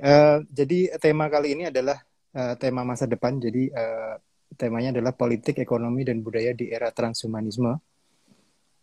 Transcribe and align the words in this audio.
Uh, 0.00 0.40
jadi 0.48 0.96
tema 0.96 1.28
kali 1.28 1.52
ini 1.52 1.68
adalah 1.68 2.00
uh, 2.32 2.54
tema 2.56 2.80
masa 2.80 3.04
depan. 3.04 3.36
Jadi 3.36 3.68
uh, 3.68 4.16
temanya 4.56 4.96
adalah 4.96 5.12
politik, 5.12 5.60
ekonomi, 5.60 6.06
dan 6.06 6.24
budaya 6.24 6.56
di 6.56 6.72
era 6.72 6.88
transhumanisme. 6.88 7.76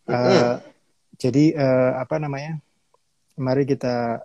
Uh, 0.06 0.58
jadi 1.18 1.58
uh, 1.58 1.92
apa 2.02 2.22
namanya? 2.22 2.62
Mari 3.40 3.64
kita 3.64 4.20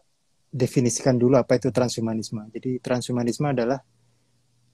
definisikan 0.51 1.17
dulu 1.17 1.39
apa 1.39 1.57
itu 1.57 1.71
transhumanisme. 1.71 2.45
Jadi 2.51 2.83
transhumanisme 2.83 3.47
adalah 3.49 3.81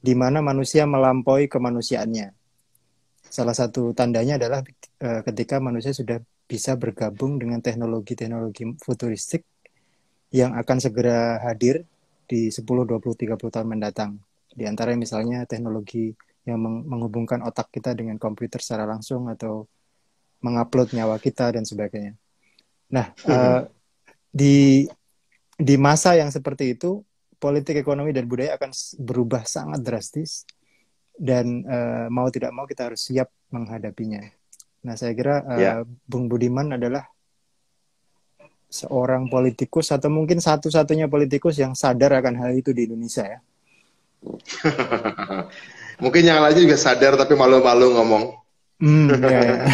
di 0.01 0.17
mana 0.17 0.41
manusia 0.41 0.89
melampaui 0.89 1.47
kemanusiaannya. 1.47 2.33
Salah 3.31 3.55
satu 3.55 3.93
tandanya 3.95 4.41
adalah 4.41 4.65
uh, 5.05 5.21
ketika 5.23 5.61
manusia 5.61 5.95
sudah 5.95 6.19
bisa 6.51 6.75
bergabung 6.75 7.39
dengan 7.39 7.63
teknologi-teknologi 7.63 8.75
futuristik 8.83 9.47
yang 10.35 10.57
akan 10.59 10.79
segera 10.83 11.39
hadir 11.47 11.87
di 12.31 12.55
10, 12.55 12.63
20, 12.63 13.03
30 13.03 13.51
tahun 13.51 13.67
mendatang. 13.67 14.23
Di 14.55 14.63
antara 14.71 14.95
misalnya 14.95 15.43
teknologi 15.51 16.15
yang 16.47 16.63
menghubungkan 16.63 17.43
otak 17.43 17.75
kita 17.75 17.91
dengan 17.99 18.17
komputer 18.23 18.63
secara 18.63 18.87
langsung 18.87 19.27
atau 19.27 19.67
mengupload 20.41 20.95
nyawa 20.95 21.19
kita 21.19 21.51
dan 21.59 21.67
sebagainya. 21.67 22.15
Nah, 22.95 23.11
hmm. 23.27 23.31
uh, 23.31 23.63
di 24.31 24.87
di 25.59 25.75
masa 25.77 26.17
yang 26.17 26.31
seperti 26.33 26.79
itu, 26.79 27.03
politik 27.37 27.77
ekonomi 27.77 28.15
dan 28.15 28.25
budaya 28.31 28.57
akan 28.57 28.73
berubah 29.03 29.45
sangat 29.45 29.85
drastis 29.85 30.49
dan 31.19 31.67
uh, 31.69 32.07
mau 32.09 32.31
tidak 32.33 32.55
mau 32.55 32.65
kita 32.65 32.89
harus 32.89 33.05
siap 33.05 33.29
menghadapinya. 33.53 34.25
Nah, 34.87 34.97
saya 34.97 35.13
kira 35.13 35.45
uh, 35.45 35.59
yeah. 35.61 35.85
Bung 36.09 36.33
Budiman 36.33 36.73
adalah 36.81 37.05
seorang 38.71 39.27
politikus 39.27 39.91
atau 39.91 40.07
mungkin 40.07 40.39
satu-satunya 40.39 41.11
politikus 41.11 41.59
yang 41.59 41.75
sadar 41.75 42.15
akan 42.23 42.39
hal 42.39 42.55
itu 42.55 42.71
di 42.71 42.87
Indonesia 42.87 43.27
ya. 43.27 43.39
mungkin 46.03 46.23
yang 46.23 46.39
lain 46.39 46.57
juga 46.57 46.79
sadar 46.79 47.19
tapi 47.19 47.35
malu-malu 47.35 47.99
ngomong. 47.99 48.25
Hmm, 48.81 49.13
ya, 49.13 49.41
ya. 49.45 49.65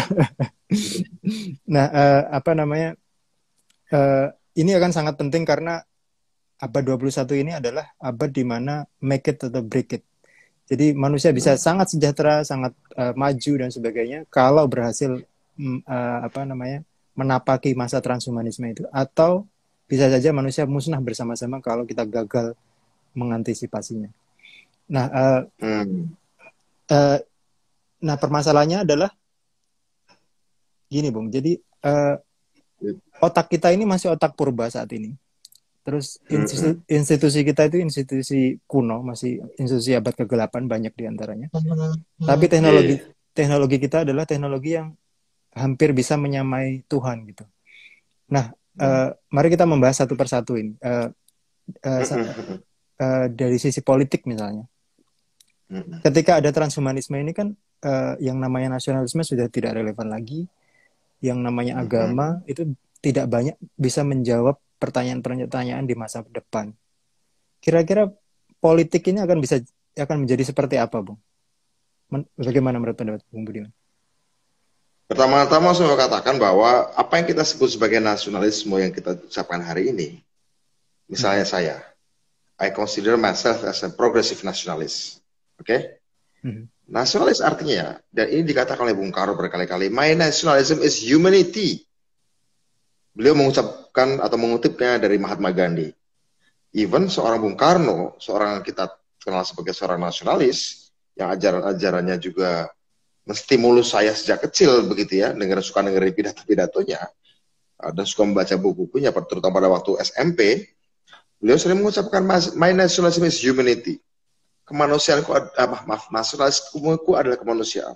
nah, 1.73 1.87
uh, 1.87 2.21
apa 2.33 2.51
namanya? 2.57 2.97
Uh, 3.87 4.27
ini 4.57 4.75
akan 4.75 4.91
sangat 4.91 5.15
penting 5.15 5.47
karena 5.47 5.79
abad 6.59 6.83
21 6.97 7.23
ini 7.39 7.51
adalah 7.55 7.93
abad 8.01 8.33
di 8.33 8.43
mana 8.43 8.83
make 8.99 9.29
it 9.29 9.39
atau 9.39 9.63
break 9.63 10.01
it. 10.01 10.03
Jadi 10.67 10.91
manusia 10.91 11.31
bisa 11.31 11.55
hmm. 11.55 11.61
sangat 11.61 11.87
sejahtera, 11.95 12.43
sangat 12.43 12.75
uh, 12.99 13.15
maju 13.15 13.53
dan 13.63 13.69
sebagainya 13.71 14.27
kalau 14.27 14.67
berhasil 14.67 15.23
um, 15.55 15.79
uh, 15.87 16.27
apa 16.27 16.43
namanya? 16.43 16.83
Menapaki 17.17 17.73
masa 17.73 17.97
transhumanisme 17.97 18.69
itu 18.69 18.85
atau 18.93 19.49
bisa 19.89 20.05
saja 20.07 20.29
manusia 20.29 20.69
musnah 20.69 21.01
bersama-sama 21.01 21.57
kalau 21.63 21.83
kita 21.83 22.05
gagal 22.05 22.53
mengantisipasinya. 23.17 24.13
Nah, 24.87 25.05
uh, 25.09 25.41
hmm. 25.57 26.13
uh, 26.93 27.17
nah 28.03 28.15
permasalahannya 28.21 28.85
adalah 28.85 29.09
gini, 30.87 31.09
bung. 31.09 31.33
Jadi 31.33 31.57
uh, 31.83 32.15
otak 33.17 33.49
kita 33.49 33.73
ini 33.73 33.89
masih 33.89 34.13
otak 34.13 34.37
purba 34.37 34.69
saat 34.69 34.93
ini. 34.93 35.17
Terus 35.87 36.19
institusi, 36.27 36.67
hmm. 36.67 36.83
institusi 36.91 37.39
kita 37.47 37.71
itu 37.71 37.79
institusi 37.79 38.41
kuno, 38.67 38.99
masih 39.01 39.39
institusi 39.55 39.95
abad 39.95 40.13
ke-8 40.13 40.67
banyak 40.67 40.93
di 40.93 41.03
antaranya. 41.07 41.47
Hmm. 41.55 41.95
Tapi 42.27 42.45
teknologi 42.51 42.99
yeah. 42.99 43.07
teknologi 43.31 43.77
kita 43.79 44.03
adalah 44.03 44.27
teknologi 44.27 44.75
yang 44.75 44.91
hampir 45.53 45.93
bisa 45.95 46.19
menyamai 46.19 46.83
Tuhan 46.89 47.27
gitu. 47.29 47.45
Nah, 48.31 48.51
hmm. 48.51 48.81
uh, 48.81 49.09
mari 49.31 49.47
kita 49.53 49.63
membahas 49.63 50.03
satu 50.03 50.17
persatu 50.19 50.59
ini. 50.59 50.75
Uh, 50.83 51.07
uh, 51.85 52.01
uh, 52.99 53.25
dari 53.31 53.57
sisi 53.61 53.79
politik 53.85 54.27
misalnya, 54.27 54.67
hmm. 55.71 56.03
ketika 56.03 56.43
ada 56.43 56.49
transhumanisme 56.51 57.15
ini 57.17 57.31
kan 57.31 57.55
uh, 57.85 58.15
yang 58.19 58.37
namanya 58.41 58.77
nasionalisme 58.77 59.23
sudah 59.23 59.47
tidak 59.47 59.77
relevan 59.77 60.11
lagi, 60.11 60.45
yang 61.23 61.41
namanya 61.41 61.77
hmm. 61.79 61.83
agama 61.83 62.27
itu 62.45 62.67
tidak 63.01 63.29
banyak 63.29 63.55
bisa 63.77 64.01
menjawab 64.01 64.57
pertanyaan-pertanyaan 64.77 65.85
di 65.85 65.95
masa 65.97 66.21
depan. 66.27 66.73
Kira-kira 67.57 68.09
politik 68.61 69.05
ini 69.09 69.21
akan 69.21 69.37
bisa 69.41 69.61
akan 69.97 70.25
menjadi 70.25 70.45
seperti 70.45 70.77
apa, 70.77 71.01
Bung? 71.01 71.17
Bagaimana 72.37 72.77
menurut 72.77 72.95
pendapat 72.97 73.21
Bung 73.33 73.43
Budiman? 73.43 73.73
Pertama-tama 75.07 75.71
saya 75.71 75.95
katakan 75.95 76.35
bahwa 76.35 76.91
apa 76.91 77.23
yang 77.23 77.27
kita 77.31 77.47
sebut 77.47 77.71
sebagai 77.71 78.03
nasionalisme 78.03 78.75
yang 78.75 78.91
kita 78.91 79.15
ucapkan 79.15 79.63
hari 79.63 79.95
ini, 79.95 80.19
misalnya 81.07 81.47
hmm. 81.47 81.53
saya, 81.55 81.75
I 82.59 82.75
consider 82.75 83.15
myself 83.15 83.63
as 83.63 83.87
a 83.87 83.89
progressive 83.89 84.43
nationalist. 84.43 85.23
Oke? 85.55 85.63
Okay? 85.63 85.79
Hmm. 86.43 86.67
Nasionalis 86.91 87.39
artinya, 87.39 87.99
dan 88.11 88.31
ini 88.31 88.47
dikatakan 88.47 88.83
oleh 88.83 88.95
Bung 88.95 89.11
Karno 89.11 89.35
berkali-kali, 89.35 89.87
my 89.87 90.11
nationalism 90.11 90.83
is 90.83 90.99
humanity. 90.99 91.87
Beliau 93.15 93.35
mengucapkan 93.35 94.19
atau 94.19 94.35
mengutipnya 94.35 94.99
dari 94.99 95.15
Mahatma 95.19 95.55
Gandhi. 95.55 95.91
Even 96.75 97.07
seorang 97.07 97.43
Bung 97.43 97.55
Karno, 97.55 98.19
seorang 98.19 98.59
yang 98.59 98.63
kita 98.63 98.91
kenal 99.23 99.47
sebagai 99.47 99.71
seorang 99.71 100.03
nasionalis, 100.03 100.91
yang 101.15 101.31
ajaran-ajarannya 101.31 102.19
juga 102.19 102.71
menstimulus 103.27 103.91
saya 103.91 104.15
sejak 104.15 104.47
kecil 104.47 104.87
begitu 104.87 105.19
ya, 105.21 105.35
dengar 105.35 105.59
suka 105.59 105.83
dengerin 105.83 106.15
pidato-pidatonya 106.15 107.03
dan 107.77 108.05
suka 108.07 108.25
membaca 108.25 108.55
buku-bukunya 108.57 109.13
terutama 109.13 109.61
pada 109.61 109.69
waktu 109.69 109.99
SMP, 110.01 110.71
beliau 111.37 111.59
sering 111.59 111.77
mengucapkan 111.83 112.25
my 112.57 112.71
nationalism 112.73 113.27
is 113.27 113.37
humanity. 113.37 114.01
Kemanusiaanku 114.67 115.31
apa 115.31 115.85
maaf 115.87 116.09
nasionalismku 116.11 117.13
adalah 117.13 117.37
kemanusiaan. 117.39 117.95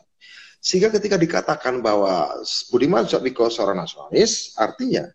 Sehingga 0.61 0.93
ketika 0.93 1.17
dikatakan 1.17 1.81
bahwa 1.81 2.37
Budiman 2.69 3.03
Sujatmiko 3.09 3.49
seorang 3.49 3.81
nasionalis, 3.81 4.53
artinya 4.53 5.09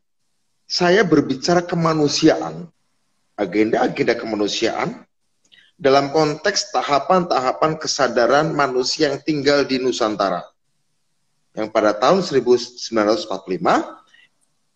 saya 0.67 1.07
berbicara 1.07 1.63
kemanusiaan, 1.63 2.67
agenda-agenda 3.39 4.19
kemanusiaan 4.19 5.06
dalam 5.77 6.09
konteks 6.09 6.73
tahapan-tahapan 6.73 7.77
kesadaran 7.77 8.49
manusia 8.53 9.13
yang 9.13 9.21
tinggal 9.21 9.61
di 9.69 9.77
Nusantara. 9.77 10.41
Yang 11.53 11.73
pada 11.73 11.93
tahun 11.97 12.25
1945 12.25 12.81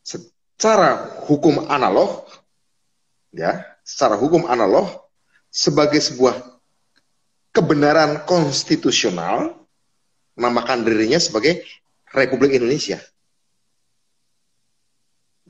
secara 0.01 1.21
hukum 1.29 1.69
analog 1.69 2.25
ya, 3.33 3.65
secara 3.85 4.17
hukum 4.17 4.49
analog 4.49 4.89
sebagai 5.49 6.01
sebuah 6.01 6.37
kebenaran 7.51 8.25
konstitusional 8.25 9.57
menamakan 10.37 10.87
dirinya 10.87 11.21
sebagai 11.21 11.65
Republik 12.13 12.57
Indonesia. 12.57 13.01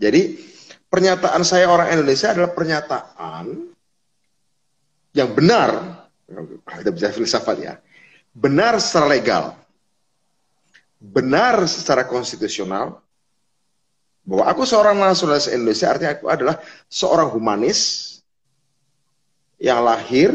Jadi 0.00 0.40
pernyataan 0.88 1.44
saya 1.44 1.68
orang 1.68 1.92
Indonesia 1.92 2.32
adalah 2.32 2.50
pernyataan 2.56 3.70
yang 5.16 5.30
benar, 5.34 6.02
kita 6.66 6.90
bisa 6.94 7.08
filsafat 7.10 7.56
ya, 7.58 7.74
benar 8.30 8.78
secara 8.78 9.06
legal, 9.10 9.44
benar 11.02 11.66
secara 11.66 12.06
konstitusional, 12.06 13.02
bahwa 14.30 14.44
aku 14.46 14.62
seorang 14.62 14.94
nasionalis 14.94 15.50
Indonesia 15.50 15.90
artinya 15.90 16.12
aku 16.14 16.26
adalah 16.30 16.56
seorang 16.86 17.34
humanis 17.34 18.08
yang 19.58 19.82
lahir 19.82 20.30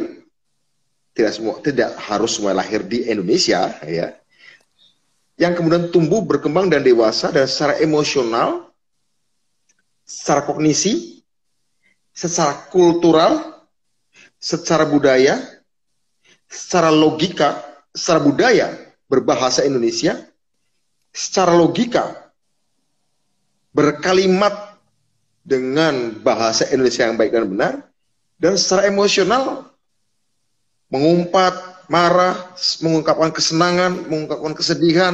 tidak 1.15 1.31
semua 1.31 1.55
tidak 1.63 1.95
harus 1.95 2.35
semua 2.35 2.51
lahir 2.51 2.83
di 2.83 3.07
Indonesia 3.07 3.71
ya 3.87 4.19
yang 5.39 5.55
kemudian 5.55 5.87
tumbuh 5.95 6.19
berkembang 6.19 6.67
dan 6.67 6.83
dewasa 6.83 7.31
dan 7.31 7.47
secara 7.47 7.79
emosional 7.79 8.67
secara 10.03 10.43
kognisi 10.43 11.23
secara 12.11 12.67
kultural 12.67 13.54
secara 14.45 14.85
budaya, 14.85 15.41
secara 16.45 16.93
logika, 16.93 17.65
secara 17.97 18.21
budaya 18.21 18.67
berbahasa 19.09 19.65
Indonesia, 19.65 20.21
secara 21.09 21.57
logika 21.57 22.29
berkalimat 23.73 24.77
dengan 25.41 26.13
bahasa 26.21 26.69
Indonesia 26.69 27.09
yang 27.09 27.17
baik 27.17 27.33
dan 27.33 27.49
benar, 27.49 27.73
dan 28.37 28.53
secara 28.53 28.85
emosional 28.85 29.73
mengumpat, 30.93 31.81
marah, 31.89 32.53
mengungkapkan 32.85 33.33
kesenangan, 33.33 34.05
mengungkapkan 34.05 34.53
kesedihan, 34.53 35.13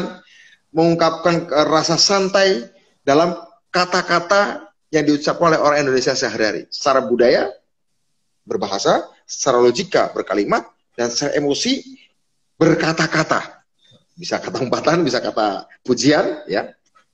mengungkapkan 0.76 1.48
rasa 1.72 1.96
santai 1.96 2.68
dalam 3.08 3.40
kata-kata 3.72 4.68
yang 4.92 5.08
diucapkan 5.08 5.56
oleh 5.56 5.60
orang 5.64 5.88
Indonesia 5.88 6.12
sehari-hari. 6.12 6.68
Secara 6.68 7.00
budaya, 7.08 7.48
berbahasa, 8.44 9.08
secara 9.32 9.64
logika 9.64 10.12
berkalimat, 10.12 10.68
dan 11.00 11.08
secara 11.08 11.40
emosi 11.40 11.80
berkata-kata. 12.60 13.64
Bisa 14.20 14.44
kata 14.44 14.60
umpatan, 14.60 15.08
bisa 15.08 15.24
kata 15.24 15.72
pujian, 15.88 16.44
ya, 16.52 16.68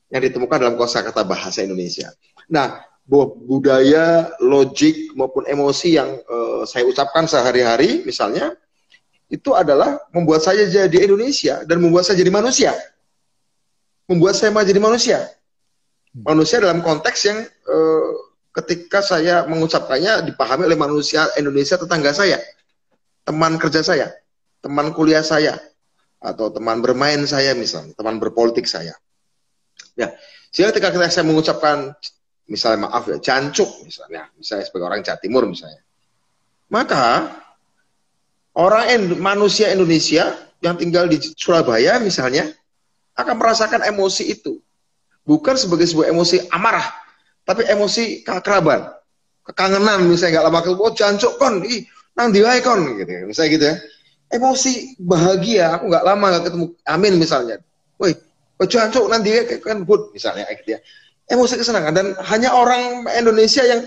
yang 0.09 0.21
ditemukan 0.25 0.57
dalam 0.57 0.75
kosakata 0.75 1.21
bahasa 1.21 1.61
Indonesia. 1.61 2.09
Nah, 2.49 2.81
budaya, 3.07 4.33
logik 4.43 5.13
maupun 5.13 5.45
emosi 5.47 5.95
yang 5.95 6.09
uh, 6.27 6.67
saya 6.67 6.83
ucapkan 6.83 7.23
sehari-hari 7.23 8.03
misalnya 8.03 8.51
itu 9.31 9.55
adalah 9.55 9.99
membuat 10.11 10.43
saya 10.43 10.67
jadi 10.67 11.07
Indonesia 11.07 11.63
dan 11.63 11.79
membuat 11.79 12.07
saya 12.07 12.19
jadi 12.19 12.31
manusia. 12.31 12.71
Membuat 14.07 14.39
saya 14.39 14.51
menjadi 14.55 14.79
manusia. 14.79 15.19
Manusia 16.15 16.63
dalam 16.63 16.79
konteks 16.79 17.19
yang 17.27 17.43
uh, 17.43 18.11
ketika 18.57 19.05
saya 19.05 19.45
mengucapkannya 19.45 20.25
dipahami 20.33 20.65
oleh 20.65 20.79
manusia 20.79 21.29
Indonesia 21.37 21.77
tetangga 21.77 22.09
saya, 22.09 22.41
teman 23.21 23.61
kerja 23.61 23.85
saya, 23.85 24.09
teman 24.65 24.89
kuliah 24.97 25.21
saya, 25.21 25.61
atau 26.17 26.49
teman 26.49 26.81
bermain 26.81 27.21
saya 27.29 27.53
misalnya, 27.53 27.93
teman 27.93 28.17
berpolitik 28.17 28.65
saya. 28.65 28.97
Ya, 29.93 30.17
sehingga 30.49 30.73
ketika 30.73 31.09
saya 31.13 31.25
mengucapkan 31.29 31.93
misalnya 32.49 32.89
maaf 32.89 33.05
ya, 33.05 33.21
jancuk 33.21 33.69
misalnya, 33.85 34.25
misalnya 34.33 34.65
sebagai 34.65 34.85
orang 34.89 35.01
Jawa 35.05 35.19
Timur 35.21 35.43
misalnya, 35.45 35.81
maka 36.73 37.37
orang 38.57 39.13
manusia 39.21 39.69
Indonesia 39.69 40.33
yang 40.65 40.73
tinggal 40.81 41.05
di 41.05 41.21
Surabaya 41.21 42.01
misalnya 42.01 42.49
akan 43.13 43.37
merasakan 43.37 43.85
emosi 43.85 44.33
itu 44.33 44.57
bukan 45.21 45.53
sebagai 45.53 45.85
sebuah 45.85 46.09
emosi 46.09 46.49
amarah, 46.49 46.85
tapi 47.47 47.63
emosi 47.63 48.27
kekeraban, 48.27 48.91
kekangenan 49.47 50.03
misalnya 50.11 50.43
nggak 50.43 50.45
lama 50.51 50.59
ketemu, 50.59 50.81
oh 50.83 50.93
jancuk 50.93 51.33
kon, 51.39 51.63
ih 51.63 51.87
nang 52.19 52.35
kon 52.59 52.81
gitu, 52.99 53.11
misalnya 53.23 53.49
gitu 53.55 53.65
ya. 53.71 53.75
Emosi 54.27 54.99
bahagia, 54.99 55.79
aku 55.79 55.87
nggak 55.87 56.03
lama 56.03 56.25
nggak 56.35 56.43
ketemu, 56.51 56.65
amin 56.83 57.13
misalnya. 57.15 57.55
Woi, 57.95 58.11
oh 58.59 58.67
jancuk 58.67 59.07
nanti 59.07 59.31
kan 59.63 59.87
good 59.87 60.11
misalnya 60.11 60.43
gitu 60.51 60.75
ya 60.75 60.79
emosi 61.27 61.59
kesenangan 61.59 61.93
dan 61.93 62.07
hanya 62.31 62.55
orang 62.55 63.03
Indonesia 63.11 63.63
yang 63.63 63.85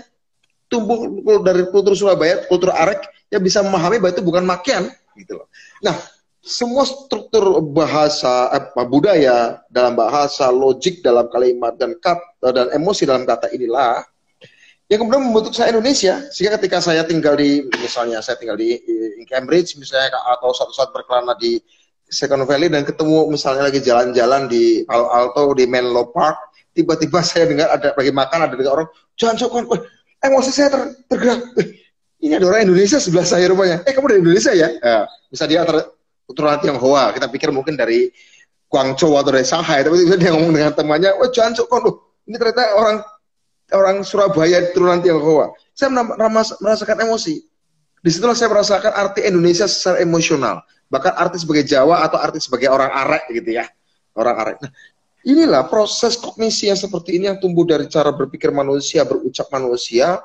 tumbuh 0.69 1.03
dari 1.43 1.67
kultur 1.67 1.97
Surabaya, 1.97 2.45
kultur 2.47 2.71
arek 2.71 3.03
yang 3.33 3.43
bisa 3.43 3.59
memahami 3.65 3.99
bahwa 3.99 4.13
itu 4.13 4.23
bukan 4.23 4.43
makian 4.47 4.87
gitu 5.17 5.41
loh. 5.41 5.51
Nah, 5.83 5.97
semua 6.41 6.89
struktur 6.89 7.61
bahasa 7.61 8.49
apa 8.49 8.81
budaya 8.81 9.61
dalam 9.69 9.93
bahasa, 9.93 10.49
logik 10.49 11.05
dalam 11.05 11.29
kalimat 11.29 11.77
dan 11.77 11.93
kata 12.01 12.49
dan 12.49 12.67
emosi 12.73 13.05
dalam 13.05 13.29
kata 13.29 13.53
inilah 13.53 14.01
yang 14.89 15.07
kemudian 15.07 15.23
membentuk 15.23 15.55
saya 15.55 15.71
Indonesia. 15.71 16.19
Sehingga 16.33 16.59
ketika 16.59 16.83
saya 16.83 17.07
tinggal 17.07 17.39
di 17.39 17.63
misalnya 17.79 18.19
saya 18.19 18.35
tinggal 18.35 18.59
di, 18.59 18.75
Cambridge 19.29 19.79
misalnya 19.79 20.11
atau 20.35 20.51
suatu 20.51 20.75
saat 20.75 20.91
berkelana 20.91 21.31
di 21.39 21.55
Second 22.11 22.43
Valley 22.43 22.67
dan 22.67 22.83
ketemu 22.83 23.31
misalnya 23.31 23.71
lagi 23.71 23.79
jalan-jalan 23.79 24.51
di 24.51 24.83
Palo 24.83 25.07
Alto 25.07 25.55
di 25.55 25.63
Menlo 25.63 26.11
Park 26.11 26.35
tiba-tiba 26.75 27.23
saya 27.29 27.47
dengar 27.47 27.71
ada 27.71 27.95
bagi 27.95 28.11
makan 28.11 28.51
ada 28.51 28.55
orang 28.67 28.91
jangan 29.15 29.39
sokon 29.39 29.63
emosi 30.19 30.51
saya 30.51 30.67
ter, 30.73 30.81
tergerak. 31.07 31.39
Ini 32.21 32.37
ada 32.37 32.51
orang 32.51 32.69
Indonesia 32.69 33.01
sebelah 33.01 33.25
saya 33.25 33.49
rupanya. 33.49 33.81
Eh 33.87 33.95
kamu 33.95 34.05
dari 34.11 34.19
Indonesia 34.21 34.51
ya, 34.53 34.69
ya 34.69 35.07
bisa 35.31 35.47
dia 35.47 35.63
ter, 35.63 35.89
keturunan 36.31 36.59
Tionghoa. 36.63 37.11
Kita 37.11 37.27
pikir 37.27 37.49
mungkin 37.51 37.75
dari 37.75 38.09
Guangzhou 38.71 39.19
atau 39.19 39.35
dari 39.35 39.43
Shanghai 39.43 39.83
tapi 39.83 39.99
tiba 40.07 40.15
dia 40.15 40.31
ngomong 40.31 40.55
dengan 40.55 40.71
temannya 40.71 41.11
oh 41.19 41.27
jangan 41.29 41.59
sokon 41.59 41.81
loh. 41.83 41.95
Ini 42.23 42.39
ternyata 42.39 42.63
orang 42.79 42.97
orang 43.75 43.97
Surabaya 44.07 44.71
turunan 44.71 45.03
Tionghoa. 45.03 45.51
Saya 45.75 45.91
merasakan 46.59 47.03
emosi. 47.03 47.43
Di 48.01 48.09
situlah 48.09 48.33
saya 48.33 48.49
merasakan 48.49 48.91
arti 48.95 49.27
Indonesia 49.27 49.67
secara 49.67 50.01
emosional. 50.01 50.63
Bahkan 50.87 51.13
arti 51.15 51.37
sebagai 51.43 51.67
Jawa 51.67 52.03
atau 52.07 52.17
arti 52.17 52.41
sebagai 52.41 52.71
orang 52.71 52.89
arek 52.89 53.29
gitu 53.29 53.61
ya. 53.61 53.67
Orang 54.15 54.35
arek. 54.39 54.57
Nah, 54.59 54.71
Inilah 55.21 55.69
proses 55.69 56.17
kognisi 56.17 56.65
yang 56.65 56.79
seperti 56.81 57.21
ini 57.21 57.29
yang 57.29 57.37
tumbuh 57.37 57.61
dari 57.61 57.85
cara 57.85 58.09
berpikir 58.09 58.49
manusia, 58.49 59.05
berucap 59.05 59.53
manusia, 59.53 60.17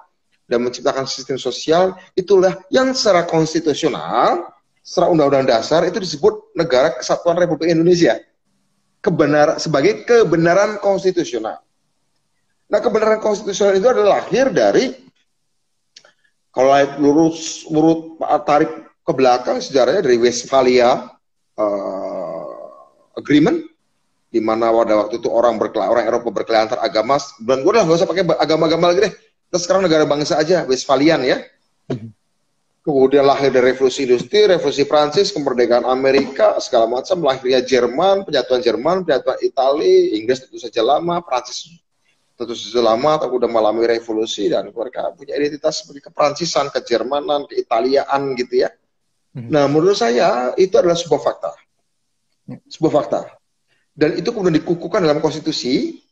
dan 0.48 0.64
menciptakan 0.64 1.04
sistem 1.04 1.36
sosial, 1.36 1.92
itulah 2.16 2.56
yang 2.72 2.96
secara 2.96 3.28
konstitusional, 3.28 4.48
secara 4.86 5.10
undang-undang 5.10 5.50
dasar, 5.50 5.82
itu 5.82 5.98
disebut 5.98 6.54
negara 6.54 6.94
kesatuan 6.94 7.34
Republik 7.34 7.74
Indonesia. 7.74 8.22
Kebenar, 9.02 9.58
sebagai 9.58 10.06
kebenaran 10.06 10.78
konstitusional. 10.78 11.58
Nah, 12.70 12.78
kebenaran 12.78 13.18
konstitusional 13.18 13.74
itu 13.74 13.86
adalah 13.90 14.22
lahir 14.22 14.54
dari, 14.54 14.94
kalau 16.54 16.70
lurus, 17.02 17.66
urut 17.66 18.22
tarik 18.46 18.70
ke 19.02 19.12
belakang, 19.14 19.58
sejarahnya 19.58 20.06
dari 20.06 20.22
Westphalia 20.22 21.10
uh, 21.58 23.18
Agreement, 23.18 23.66
di 24.30 24.44
mana 24.44 24.68
pada 24.68 25.06
waktu 25.06 25.22
itu 25.22 25.28
orang 25.32 25.56
berkelana, 25.56 25.88
orang 25.88 26.04
Eropa 26.04 26.28
berkelana 26.28 26.68
antar 26.68 26.80
agama 26.84 27.16
dan 27.46 27.62
gue 27.64 27.70
udah 27.72 27.88
gak 27.88 27.96
usah 27.96 28.08
pakai 28.10 28.24
agama-agama 28.36 28.92
lagi 28.92 29.08
deh 29.08 29.12
kita 29.48 29.58
sekarang 29.62 29.82
negara 29.86 30.04
bangsa 30.04 30.36
aja 30.36 30.66
Westphalian 30.68 31.24
ya 31.24 31.40
kemudian 32.86 33.26
lahir 33.26 33.50
dari 33.50 33.74
revolusi 33.74 34.06
industri 34.06 34.46
revolusi 34.46 34.86
Prancis 34.86 35.34
kemerdekaan 35.34 35.82
Amerika 35.82 36.54
segala 36.62 36.86
macam. 36.86 37.18
Lahirnya 37.26 37.58
Jerman 37.58 38.22
penyatuan 38.22 38.62
Jerman 38.62 39.02
penyatuan 39.02 39.42
Italia 39.42 40.14
Inggris 40.14 40.46
tentu 40.46 40.62
saja 40.62 40.86
lama 40.86 41.18
Prancis 41.18 41.82
tentu 42.38 42.54
saja 42.54 42.86
lama 42.86 43.18
tapi 43.18 43.32
udah 43.34 43.50
mengalami 43.50 43.90
revolusi 43.90 44.46
dan 44.46 44.70
mereka 44.70 45.10
punya 45.18 45.34
identitas 45.34 45.82
seperti 45.82 46.06
keprancisan 46.06 46.70
kejermanan 46.70 47.50
keitaliaan 47.50 48.38
gitu 48.38 48.62
ya. 48.62 48.70
Hmm. 49.36 49.52
nah 49.52 49.68
menurut 49.68 49.98
saya 49.98 50.54
itu 50.54 50.78
adalah 50.78 50.94
sebuah 50.94 51.20
fakta. 51.20 51.52
Ya. 52.46 52.56
sebuah 52.70 52.92
fakta. 53.02 53.20
Dan 53.96 54.20
itu 54.20 54.28
kemudian 54.30 54.60
dikukuhkan 54.62 55.02
dalam 55.02 55.18
konstitusi. 55.18 56.04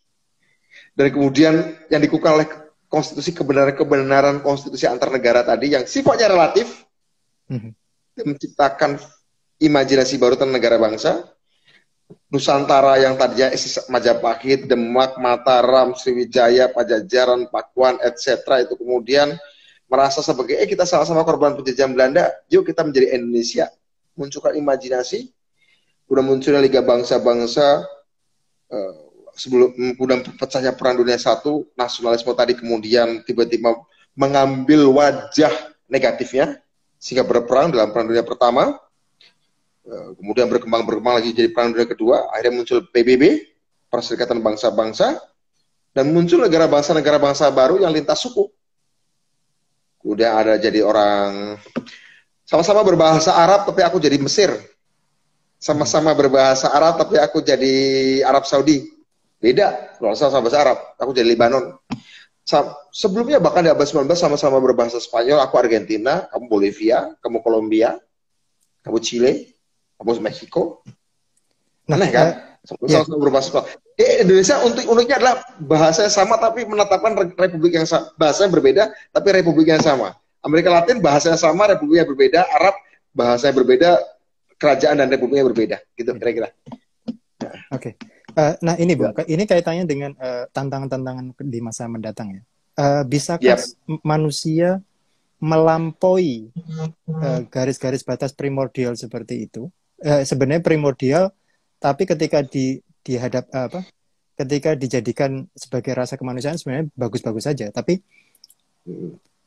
Dan 0.94 1.10
kemudian 1.10 1.74
yang 1.90 2.00
dikukuhkan 2.02 2.34
oleh 2.38 2.48
konstitusi 2.94 3.34
kebenaran-kebenaran 3.34 4.38
konstitusi 4.38 4.86
antar 4.86 5.10
negara 5.10 5.42
tadi 5.42 5.74
yang 5.74 5.82
sifatnya 5.82 6.30
relatif 6.30 6.86
hmm. 7.50 7.70
dan 8.14 8.24
menciptakan 8.30 8.90
imajinasi 9.58 10.14
baru 10.22 10.38
tentang 10.38 10.54
negara 10.54 10.78
bangsa 10.78 11.34
Nusantara 12.28 12.98
yang 13.00 13.14
tadinya 13.16 13.48
Majapahit, 13.88 14.66
Demak, 14.68 15.16
Mataram, 15.16 15.94
Sriwijaya, 15.96 16.68
Pajajaran, 16.68 17.48
Pakuan, 17.48 17.96
etc. 18.02 18.42
itu 18.66 18.74
kemudian 18.76 19.38
merasa 19.86 20.20
sebagai 20.20 20.58
eh 20.58 20.66
kita 20.66 20.82
sama-sama 20.84 21.22
korban 21.22 21.54
penjajahan 21.54 21.94
Belanda, 21.94 22.34
yuk 22.50 22.66
kita 22.66 22.82
menjadi 22.82 23.14
Indonesia. 23.16 23.70
Munculkan 24.18 24.58
imajinasi 24.58 25.30
udah 26.10 26.22
munculnya 26.26 26.60
Liga 26.60 26.84
Bangsa-Bangsa 26.84 27.86
uh, 28.68 29.03
sebelum 29.34 29.74
udah 29.98 30.22
pecahnya 30.38 30.72
Perang 30.74 30.98
Dunia 30.98 31.18
Satu, 31.18 31.66
nasionalisme 31.74 32.30
tadi 32.32 32.54
kemudian 32.54 33.22
tiba-tiba 33.26 33.74
mengambil 34.14 34.86
wajah 34.94 35.52
negatifnya 35.90 36.62
sehingga 36.96 37.26
berperang 37.26 37.74
dalam 37.74 37.90
Perang 37.92 38.08
Dunia 38.08 38.24
Pertama, 38.24 38.78
uh, 39.84 40.08
kemudian 40.16 40.48
berkembang 40.48 40.86
berkembang 40.86 41.20
lagi 41.20 41.34
jadi 41.34 41.50
Perang 41.50 41.74
Dunia 41.74 41.90
Kedua, 41.90 42.30
akhirnya 42.32 42.62
muncul 42.62 42.78
PBB, 42.88 43.52
Perserikatan 43.92 44.40
Bangsa-Bangsa, 44.40 45.20
dan 45.94 46.10
muncul 46.10 46.42
negara 46.42 46.66
bangsa 46.66 46.90
negara 46.90 47.22
bangsa 47.22 47.46
baru 47.54 47.78
yang 47.78 47.94
lintas 47.94 48.18
suku. 48.18 48.50
Kemudian 50.02 50.34
ada 50.34 50.58
jadi 50.58 50.82
orang 50.82 51.56
sama-sama 52.44 52.82
berbahasa 52.84 53.32
Arab 53.32 53.64
tapi 53.64 53.80
aku 53.80 53.96
jadi 54.02 54.18
Mesir 54.20 54.52
sama-sama 55.64 56.12
berbahasa 56.12 56.68
Arab 56.68 57.00
tapi 57.00 57.16
aku 57.16 57.40
jadi 57.40 58.20
Arab 58.26 58.44
Saudi. 58.44 58.93
Beda, 59.44 59.92
kalau 60.00 60.16
sama 60.16 60.40
bahasa 60.40 60.64
Arab, 60.64 60.78
aku 60.96 61.12
jadi 61.12 61.28
Lebanon. 61.28 61.76
Sebelumnya 62.96 63.36
bahkan 63.44 63.60
di 63.60 63.68
abad 63.68 63.84
19 63.84 64.08
sama-sama 64.16 64.56
berbahasa 64.56 64.96
Spanyol, 64.96 65.36
aku 65.44 65.60
Argentina, 65.60 66.24
kamu 66.32 66.48
Bolivia, 66.48 67.12
kamu 67.20 67.44
Kolombia, 67.44 68.00
kamu 68.88 68.96
Chile, 69.04 69.52
kamu 70.00 70.24
Meksiko. 70.24 70.80
Nah, 71.92 72.00
Aneh 72.00 72.08
kan? 72.08 72.56
Sama-sama 72.64 72.88
ya. 72.88 73.04
yeah. 73.04 73.20
berbahasa 73.20 73.46
Spanyol. 73.52 73.68
Eh, 74.00 74.24
Indonesia 74.24 74.56
untuk 74.64 74.82
uniknya 74.88 75.16
adalah 75.20 75.36
bahasa 75.60 76.08
sama 76.08 76.40
tapi 76.40 76.64
menetapkan 76.64 77.12
republik 77.36 77.76
yang 77.76 77.84
sama. 77.84 78.16
Bahasa 78.16 78.48
yang 78.48 78.52
berbeda 78.56 78.96
tapi 79.12 79.28
republik 79.28 79.68
yang 79.68 79.84
sama. 79.84 80.16
Amerika 80.40 80.72
Latin 80.72 81.04
bahasanya 81.04 81.36
sama, 81.36 81.68
republiknya 81.68 82.08
berbeda. 82.08 82.48
Arab 82.48 82.80
bahasanya 83.12 83.60
berbeda, 83.60 84.00
kerajaan 84.56 85.04
dan 85.04 85.12
republiknya 85.12 85.44
berbeda 85.44 85.76
gitu 86.00 86.16
kira-kira. 86.16 86.48
Oke. 87.68 87.92
Okay. 87.92 88.13
Uh, 88.34 88.54
nah 88.58 88.74
ini 88.74 88.98
Bu, 88.98 89.14
ya. 89.14 89.24
ini 89.30 89.46
kaitannya 89.46 89.86
dengan 89.86 90.12
uh, 90.18 90.50
tantangan-tantangan 90.50 91.38
di 91.38 91.58
masa 91.62 91.86
mendatang 91.86 92.34
ya. 92.34 92.42
Uh, 92.74 93.02
bisakah 93.06 93.54
yep. 93.54 93.62
manusia 94.02 94.82
melampaui 95.38 96.50
garis-garis 97.48 98.02
uh, 98.02 98.06
batas 98.10 98.34
primordial 98.34 98.98
seperti 98.98 99.46
itu? 99.46 99.70
Uh, 100.02 100.26
sebenarnya 100.26 100.66
primordial, 100.66 101.30
tapi 101.78 102.10
ketika 102.10 102.42
di 102.42 102.82
dihadap 103.06 103.46
uh, 103.54 103.70
apa? 103.70 103.80
Ketika 104.34 104.74
dijadikan 104.74 105.46
sebagai 105.54 105.94
rasa 105.94 106.18
kemanusiaan 106.18 106.58
sebenarnya 106.58 106.90
bagus-bagus 106.98 107.46
saja. 107.46 107.70
Tapi 107.70 108.02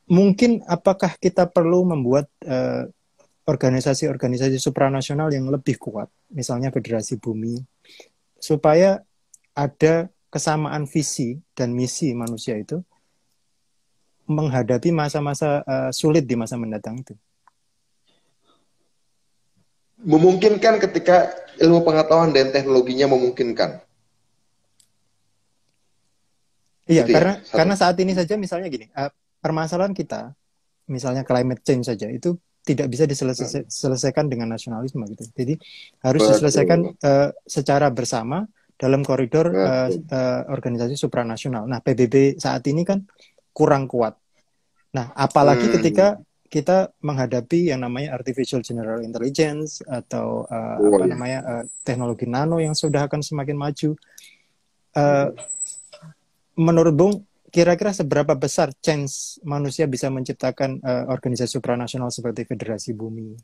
mungkin 0.08 0.64
apakah 0.64 1.12
kita 1.20 1.44
perlu 1.44 1.84
membuat 1.84 2.32
uh, 2.48 2.88
organisasi-organisasi 3.44 4.60
supranasional 4.60 5.32
yang 5.32 5.48
lebih 5.48 5.76
kuat, 5.76 6.08
misalnya 6.32 6.68
Federasi 6.72 7.16
Bumi, 7.16 7.56
supaya 8.38 9.02
ada 9.52 10.08
kesamaan 10.30 10.86
visi 10.86 11.42
dan 11.52 11.74
misi 11.74 12.14
manusia 12.14 12.54
itu 12.56 12.80
menghadapi 14.28 14.92
masa-masa 14.92 15.64
uh, 15.64 15.90
sulit 15.90 16.28
di 16.28 16.36
masa 16.36 16.60
mendatang 16.60 17.00
itu? 17.00 17.16
Memungkinkan 19.98 20.78
ketika 20.78 21.32
ilmu 21.58 21.82
pengetahuan 21.82 22.30
dan 22.30 22.54
teknologinya 22.54 23.10
memungkinkan. 23.10 23.82
Iya, 26.88 27.04
gitu 27.04 27.10
ya, 27.12 27.16
karena 27.18 27.34
ya? 27.42 27.52
karena 27.52 27.74
saat 27.74 27.96
ini 28.00 28.12
saja 28.14 28.34
misalnya 28.38 28.68
gini, 28.70 28.86
uh, 28.94 29.10
permasalahan 29.42 29.92
kita, 29.92 30.32
misalnya 30.86 31.26
climate 31.26 31.60
change 31.64 31.88
saja 31.88 32.08
itu 32.08 32.38
tidak 32.68 32.92
bisa 32.92 33.08
diselesaikan 33.08 34.28
dengan 34.28 34.52
nasionalisme 34.52 35.00
gitu. 35.16 35.24
Jadi 35.32 35.54
harus 36.04 36.20
Betul. 36.20 36.32
diselesaikan 36.36 36.80
uh, 37.00 37.28
secara 37.48 37.88
bersama 37.88 38.44
dalam 38.76 39.00
koridor 39.00 39.48
uh, 39.56 39.88
uh, 39.88 40.42
organisasi 40.52 41.00
supranasional. 41.00 41.64
Nah, 41.64 41.80
PBB 41.80 42.36
saat 42.36 42.62
ini 42.68 42.84
kan 42.84 43.02
kurang 43.56 43.88
kuat. 43.88 44.14
Nah, 44.92 45.10
apalagi 45.16 45.66
hmm. 45.66 45.74
ketika 45.80 46.06
kita 46.48 46.92
menghadapi 47.04 47.68
yang 47.68 47.84
namanya 47.84 48.16
artificial 48.16 48.64
general 48.64 49.04
intelligence 49.04 49.84
atau 49.84 50.48
uh, 50.48 50.80
oh, 50.80 50.96
apa 50.96 51.04
iya. 51.04 51.12
namanya 51.12 51.38
uh, 51.44 51.64
teknologi 51.84 52.24
nano 52.24 52.56
yang 52.56 52.72
sudah 52.72 53.04
akan 53.04 53.20
semakin 53.20 53.56
maju. 53.56 53.92
Uh, 54.96 55.28
menurut 56.56 56.94
Bung, 56.96 57.14
kira-kira 57.48 57.96
seberapa 57.96 58.36
besar 58.36 58.72
chance 58.84 59.40
manusia 59.44 59.88
bisa 59.88 60.12
menciptakan 60.12 60.80
uh, 60.84 61.04
organisasi 61.08 61.56
supranasional 61.56 62.12
seperti 62.12 62.44
Federasi 62.44 62.92
Bumi? 62.92 63.36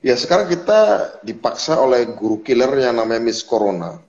Ya 0.00 0.16
sekarang 0.16 0.48
kita 0.48 1.12
dipaksa 1.20 1.76
oleh 1.76 2.08
guru 2.16 2.40
killer 2.40 2.72
yang 2.80 2.96
namanya 2.96 3.20
Miss 3.20 3.44
Corona 3.44 4.00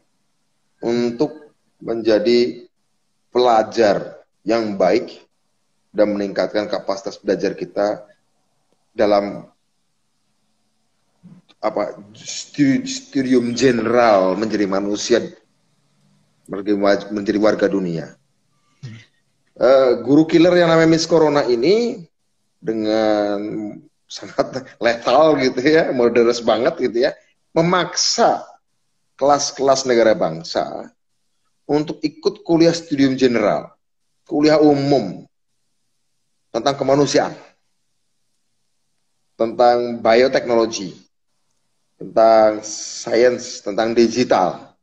untuk 0.79 1.51
menjadi 1.83 2.63
pelajar 3.27 4.23
yang 4.47 4.79
baik 4.79 5.19
dan 5.91 6.15
meningkatkan 6.15 6.71
kapasitas 6.71 7.19
belajar 7.19 7.51
kita 7.59 8.07
dalam 8.95 9.51
apa 11.61 11.93
studium 12.15 13.53
general 13.53 14.33
menjadi 14.39 14.65
manusia 14.65 15.19
menjadi 17.11 17.37
warga 17.37 17.67
dunia. 17.67 18.20
Uh, 19.51 19.99
guru 20.07 20.23
killer 20.23 20.55
yang 20.55 20.71
namanya 20.71 20.95
Miss 20.95 21.03
Corona 21.03 21.43
ini 21.43 22.07
dengan 22.61 23.39
sangat 24.07 24.63
letal 24.79 25.35
gitu 25.39 25.59
ya, 25.59 25.91
moderus 25.91 26.39
banget 26.39 26.75
gitu 26.79 27.07
ya, 27.07 27.11
memaksa 27.51 28.43
kelas-kelas 29.19 29.83
negara 29.87 30.15
bangsa 30.15 30.91
untuk 31.67 31.99
ikut 32.03 32.43
kuliah 32.47 32.71
studium 32.71 33.15
general, 33.15 33.71
kuliah 34.27 34.59
umum 34.59 35.27
tentang 36.51 36.75
kemanusiaan, 36.75 37.35
tentang 39.39 40.03
bioteknologi, 40.03 40.95
tentang 41.95 42.59
sains, 42.65 43.63
tentang 43.63 43.95
digital. 43.95 44.75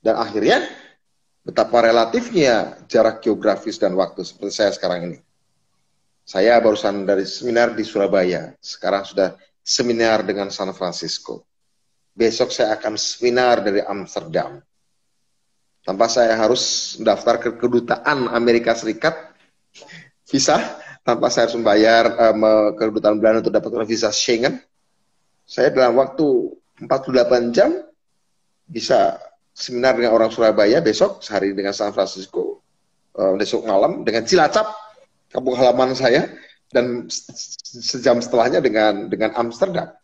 Dan 0.00 0.16
akhirnya 0.16 0.64
betapa 1.46 1.78
relatifnya 1.86 2.74
jarak 2.90 3.22
geografis 3.22 3.78
dan 3.78 3.94
waktu 3.94 4.26
seperti 4.26 4.50
saya 4.50 4.74
sekarang 4.74 5.14
ini. 5.14 5.18
Saya 6.26 6.58
barusan 6.58 7.06
dari 7.06 7.22
seminar 7.22 7.78
di 7.78 7.86
Surabaya, 7.86 8.50
sekarang 8.58 9.06
sudah 9.06 9.38
seminar 9.62 10.26
dengan 10.26 10.50
San 10.50 10.74
Francisco. 10.74 11.46
Besok 12.10 12.50
saya 12.50 12.74
akan 12.74 12.98
seminar 12.98 13.62
dari 13.62 13.78
Amsterdam. 13.78 14.58
Tanpa 15.86 16.10
saya 16.10 16.34
harus 16.34 16.98
mendaftar 16.98 17.38
ke 17.38 17.50
kedutaan 17.54 18.26
Amerika 18.34 18.74
Serikat, 18.74 19.14
visa, 20.26 20.58
tanpa 21.06 21.30
saya 21.30 21.46
harus 21.46 21.62
membayar 21.62 22.34
um, 22.34 22.74
ke 22.74 22.90
kedutaan 22.90 23.22
Belanda 23.22 23.46
untuk 23.46 23.54
dapat 23.54 23.86
visa 23.86 24.10
Schengen. 24.10 24.58
Saya 25.46 25.70
dalam 25.70 25.94
waktu 25.94 26.26
48 26.82 27.54
jam 27.54 27.70
bisa 28.66 29.14
seminar 29.56 29.96
dengan 29.96 30.12
orang 30.12 30.28
Surabaya 30.28 30.84
besok, 30.84 31.24
sehari 31.24 31.56
dengan 31.56 31.72
San 31.72 31.96
Francisco, 31.96 32.60
uh, 33.16 33.32
besok 33.40 33.64
malam 33.64 34.04
dengan 34.04 34.28
Cilacap, 34.28 34.68
kampung 35.32 35.56
halaman 35.56 35.96
saya, 35.96 36.28
dan 36.68 37.08
sejam 37.64 38.20
setelahnya 38.20 38.60
dengan 38.60 39.08
dengan 39.08 39.32
Amsterdam. 39.32 39.96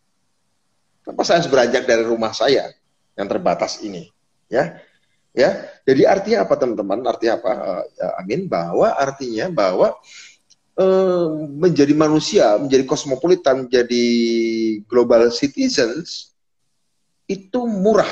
Kenapa 1.05 1.21
saya 1.21 1.45
harus 1.45 1.51
beranjak 1.53 1.85
dari 1.85 2.01
rumah 2.01 2.33
saya 2.33 2.73
yang 3.13 3.29
terbatas 3.29 3.77
ini? 3.85 4.09
Ya, 4.49 4.81
ya. 5.37 5.69
Jadi 5.85 6.01
artinya 6.09 6.49
apa 6.49 6.57
teman-teman? 6.57 7.05
Artinya 7.05 7.33
apa? 7.37 7.51
Uh, 7.53 7.83
ya, 7.93 8.07
Amin. 8.17 8.49
Bahwa 8.49 8.89
artinya 8.89 9.53
bahwa 9.53 9.93
uh, 10.81 11.27
menjadi 11.45 11.93
manusia, 11.93 12.57
menjadi 12.57 12.89
kosmopolitan, 12.89 13.69
menjadi 13.69 14.05
global 14.89 15.29
citizens 15.29 16.33
itu 17.29 17.69
murah 17.69 18.09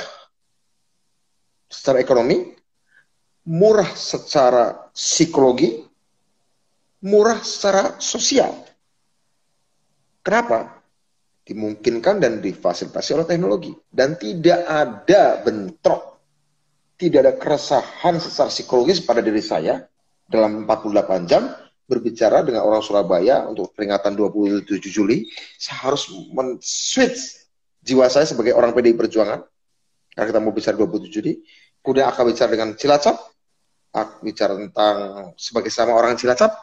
secara 1.72 2.04
ekonomi, 2.04 2.52
murah 3.48 3.96
secara 3.96 4.92
psikologi, 4.92 5.82
murah 7.08 7.40
secara 7.40 7.96
sosial. 7.98 8.52
Kenapa? 10.22 10.82
dimungkinkan 11.52 12.22
dan 12.22 12.40
difasilitasi 12.40 13.18
oleh 13.18 13.28
teknologi 13.28 13.74
dan 13.90 14.16
tidak 14.16 14.62
ada 14.70 15.42
bentrok 15.42 16.22
tidak 17.02 17.20
ada 17.26 17.34
keresahan 17.36 18.22
secara 18.22 18.54
psikologis 18.54 19.02
pada 19.02 19.26
diri 19.26 19.42
saya 19.42 19.82
dalam 20.30 20.70
48 20.70 21.26
jam 21.28 21.50
berbicara 21.90 22.46
dengan 22.46 22.64
orang 22.64 22.80
Surabaya 22.80 23.50
untuk 23.50 23.74
peringatan 23.74 24.14
27 24.14 24.70
Juli 24.88 25.28
saya 25.58 25.92
harus 25.92 26.08
men-switch 26.32 27.50
jiwa 27.82 28.06
saya 28.06 28.30
sebagai 28.30 28.54
orang 28.54 28.72
PDI 28.72 28.94
Perjuangan 28.94 29.42
karena 30.14 30.28
kita 30.30 30.40
mau 30.40 30.54
bicara 30.54 30.78
27 30.78 31.10
Juli 31.10 31.42
kemudian 31.82 32.08
akan 32.10 32.24
bicara 32.30 32.50
dengan 32.54 32.70
Cilacap. 32.78 33.18
Akan 33.92 34.24
bicara 34.24 34.54
tentang 34.56 34.96
sebagai 35.36 35.70
sama 35.74 35.94
orang 35.98 36.16
Cilacap. 36.16 36.54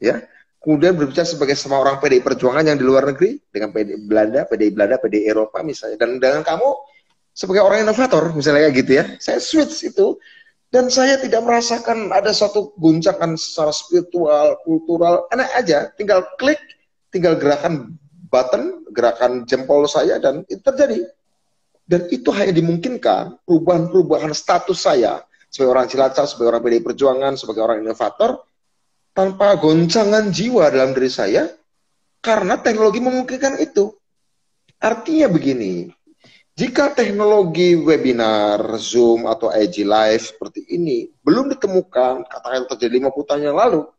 Ya. 0.00 0.24
Kemudian 0.60 0.92
berbicara 0.92 1.24
sebagai 1.24 1.56
sama 1.56 1.80
orang 1.80 2.04
PDI 2.04 2.20
Perjuangan 2.20 2.64
yang 2.68 2.76
di 2.76 2.84
luar 2.84 3.08
negeri 3.08 3.40
dengan 3.48 3.72
PDI 3.72 3.96
Belanda, 4.04 4.44
PDI 4.44 4.70
Belanda, 4.76 4.96
PDI 5.00 5.24
Eropa 5.32 5.64
misalnya. 5.64 5.96
Dan 5.96 6.20
dengan 6.20 6.44
kamu 6.44 6.68
sebagai 7.32 7.64
orang 7.64 7.88
inovator 7.88 8.36
misalnya 8.36 8.68
kayak 8.68 8.76
gitu 8.84 8.92
ya. 9.00 9.04
Saya 9.16 9.38
switch 9.40 9.88
itu 9.88 10.20
dan 10.70 10.86
saya 10.92 11.18
tidak 11.18 11.42
merasakan 11.42 12.14
ada 12.14 12.30
satu 12.30 12.76
guncangan 12.78 13.34
secara 13.34 13.72
spiritual, 13.74 14.54
kultural, 14.62 15.26
enak 15.34 15.48
aja, 15.56 15.90
tinggal 15.96 16.22
klik, 16.38 16.60
tinggal 17.10 17.34
gerakan 17.34 17.98
button, 18.30 18.86
gerakan 18.94 19.42
jempol 19.48 19.88
saya 19.90 20.22
dan 20.22 20.46
itu 20.46 20.62
terjadi. 20.62 21.10
Dan 21.90 22.06
itu 22.14 22.30
hanya 22.30 22.54
dimungkinkan 22.54 23.42
perubahan-perubahan 23.42 24.30
status 24.30 24.86
saya 24.86 25.26
sebagai 25.50 25.74
orang 25.74 25.90
Cilacap, 25.90 26.22
sebagai 26.30 26.54
orang 26.54 26.62
PDI 26.62 26.82
Perjuangan, 26.86 27.32
sebagai 27.34 27.62
orang 27.66 27.82
inovator, 27.82 28.46
tanpa 29.10 29.58
goncangan 29.58 30.30
jiwa 30.30 30.70
dalam 30.70 30.94
diri 30.94 31.10
saya 31.10 31.50
karena 32.22 32.62
teknologi 32.62 33.02
memungkinkan 33.02 33.58
itu. 33.58 33.90
Artinya 34.78 35.26
begini, 35.26 35.90
jika 36.54 36.94
teknologi 36.94 37.74
webinar, 37.74 38.78
Zoom, 38.78 39.26
atau 39.26 39.50
IG 39.50 39.82
Live 39.82 40.30
seperti 40.30 40.70
ini 40.70 41.10
belum 41.26 41.50
ditemukan, 41.50 42.22
katakan 42.30 42.70
terjadi 42.70 43.02
50 43.10 43.28
tahun 43.28 43.42
yang 43.50 43.58
lalu, 43.58 43.90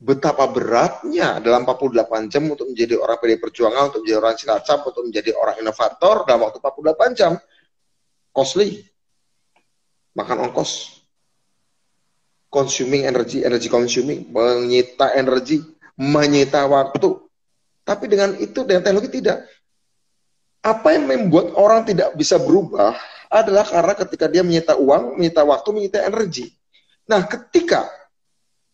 betapa 0.00 0.48
beratnya 0.48 1.44
dalam 1.44 1.68
48 1.68 2.32
jam 2.32 2.48
untuk 2.48 2.72
menjadi 2.72 2.96
orang 2.96 3.20
PD 3.20 3.36
Perjuangan, 3.36 3.92
untuk 3.92 4.00
menjadi 4.00 4.18
orang 4.24 4.36
Cilacap, 4.40 4.78
untuk 4.88 5.02
menjadi 5.04 5.30
orang 5.36 5.56
inovator 5.60 6.16
dalam 6.24 6.40
waktu 6.48 6.58
48 6.58 7.18
jam. 7.20 7.32
Costly. 8.32 8.80
Makan 10.16 10.50
ongkos 10.50 11.00
consuming 12.50 13.06
energy, 13.06 13.46
energy 13.46 13.70
consuming, 13.70 14.26
menyita 14.28 15.14
energi, 15.14 15.62
menyita 15.94 16.66
waktu. 16.66 17.14
Tapi 17.86 18.04
dengan 18.10 18.34
itu, 18.42 18.66
dengan 18.66 18.82
teknologi 18.82 19.22
tidak. 19.22 19.46
Apa 20.60 20.92
yang 20.92 21.08
membuat 21.08 21.56
orang 21.56 21.88
tidak 21.88 22.12
bisa 22.18 22.36
berubah 22.36 22.92
adalah 23.30 23.64
karena 23.64 23.94
ketika 23.96 24.26
dia 24.28 24.42
menyita 24.44 24.76
uang, 24.76 25.16
menyita 25.16 25.46
waktu, 25.46 25.68
menyita 25.72 26.04
energi. 26.04 26.50
Nah, 27.08 27.24
ketika 27.24 27.88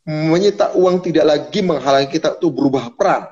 menyita 0.07 0.79
uang 0.79 1.03
tidak 1.03 1.27
lagi 1.27 1.61
menghalangi 1.67 2.07
kita 2.07 2.39
untuk 2.39 2.55
berubah 2.55 2.95
peran, 2.95 3.27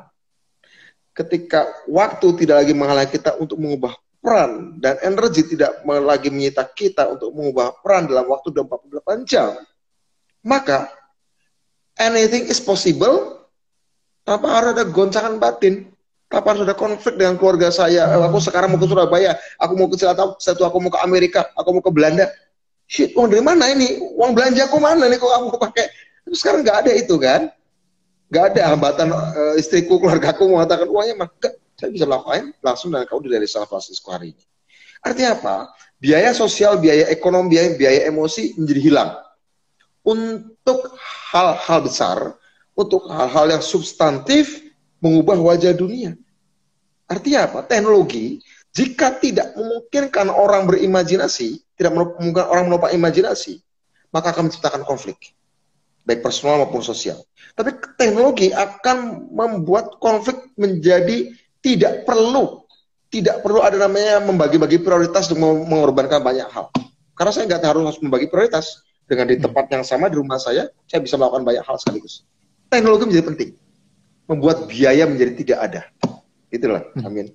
ketika 1.14 1.70
waktu 1.86 2.26
tidak 2.42 2.66
lagi 2.66 2.74
menghalangi 2.74 3.14
kita 3.14 3.38
untuk 3.38 3.62
mengubah 3.62 3.94
peran, 4.18 4.82
dan 4.82 4.98
energi 5.06 5.46
tidak 5.54 5.86
lagi 5.86 6.34
menyita 6.34 6.66
kita 6.74 7.14
untuk 7.14 7.30
mengubah 7.30 7.78
peran 7.78 8.10
dalam 8.10 8.26
waktu 8.26 8.50
24 8.50 9.22
jam, 9.22 9.54
maka 10.42 10.90
anything 11.94 12.50
is 12.50 12.58
possible 12.58 13.46
tanpa 14.26 14.50
harus 14.58 14.74
ada 14.74 14.84
goncangan 14.90 15.38
batin, 15.38 15.94
tanpa 16.26 16.58
harus 16.58 16.66
ada 16.66 16.74
konflik 16.74 17.14
dengan 17.14 17.38
keluarga 17.38 17.70
saya. 17.70 18.10
Hmm. 18.10 18.26
Aku 18.34 18.42
sekarang 18.42 18.74
mau 18.74 18.82
ke 18.82 18.90
Surabaya, 18.90 19.38
aku 19.62 19.72
mau 19.78 19.86
ke 19.86 19.94
Cilacap, 19.94 20.42
satu 20.42 20.66
aku 20.66 20.82
mau 20.82 20.90
ke 20.90 20.98
Amerika, 21.06 21.46
aku 21.54 21.78
mau 21.78 21.84
ke 21.84 21.92
Belanda. 21.94 22.26
Shit, 22.84 23.16
uang 23.16 23.32
dari 23.32 23.40
mana 23.40 23.72
ini? 23.72 23.96
Uang 24.12 24.36
belanja 24.36 24.68
aku 24.68 24.76
mana 24.76 25.08
nih 25.08 25.16
kok 25.16 25.32
aku 25.32 25.56
pakai 25.56 25.88
Terus 26.24 26.38
sekarang 26.40 26.60
nggak 26.64 26.78
ada 26.86 26.92
itu 26.96 27.14
kan? 27.20 27.52
Nggak 28.32 28.44
ada 28.54 28.60
hambatan 28.72 29.08
uh, 29.12 29.54
istriku, 29.60 30.00
keluargaku 30.00 30.48
mengatakan 30.48 30.88
uangnya 30.88 31.28
maka 31.28 31.52
saya 31.76 31.90
bisa 31.92 32.08
melakukan 32.08 32.54
langsung 32.64 32.90
dan 32.90 33.04
kau 33.04 33.20
dari 33.20 33.46
San 33.46 33.68
Francisco 33.68 34.10
hari 34.10 34.32
ini. 34.32 34.44
Artinya 35.04 35.30
apa? 35.36 35.56
Biaya 36.00 36.32
sosial, 36.32 36.80
biaya 36.80 37.12
ekonomi, 37.12 37.54
biaya, 37.54 37.76
biaya 37.76 38.00
emosi 38.08 38.56
menjadi 38.56 38.80
hilang. 38.80 39.10
Untuk 40.04 40.96
hal-hal 41.32 41.80
besar, 41.84 42.18
untuk 42.76 43.04
hal-hal 43.08 43.56
yang 43.56 43.64
substantif, 43.64 44.64
mengubah 45.04 45.36
wajah 45.36 45.76
dunia. 45.76 46.16
Artinya 47.04 47.48
apa? 47.52 47.58
Teknologi 47.68 48.40
jika 48.74 49.14
tidak 49.22 49.54
memungkinkan 49.54 50.32
orang 50.32 50.66
berimajinasi, 50.66 51.62
tidak 51.78 51.94
memungkinkan 51.94 52.46
orang 52.48 52.66
melupa 52.66 52.90
imajinasi, 52.90 53.62
maka 54.10 54.34
akan 54.34 54.50
menciptakan 54.50 54.82
konflik, 54.82 55.36
baik 56.04 56.20
personal 56.20 56.64
maupun 56.64 56.84
sosial. 56.84 57.20
Tapi 57.56 57.74
teknologi 57.96 58.52
akan 58.52 59.28
membuat 59.32 59.98
konflik 59.98 60.52
menjadi 60.56 61.32
tidak 61.64 62.04
perlu, 62.04 62.64
tidak 63.08 63.40
perlu 63.40 63.64
ada 63.64 63.80
namanya 63.80 64.20
membagi-bagi 64.24 64.84
prioritas 64.84 65.32
untuk 65.32 65.64
mengorbankan 65.64 66.20
banyak 66.20 66.48
hal. 66.48 66.68
Karena 67.14 67.30
saya 67.32 67.44
nggak 67.48 67.64
harus 67.64 67.98
membagi 68.00 68.28
prioritas. 68.28 68.84
Dengan 69.04 69.28
di 69.28 69.36
tempat 69.36 69.68
yang 69.68 69.84
sama 69.84 70.08
di 70.08 70.16
rumah 70.16 70.40
saya, 70.40 70.72
saya 70.88 71.04
bisa 71.04 71.20
melakukan 71.20 71.44
banyak 71.44 71.60
hal 71.60 71.76
sekaligus. 71.76 72.24
Teknologi 72.72 73.04
menjadi 73.04 73.26
penting, 73.28 73.50
membuat 74.24 74.64
biaya 74.64 75.04
menjadi 75.04 75.32
tidak 75.36 75.58
ada. 75.60 75.82
Itulah, 76.48 76.88
hmm. 76.96 77.04
amin. 77.04 77.28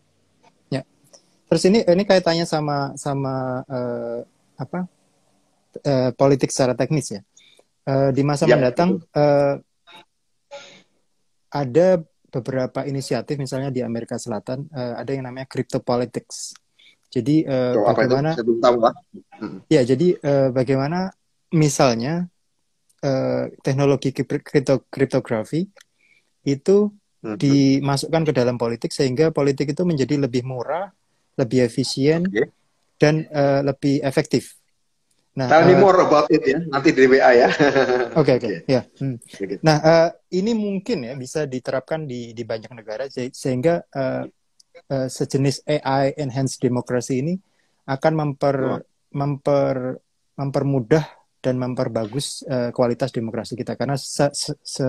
Terus 1.49 1.65
ini 1.65 1.81
ini 1.81 2.03
kaitannya 2.05 2.45
sama 2.45 2.93
sama 2.93 3.65
uh, 3.65 4.21
apa 4.53 4.85
uh, 5.81 6.09
politik 6.13 6.53
secara 6.53 6.77
teknis 6.77 7.09
ya. 7.09 7.21
Uh, 7.89 8.13
di 8.13 8.21
masa 8.21 8.45
ya, 8.45 8.53
mendatang 8.53 9.01
uh, 9.17 9.57
ada 11.49 11.87
beberapa 12.29 12.85
inisiatif 12.85 13.41
misalnya 13.41 13.73
di 13.73 13.81
Amerika 13.81 14.21
Selatan 14.21 14.69
uh, 14.69 15.01
ada 15.01 15.09
yang 15.09 15.25
namanya 15.25 15.49
crypto 15.49 15.81
politics. 15.81 16.53
Jadi 17.09 17.41
uh, 17.49 17.81
bagaimana? 17.89 18.37
Ya 19.65 19.81
jadi 19.81 20.13
uh, 20.21 20.53
bagaimana 20.53 21.09
misalnya 21.49 22.29
uh, 23.01 23.49
teknologi 23.65 24.13
kripto 24.13 24.85
kriptografi 24.93 25.65
itu 26.45 26.93
hmm. 27.25 27.41
dimasukkan 27.41 28.21
ke 28.29 28.33
dalam 28.37 28.61
politik 28.61 28.93
sehingga 28.93 29.33
politik 29.33 29.73
itu 29.73 29.81
menjadi 29.81 30.21
lebih 30.21 30.45
murah 30.45 30.93
lebih 31.39 31.65
efisien 31.65 32.27
okay. 32.27 32.51
dan 33.01 33.25
uh, 33.33 33.65
lebih 33.65 34.03
efektif. 34.05 34.58
Nah, 35.37 35.45
Tell 35.45 35.63
me 35.69 35.77
uh, 35.77 35.79
more 35.79 35.99
about 36.03 36.27
it 36.33 36.41
ya, 36.41 36.59
nanti 36.67 36.89
di 36.89 37.05
WA 37.05 37.31
ya. 37.37 37.49
Oke 38.19 38.41
oke 38.41 38.65
ya. 38.65 38.81
Nah 39.61 39.77
uh, 39.79 40.09
ini 40.33 40.57
mungkin 40.57 41.05
ya 41.05 41.13
bisa 41.13 41.45
diterapkan 41.45 42.09
di 42.09 42.33
di 42.33 42.43
banyak 42.43 42.73
negara 42.73 43.05
sehingga 43.13 43.85
uh, 43.93 44.25
uh, 44.89 45.07
sejenis 45.07 45.63
AI 45.69 46.17
enhanced 46.17 46.59
democracy 46.59 47.21
ini 47.21 47.33
akan 47.85 48.13
memper 48.17 48.57
oh. 48.57 48.81
memper 49.13 50.01
mempermudah 50.33 51.05
dan 51.39 51.55
memperbagus 51.55 52.43
uh, 52.49 52.73
kualitas 52.75 53.15
demokrasi 53.15 53.55
kita 53.55 53.79
karena 53.79 53.95
se, 53.95 54.27
se, 54.35 54.51
se 54.59 54.87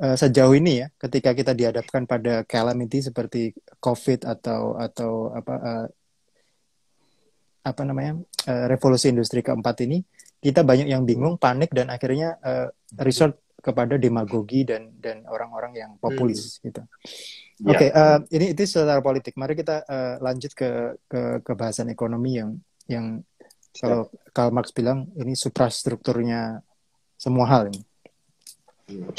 uh, 0.00 0.16
sejauh 0.16 0.52
ini 0.52 0.84
ya 0.84 0.86
ketika 0.96 1.32
kita 1.32 1.52
dihadapkan 1.56 2.04
pada 2.04 2.44
calamity 2.44 3.00
seperti 3.04 3.56
covid 3.80 4.28
atau 4.28 4.76
atau 4.76 5.32
apa 5.32 5.54
uh, 5.60 5.86
apa 7.60 7.82
namanya 7.84 8.16
uh, 8.48 8.66
revolusi 8.68 9.12
industri 9.12 9.44
keempat 9.44 9.84
ini 9.84 10.00
kita 10.40 10.64
banyak 10.64 10.88
yang 10.88 11.04
bingung 11.04 11.36
panik 11.36 11.68
dan 11.76 11.92
akhirnya 11.92 12.40
uh, 12.40 12.72
resort 13.04 13.36
kepada 13.60 14.00
demagogi 14.00 14.64
dan 14.64 14.96
dan 14.96 15.28
orang-orang 15.28 15.76
yang 15.76 15.90
populis 16.00 16.58
hmm. 16.58 16.72
gitu. 16.72 16.82
Ya. 17.60 17.76
Oke, 17.76 17.76
okay, 17.76 17.90
uh, 17.92 18.18
ini 18.32 18.56
itu 18.56 18.64
secara 18.64 19.04
politik. 19.04 19.36
Mari 19.36 19.52
kita 19.52 19.84
uh, 19.84 20.16
lanjut 20.24 20.56
ke 20.56 20.96
ke 21.04 21.44
ke 21.44 21.52
bahasan 21.52 21.92
ekonomi 21.92 22.40
yang 22.40 22.56
yang 22.88 23.20
kalau 23.76 24.08
Karl 24.32 24.50
Marx 24.50 24.72
bilang 24.72 25.12
ini 25.14 25.36
suprastrukturnya 25.36 26.64
semua 27.20 27.46
hal 27.46 27.68
ini. 27.68 27.84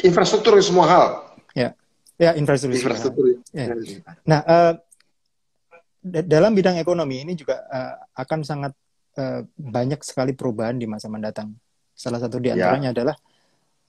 Infrastruktur 0.02 0.58
semua 0.60 0.86
hal. 0.90 1.06
Ya, 1.54 1.78
ya 2.18 2.34
infrastruktur. 2.36 2.82
Infrastruktur. 2.82 3.26
Ya. 3.54 3.72
Nah, 4.28 4.42
uh, 4.44 4.74
dalam 6.02 6.58
bidang 6.58 6.82
ekonomi 6.82 7.22
ini 7.22 7.38
juga 7.38 7.62
uh, 7.70 7.96
akan 8.18 8.40
sangat 8.42 8.74
uh, 9.22 9.46
banyak 9.54 10.02
sekali 10.02 10.34
perubahan 10.34 10.82
di 10.82 10.90
masa 10.90 11.08
mendatang. 11.08 11.54
Salah 11.94 12.18
satu 12.18 12.42
di 12.42 12.50
ya. 12.50 12.58
antaranya 12.58 12.90
ya. 12.90 12.94
adalah 12.98 13.16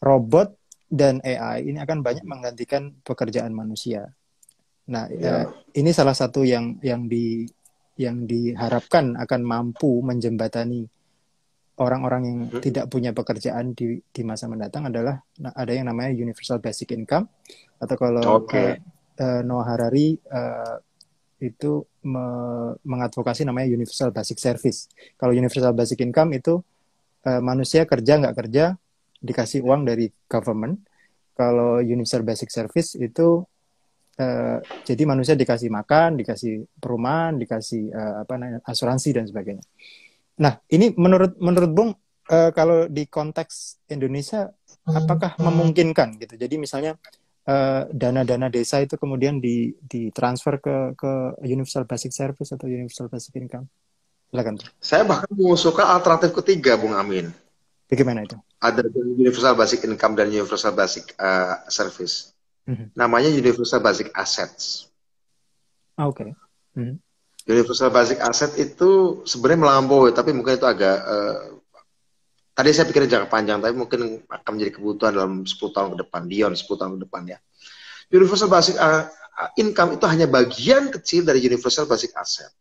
robot 0.05 0.53
dan 0.93 1.25
AI 1.25 1.73
ini 1.73 1.81
akan 1.81 2.05
banyak 2.05 2.25
menggantikan 2.29 2.93
pekerjaan 3.01 3.57
manusia. 3.57 4.13
Nah, 4.93 5.09
ya. 5.09 5.49
uh, 5.49 5.57
ini 5.73 5.89
salah 5.97 6.13
satu 6.13 6.45
yang 6.45 6.77
yang 6.85 7.09
di 7.09 7.49
yang 7.97 8.29
diharapkan 8.29 9.17
akan 9.17 9.41
mampu 9.41 10.05
menjembatani 10.05 10.85
orang-orang 11.81 12.23
yang 12.29 12.39
hmm. 12.49 12.61
tidak 12.61 12.85
punya 12.93 13.17
pekerjaan 13.17 13.73
di 13.73 14.01
di 14.05 14.23
masa 14.25 14.49
mendatang 14.49 14.93
adalah 14.93 15.17
nah, 15.41 15.53
ada 15.57 15.73
yang 15.73 15.89
namanya 15.89 16.13
universal 16.13 16.61
basic 16.61 16.93
income 16.93 17.29
atau 17.81 17.97
kalau 17.97 18.45
okay. 18.45 18.77
uh, 19.17 19.41
uh, 19.41 19.41
Noah 19.41 19.67
Harari 19.73 20.17
uh, 20.29 20.77
itu 21.43 21.83
me 22.07 22.25
mengadvokasi 22.87 23.43
namanya 23.43 23.67
universal 23.67 24.15
basic 24.15 24.39
service. 24.39 24.87
Kalau 25.19 25.35
universal 25.35 25.75
basic 25.75 25.99
income 26.07 26.39
itu 26.39 26.63
uh, 27.27 27.43
manusia 27.43 27.83
kerja 27.83 28.23
nggak 28.23 28.37
kerja 28.39 28.79
dikasih 29.19 29.67
uang 29.67 29.83
dari 29.91 30.07
government. 30.31 30.79
Kalau 31.35 31.83
universal 31.83 32.23
basic 32.23 32.55
service 32.55 32.95
itu 32.95 33.43
uh, 34.23 34.59
jadi 34.87 35.03
manusia 35.03 35.35
dikasih 35.35 35.67
makan, 35.73 36.21
dikasih 36.23 36.63
perumahan, 36.79 37.35
dikasih 37.35 37.91
uh, 37.91 38.15
apa 38.23 38.33
namanya 38.39 38.59
asuransi 38.63 39.11
dan 39.11 39.27
sebagainya. 39.27 39.65
Nah, 40.39 40.63
ini 40.71 40.95
menurut 40.95 41.37
menurut 41.43 41.71
Bung 41.75 41.91
uh, 42.31 42.51
kalau 42.55 42.87
di 42.87 43.09
konteks 43.11 43.83
Indonesia 43.91 44.47
hmm. 44.49 44.95
apakah 44.95 45.31
memungkinkan 45.43 46.21
gitu. 46.23 46.35
Jadi 46.39 46.55
misalnya 46.61 46.95
dana 47.43 47.59
eh, 47.59 47.83
dana-dana 47.91 48.47
desa 48.49 48.79
itu 48.79 48.95
kemudian 48.95 49.43
di 49.43 49.75
ditransfer 49.83 50.63
ke 50.63 50.77
ke 50.95 51.13
universal 51.43 51.85
basic 51.85 52.15
service 52.15 52.55
atau 52.55 52.71
universal 52.71 53.11
basic 53.11 53.35
income. 53.39 53.67
Silakan. 54.31 54.55
Saya 54.81 55.03
bahkan 55.05 55.29
mengusulkan 55.35 55.85
alternatif 55.85 56.33
ketiga, 56.39 56.79
Bung 56.79 56.97
Amin. 56.97 57.35
Bagaimana 57.91 58.25
itu? 58.25 58.39
Ada 58.63 58.87
universal 58.89 59.53
basic 59.59 59.85
income 59.85 60.17
dan 60.17 60.33
universal 60.33 60.73
basic 60.73 61.13
uh, 61.21 61.61
service. 61.69 62.33
Mm-hmm. 62.65 62.95
Namanya 62.97 63.29
universal 63.29 63.83
basic 63.85 64.09
assets. 64.17 64.89
Ah, 65.99 66.09
oke. 66.09 66.23
Okay. 66.23 66.31
Mm-hmm. 66.79 66.97
Universal 67.43 67.91
Basic 67.91 68.23
Asset 68.23 68.55
itu 68.55 69.23
sebenarnya 69.27 69.67
melampaui, 69.67 70.15
tapi 70.15 70.31
mungkin 70.31 70.55
itu 70.55 70.63
agak 70.63 70.97
uh, 71.03 71.59
tadi 72.53 72.71
saya 72.73 72.87
pikir 72.89 73.09
jangka 73.09 73.29
panjang, 73.29 73.59
tapi 73.59 73.75
mungkin 73.75 74.23
akan 74.29 74.51
menjadi 74.55 74.73
kebutuhan 74.77 75.13
dalam 75.13 75.43
10 75.45 75.57
tahun 75.59 75.89
ke 75.97 75.99
depan, 76.07 76.21
beyond 76.29 76.55
10 76.57 76.81
tahun 76.81 76.93
ke 76.97 77.01
depan 77.09 77.23
ya. 77.29 77.39
Universal 78.13 78.49
Basic 78.53 78.77
uh, 78.77 79.09
Income 79.57 79.97
itu 79.97 80.05
hanya 80.07 80.29
bagian 80.29 80.93
kecil 80.93 81.25
dari 81.25 81.41
Universal 81.43 81.89
Basic 81.89 82.13
Asset. 82.13 82.53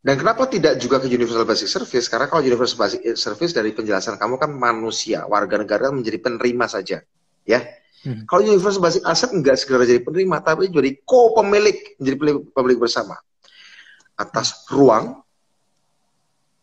Dan 0.00 0.16
kenapa 0.16 0.48
tidak 0.48 0.80
juga 0.80 0.96
ke 0.96 1.12
Universal 1.12 1.44
Basic 1.44 1.68
Service? 1.68 2.08
Karena 2.08 2.24
kalau 2.24 2.40
Universal 2.40 2.80
Basic 2.80 3.00
Service 3.20 3.52
dari 3.52 3.76
penjelasan 3.76 4.16
kamu 4.16 4.40
kan 4.40 4.50
manusia, 4.50 5.28
warga 5.28 5.60
negara 5.60 5.92
menjadi 5.92 6.16
penerima 6.24 6.64
saja, 6.72 7.04
ya 7.44 7.60
Hmm. 8.00 8.24
Kalau 8.24 8.40
universal 8.48 8.80
basic 8.80 9.04
asset 9.04 9.30
enggak 9.36 9.60
segera 9.60 9.84
jadi 9.84 10.00
penerima, 10.00 10.40
tapi 10.40 10.72
jadi 10.72 11.04
co-pemilik, 11.04 12.00
menjadi 12.00 12.16
pemilik 12.48 12.78
bersama 12.80 13.20
atas 14.16 14.64
ruang. 14.72 15.20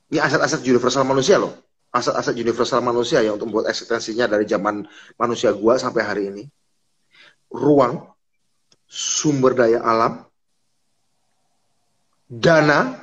Ini 0.07 0.23
aset-aset 0.23 0.63
universal 0.63 1.03
manusia 1.03 1.35
loh, 1.35 1.51
aset-aset 1.91 2.39
universal 2.39 2.79
manusia 2.79 3.19
yang 3.19 3.35
untuk 3.35 3.51
membuat 3.51 3.75
eksistensinya 3.75 4.31
dari 4.31 4.47
zaman 4.47 4.87
manusia 5.19 5.51
gua 5.51 5.75
sampai 5.75 6.01
hari 6.03 6.23
ini. 6.31 6.43
Ruang, 7.51 8.07
sumber 8.87 9.51
daya 9.51 9.83
alam, 9.83 10.23
dana, 12.27 12.95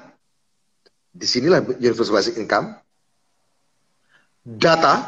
di 1.13 1.29
sinilah 1.29 1.61
universal 1.77 2.17
basic 2.17 2.41
income, 2.41 2.73
data, 4.45 5.05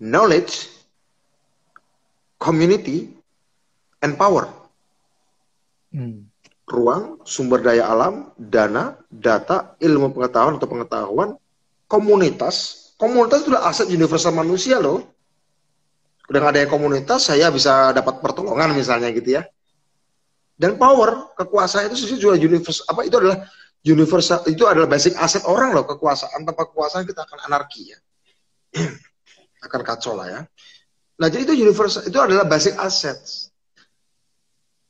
knowledge, 0.00 0.68
community 2.36 3.08
and 4.04 4.20
power. 4.20 4.52
Hmm. 5.88 6.28
Ruang, 6.64 7.20
sumber 7.28 7.60
daya 7.60 7.92
alam, 7.92 8.32
dana, 8.40 8.96
data, 9.12 9.76
ilmu 9.76 10.16
pengetahuan 10.16 10.56
atau 10.56 10.68
pengetahuan, 10.68 11.28
komunitas. 11.84 12.88
Komunitas 12.96 13.44
itu 13.44 13.52
adalah 13.52 13.68
aset 13.68 13.92
universal 13.92 14.32
manusia 14.32 14.80
loh. 14.80 15.04
Udah 16.24 16.40
ada 16.40 16.64
yang 16.64 16.72
komunitas, 16.72 17.28
saya 17.28 17.52
bisa 17.52 17.92
dapat 17.92 18.16
pertolongan 18.24 18.72
misalnya 18.72 19.12
gitu 19.12 19.36
ya. 19.36 19.44
Dan 20.56 20.80
power, 20.80 21.36
kekuasaan 21.36 21.92
itu 21.92 22.16
juga 22.16 22.38
universal. 22.40 22.88
Apa 22.88 23.04
itu 23.04 23.20
adalah 23.20 23.44
universal? 23.84 24.40
Itu 24.48 24.64
adalah 24.64 24.88
basic 24.88 25.18
aset 25.20 25.44
orang 25.44 25.76
loh, 25.76 25.84
kekuasaan. 25.84 26.48
Tanpa 26.48 26.64
kekuasaan 26.70 27.04
kita 27.04 27.28
akan 27.28 27.38
anarki 27.44 27.92
ya. 27.92 27.98
akan 29.68 29.80
kacau 29.84 30.16
lah 30.16 30.28
ya. 30.28 30.40
Nah, 31.18 31.28
jadi 31.30 31.46
itu 31.46 31.54
universal 31.54 32.06
itu 32.06 32.18
adalah 32.18 32.46
basic 32.46 32.74
assets. 32.78 33.53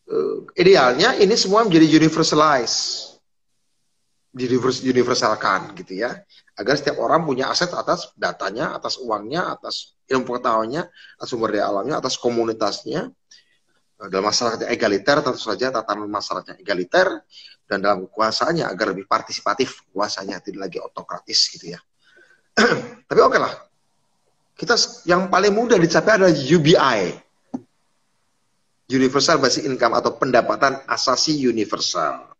Uh, 0.05 0.45
idealnya 0.53 1.17
ini 1.17 1.33
semua 1.33 1.65
menjadi 1.65 1.97
universalized, 1.97 3.17
universalkan 4.85 5.73
gitu 5.81 6.05
ya, 6.05 6.13
agar 6.61 6.75
setiap 6.77 7.01
orang 7.01 7.25
punya 7.25 7.49
aset 7.49 7.73
atas 7.73 8.13
datanya, 8.13 8.77
atas 8.77 9.01
uangnya, 9.01 9.49
atas 9.57 9.97
ilmu 10.05 10.29
pengetahuannya, 10.29 10.83
atas 11.17 11.29
sumber 11.33 11.57
daya 11.57 11.73
alamnya, 11.73 12.05
atas 12.05 12.21
komunitasnya. 12.21 13.09
Uh, 13.97 14.09
dalam 14.13 14.29
masyarakatnya 14.29 14.69
egaliter 14.75 15.17
tentu 15.25 15.41
saja 15.41 15.73
tatanan 15.73 16.11
masyarakatnya 16.11 16.61
egaliter 16.61 17.25
dan 17.65 17.81
dalam 17.81 18.05
kekuasaannya 18.05 18.69
agar 18.69 18.93
lebih 18.93 19.09
partisipatif 19.09 19.89
kuasanya 19.89 20.43
tidak 20.45 20.69
lagi 20.69 20.79
otokratis 20.85 21.49
gitu 21.49 21.73
ya. 21.73 21.81
Tapi 23.09 23.21
oke 23.25 23.35
okay 23.35 23.41
lah, 23.41 23.55
kita 24.55 24.75
yang 25.09 25.27
paling 25.33 25.51
mudah 25.51 25.81
dicapai 25.81 26.21
adalah 26.21 26.35
UBI. 26.35 27.24
Universal 28.91 29.41
Basic 29.41 29.65
Income 29.65 29.97
atau 29.97 30.13
pendapatan 30.21 30.85
asasi 30.85 31.41
universal. 31.41 32.37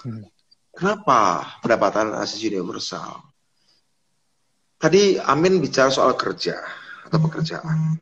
Hmm. 0.00 0.24
Kenapa 0.74 1.54
pendapatan 1.60 2.16
asasi 2.18 2.50
universal? 2.50 3.20
Tadi 4.80 5.20
Amin 5.22 5.60
bicara 5.60 5.92
soal 5.92 6.16
kerja 6.16 6.58
atau 7.06 7.20
pekerjaan. 7.20 8.00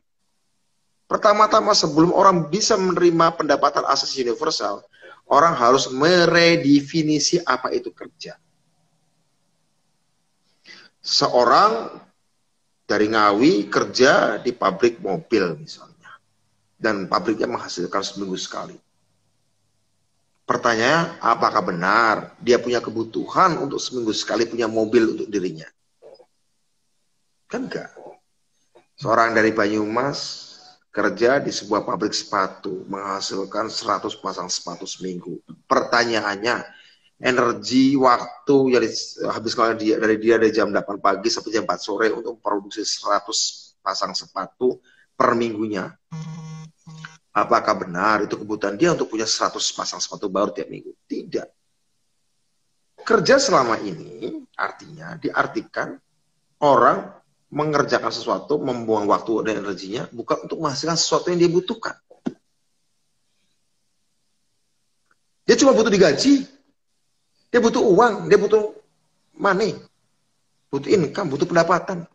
Pertama-tama 1.05 1.77
sebelum 1.77 2.09
orang 2.15 2.49
bisa 2.49 2.73
menerima 2.79 3.37
pendapatan 3.37 3.85
asasi 3.85 4.25
universal, 4.25 4.81
orang 5.29 5.53
harus 5.53 5.85
meredefinisi 5.93 7.37
apa 7.45 7.69
itu 7.69 7.93
kerja. 7.93 8.39
Seorang 11.03 11.99
dari 12.89 13.11
Ngawi 13.11 13.67
kerja 13.69 14.41
di 14.41 14.55
pabrik 14.55 14.97
mobil 15.03 15.59
misalnya. 15.61 15.92
Dan 16.83 17.07
pabriknya 17.07 17.47
menghasilkan 17.47 18.03
seminggu 18.03 18.35
sekali. 18.35 18.75
Pertanyaannya, 20.43 21.23
apakah 21.23 21.63
benar 21.63 22.15
dia 22.43 22.59
punya 22.59 22.83
kebutuhan 22.83 23.55
untuk 23.63 23.79
seminggu 23.79 24.11
sekali 24.11 24.43
punya 24.43 24.67
mobil 24.67 25.15
untuk 25.15 25.31
dirinya? 25.31 25.63
Kan 27.47 27.71
enggak. 27.71 27.95
Seorang 28.99 29.31
dari 29.31 29.55
Banyumas 29.55 30.51
kerja 30.91 31.39
di 31.39 31.49
sebuah 31.49 31.87
pabrik 31.87 32.11
sepatu 32.11 32.83
menghasilkan 32.91 33.71
100 33.71 34.19
pasang 34.19 34.51
sepatu 34.51 34.83
seminggu. 34.83 35.39
Pertanyaannya, 35.65 36.61
energi 37.23 37.95
waktu 37.95 38.57
yang 38.75 38.83
habis 39.31 39.55
kalau 39.55 39.73
dia 39.79 39.95
dari 39.95 40.19
dia 40.19 40.35
dari 40.35 40.51
jam 40.51 40.67
8 40.69 40.99
pagi 40.99 41.31
sampai 41.31 41.55
jam 41.55 41.63
4 41.63 41.79
sore 41.79 42.11
untuk 42.11 42.37
memproduksi 42.37 42.83
100 42.83 43.79
pasang 43.79 44.11
sepatu 44.11 44.83
per 45.15 45.33
minggunya. 45.39 45.87
Apakah 47.33 47.73
benar 47.73 48.21
itu 48.21 48.37
kebutuhan 48.37 48.77
dia 48.77 48.93
untuk 48.93 49.09
punya 49.09 49.25
100 49.25 49.57
pasang 49.73 49.97
sepatu 49.97 50.29
baru 50.29 50.53
tiap 50.53 50.69
minggu? 50.69 50.93
Tidak. 51.09 51.47
Kerja 53.03 53.35
selama 53.41 53.81
ini 53.81 54.45
artinya 54.53 55.17
diartikan 55.17 55.97
orang 56.61 57.09
mengerjakan 57.53 58.09
sesuatu, 58.09 58.57
membuang 58.57 59.05
waktu 59.05 59.45
dan 59.45 59.65
energinya 59.65 60.09
bukan 60.09 60.45
untuk 60.49 60.57
menghasilkan 60.61 60.97
sesuatu 60.97 61.29
yang 61.29 61.41
dia 61.41 61.51
butuhkan. 61.51 61.95
Dia 65.43 65.59
cuma 65.59 65.75
butuh 65.75 65.91
digaji, 65.91 66.47
dia 67.51 67.59
butuh 67.59 67.83
uang, 67.83 68.31
dia 68.31 68.39
butuh 68.39 68.73
money, 69.35 69.75
butuh 70.71 70.89
income, 70.89 71.29
butuh 71.29 71.45
pendapatan. 71.45 72.07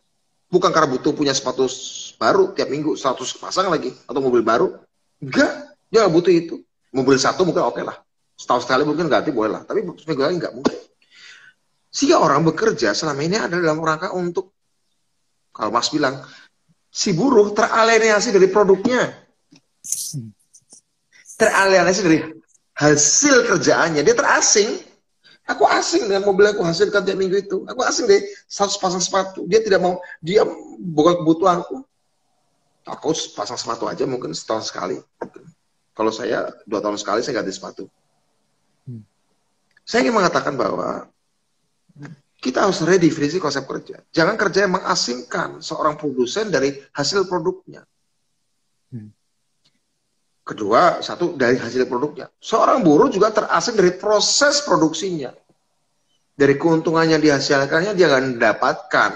Bukan 0.49 0.73
karena 0.73 0.89
butuh 0.89 1.13
punya 1.13 1.29
sepatu 1.29 1.69
baru 2.19 2.51
tiap 2.51 2.67
minggu 2.67 2.99
100 2.99 3.15
pasang 3.39 3.71
lagi 3.71 3.95
atau 4.03 4.19
mobil 4.19 4.43
baru. 4.43 4.75
Enggak, 5.23 5.79
dia 5.87 6.03
nggak 6.03 6.13
butuh 6.13 6.33
itu. 6.35 6.55
Mobil 6.91 7.15
satu 7.15 7.47
mungkin 7.47 7.63
oke 7.63 7.79
okay 7.79 7.83
lah. 7.87 7.97
Setahun 8.35 8.67
sekali 8.67 8.83
mungkin 8.83 9.07
ganti 9.07 9.31
boleh 9.31 9.55
lah. 9.55 9.61
Tapi 9.63 9.87
seminggu 10.03 10.21
lagi 10.27 10.35
nggak 10.35 10.53
mungkin. 10.53 10.75
Sehingga 11.89 12.21
orang 12.21 12.45
bekerja 12.45 12.93
selama 12.93 13.23
ini 13.25 13.39
adalah 13.39 13.63
dalam 13.71 13.81
rangka 13.81 14.09
untuk, 14.13 14.53
kalau 15.49 15.73
Mas 15.73 15.89
bilang, 15.89 16.21
si 16.91 17.15
buruh 17.15 17.49
teralienasi 17.55 18.29
dari 18.29 18.47
produknya. 18.51 19.09
Teralienasi 21.39 21.99
dari 22.05 22.19
hasil 22.77 23.49
kerjaannya. 23.49 24.05
Dia 24.05 24.15
terasing. 24.15 24.85
Aku 25.49 25.65
asing 25.65 26.05
dengan 26.05 26.29
mobil 26.29 26.45
aku 26.45 26.61
hasilkan 26.61 27.01
tiap 27.01 27.17
minggu 27.17 27.41
itu. 27.41 27.65
Aku 27.65 27.81
asing 27.81 28.05
deh, 28.05 28.21
satu 28.45 28.77
pasang 28.77 29.01
sepatu. 29.01 29.49
Dia 29.49 29.65
tidak 29.65 29.81
mau, 29.81 29.97
dia 30.21 30.45
bukan 30.77 31.25
kebutuhanku. 31.25 31.88
Aku 32.87 33.11
pasang 33.35 33.59
sepatu 33.59 33.89
aja 33.89 34.07
mungkin 34.07 34.31
setahun 34.31 34.71
sekali. 34.71 34.97
Kalau 35.91 36.11
saya 36.15 36.47
dua 36.63 36.79
tahun 36.79 36.95
sekali 36.95 37.19
saya 37.19 37.43
ganti 37.43 37.51
sepatu. 37.51 37.83
Hmm. 38.87 39.03
Saya 39.83 40.07
ingin 40.07 40.15
mengatakan 40.15 40.55
bahwa 40.55 41.11
kita 42.39 42.63
harus 42.63 42.79
redefinisi 42.79 43.35
konsep 43.35 43.67
kerja. 43.67 43.99
Jangan 44.15 44.39
kerja 44.39 44.63
yang 44.63 44.79
mengasingkan 44.79 45.59
seorang 45.59 45.99
produsen 45.99 46.47
dari 46.47 46.79
hasil 46.95 47.27
produknya. 47.27 47.83
Hmm. 48.95 49.11
Kedua, 50.47 51.03
satu 51.03 51.35
dari 51.35 51.59
hasil 51.59 51.85
produknya. 51.85 52.31
Seorang 52.39 52.81
buruh 52.81 53.11
juga 53.11 53.29
terasing 53.29 53.75
dari 53.75 53.93
proses 53.93 54.63
produksinya. 54.63 55.35
Dari 56.39 56.55
keuntungan 56.55 57.03
yang 57.03 57.19
dihasilkannya 57.19 57.91
dia 57.91 58.07
akan 58.07 58.39
mendapatkan 58.39 59.11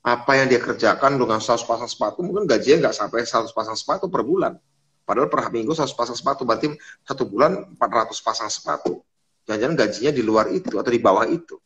apa 0.00 0.32
yang 0.32 0.48
dia 0.48 0.60
kerjakan 0.60 1.20
dengan 1.20 1.38
100 1.44 1.60
pasang 1.68 1.90
sepatu, 1.90 2.24
mungkin 2.24 2.48
gajinya 2.48 2.88
nggak 2.88 2.96
sampai 2.96 3.24
100 3.28 3.52
pasang 3.52 3.76
sepatu 3.76 4.08
per 4.08 4.24
bulan. 4.24 4.56
Padahal 5.04 5.28
per 5.28 5.44
minggu 5.52 5.76
100 5.76 5.92
pasang 5.92 6.16
sepatu, 6.16 6.48
berarti 6.48 6.72
satu 7.04 7.28
bulan 7.28 7.76
400 7.76 8.16
pasang 8.24 8.48
sepatu. 8.48 9.04
Jangan-jangan 9.44 9.76
gajinya 9.76 10.12
di 10.14 10.22
luar 10.24 10.46
itu 10.54 10.72
atau 10.72 10.88
di 10.92 11.00
bawah 11.02 11.26
itu. 11.28 11.58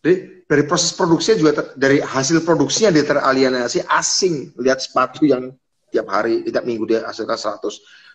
Jadi 0.00 0.46
dari 0.48 0.64
proses 0.64 0.96
produksinya 0.96 1.36
juga 1.36 1.52
dari 1.76 2.00
hasil 2.00 2.40
produksinya 2.40 2.88
dia 2.88 3.04
teralienasi 3.04 3.84
asing 3.84 4.56
lihat 4.56 4.80
sepatu 4.80 5.28
yang 5.28 5.52
tiap 5.92 6.08
hari, 6.08 6.40
tiap 6.48 6.64
minggu 6.64 6.88
dia 6.88 7.04
hasilkan 7.04 7.36
100 7.36 7.60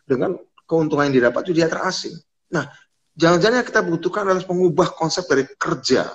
dengan 0.09 0.33
keuntungan 0.65 1.05
yang 1.11 1.21
didapat 1.21 1.45
itu 1.45 1.61
dia 1.61 1.69
terasing. 1.69 2.17
Nah, 2.49 2.65
jangan-jangan 3.13 3.61
yang 3.61 3.67
kita 3.69 3.81
butuhkan 3.85 4.25
adalah 4.25 4.45
mengubah 4.49 4.97
konsep 4.97 5.29
dari 5.29 5.45
kerja 5.45 6.09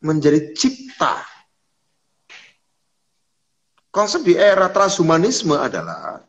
menjadi 0.00 0.56
cipta. 0.56 1.35
Konsep 3.96 4.28
di 4.28 4.36
era 4.36 4.68
transhumanisme 4.68 5.56
adalah 5.56 6.20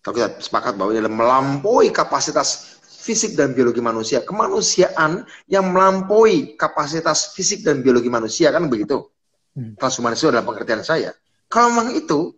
kalau 0.00 0.16
kita 0.16 0.40
sepakat 0.40 0.80
bahwa 0.80 0.96
ini 0.96 1.04
adalah 1.04 1.12
melampaui 1.12 1.92
kapasitas 1.92 2.80
fisik 2.88 3.36
dan 3.36 3.52
biologi 3.52 3.84
manusia, 3.84 4.24
kemanusiaan 4.24 5.28
yang 5.44 5.76
melampaui 5.76 6.56
kapasitas 6.56 7.36
fisik 7.36 7.60
dan 7.60 7.84
biologi 7.84 8.08
manusia 8.08 8.48
kan 8.48 8.64
begitu. 8.64 9.12
Hmm. 9.52 9.76
Transhumanisme 9.76 10.32
adalah 10.32 10.48
pengertian 10.48 10.80
saya. 10.80 11.12
Kalau 11.52 11.68
memang 11.68 11.92
itu, 11.92 12.32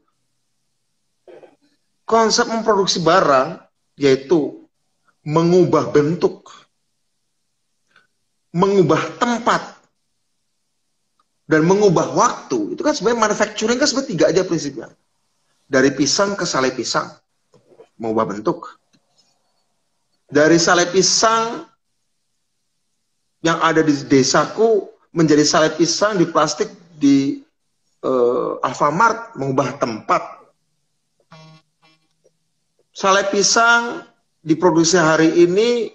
konsep 2.02 2.50
memproduksi 2.50 2.98
barang 2.98 3.62
yaitu 3.94 4.66
mengubah 5.22 5.94
bentuk, 5.94 6.50
mengubah 8.50 9.22
tempat, 9.22 9.81
dan 11.52 11.68
mengubah 11.68 12.16
waktu. 12.16 12.72
Itu 12.72 12.80
kan 12.80 12.96
sebenarnya 12.96 13.28
manufacturing 13.28 13.76
kan 13.76 13.84
sebenarnya 13.84 14.10
tiga 14.16 14.24
aja 14.32 14.42
prinsipnya. 14.48 14.88
Dari 15.68 15.92
pisang 15.92 16.32
ke 16.32 16.48
sale 16.48 16.72
pisang, 16.72 17.12
mengubah 18.00 18.32
bentuk. 18.32 18.80
Dari 20.32 20.56
sale 20.56 20.88
pisang 20.88 21.68
yang 23.44 23.60
ada 23.60 23.84
di 23.84 23.92
desaku 24.08 24.88
menjadi 25.12 25.44
sale 25.44 25.68
pisang 25.76 26.16
di 26.16 26.24
plastik 26.24 26.72
di 26.96 27.44
uh, 28.00 28.56
Alfamart, 28.64 29.36
mengubah 29.36 29.76
tempat, 29.76 30.42
Sale 32.92 33.24
pisang 33.32 34.04
diproduksi 34.44 35.00
hari 35.00 35.48
ini 35.48 35.88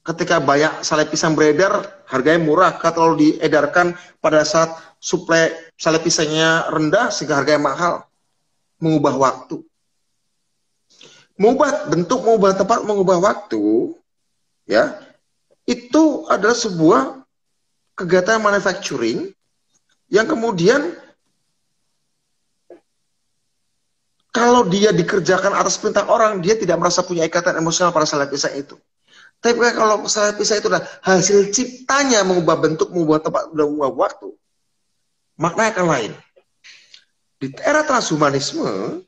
ketika 0.00 0.40
banyak 0.40 0.80
sale 0.80 1.04
pisang 1.04 1.36
beredar 1.36 1.84
harganya 2.14 2.46
murah 2.46 2.70
kalau 2.78 3.18
diedarkan 3.18 3.98
pada 4.22 4.46
saat 4.46 4.70
suplai 5.02 5.50
sale 5.74 5.98
pisangnya 5.98 6.70
rendah 6.70 7.10
sehingga 7.10 7.42
harganya 7.42 7.74
mahal 7.74 7.94
mengubah 8.78 9.18
waktu 9.18 9.66
mengubah 11.34 11.90
bentuk 11.90 12.22
mengubah 12.22 12.54
tempat 12.54 12.86
mengubah 12.86 13.18
waktu 13.18 13.90
ya 14.70 14.94
itu 15.66 16.30
adalah 16.30 16.54
sebuah 16.54 17.26
kegiatan 17.98 18.38
manufacturing 18.38 19.34
yang 20.06 20.30
kemudian 20.30 20.94
Kalau 24.34 24.66
dia 24.66 24.90
dikerjakan 24.90 25.54
atas 25.54 25.78
perintah 25.78 26.10
orang, 26.10 26.42
dia 26.42 26.58
tidak 26.58 26.74
merasa 26.82 27.06
punya 27.06 27.22
ikatan 27.22 27.54
emosional 27.54 27.94
pada 27.94 28.26
pisah 28.26 28.50
itu. 28.58 28.74
Tapi 29.44 29.60
kalau 29.76 30.08
saat 30.08 30.40
pisah 30.40 30.56
itu 30.56 30.72
adalah 30.72 30.88
hasil 31.04 31.52
ciptanya 31.52 32.24
mengubah 32.24 32.64
bentuk, 32.64 32.88
mengubah 32.88 33.20
tempat, 33.20 33.52
mengubah 33.52 33.92
waktu. 33.92 34.32
maknanya 35.36 35.70
akan 35.76 35.86
lain. 35.90 36.12
Di 37.42 37.52
era 37.60 37.84
transhumanisme, 37.84 39.02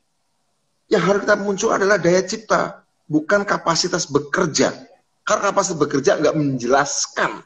yang 0.92 1.03
harus 1.07 1.25
kita 1.25 1.38
muncul 1.40 1.72
adalah 1.72 1.96
daya 1.96 2.20
cipta, 2.20 2.85
bukan 3.09 3.49
kapasitas 3.49 4.11
bekerja. 4.11 4.77
Karena 5.25 5.55
kapasitas 5.55 5.79
bekerja 5.81 6.20
nggak 6.20 6.37
menjelaskan, 6.37 7.40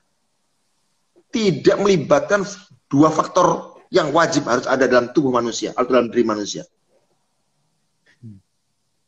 tidak 1.31 1.76
melibatkan 1.79 2.42
dua 2.90 3.12
faktor 3.14 3.79
yang 3.94 4.11
wajib 4.11 4.50
harus 4.50 4.66
ada 4.66 4.90
dalam 4.90 5.14
tubuh 5.14 5.31
manusia 5.31 5.70
atau 5.79 5.94
dalam 5.94 6.11
diri 6.11 6.26
manusia. 6.26 6.66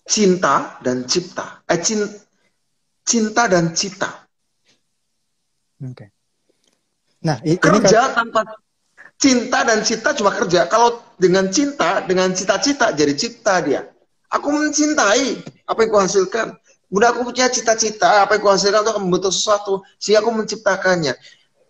Cinta 0.07 0.79
dan 0.85 1.09
cipta. 1.09 1.65
Eh, 1.67 1.81
cinta 1.83 2.23
dan 3.51 3.75
cita. 3.77 4.27
Oke. 5.83 5.95
Okay. 5.95 6.09
Nah, 7.23 7.39
ini 7.47 7.59
kerja 7.59 8.11
kan... 8.11 8.27
tanpa 8.27 8.41
cinta 9.19 9.63
dan 9.63 9.87
cita 9.87 10.11
cuma 10.15 10.35
kerja. 10.35 10.67
Kalau 10.67 11.03
dengan 11.19 11.47
cinta, 11.51 12.03
dengan 12.03 12.35
cita-cita 12.35 12.91
jadi 12.91 13.15
cipta 13.15 13.63
dia. 13.63 13.87
Aku 14.33 14.51
mencintai 14.51 15.45
apa 15.69 15.79
yang 15.85 15.91
kuhasilkan. 15.93 16.57
Bunda 16.93 17.09
aku 17.09 17.25
punya 17.25 17.49
cita-cita, 17.49 18.21
apa 18.21 18.37
yang 18.37 18.45
kuhasilkan 18.45 18.85
untuk 18.85 19.01
membentuk 19.01 19.33
sesuatu, 19.33 19.81
sehingga 19.97 20.21
aku 20.21 20.31
menciptakannya. 20.45 21.17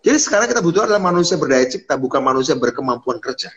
Jadi 0.03 0.17
sekarang 0.19 0.51
kita 0.51 0.59
butuh 0.59 0.83
adalah 0.83 0.99
manusia 0.99 1.39
berdaya 1.39 1.63
cipta, 1.63 1.95
bukan 1.95 2.19
manusia 2.19 2.59
berkemampuan 2.59 3.23
kerja. 3.23 3.47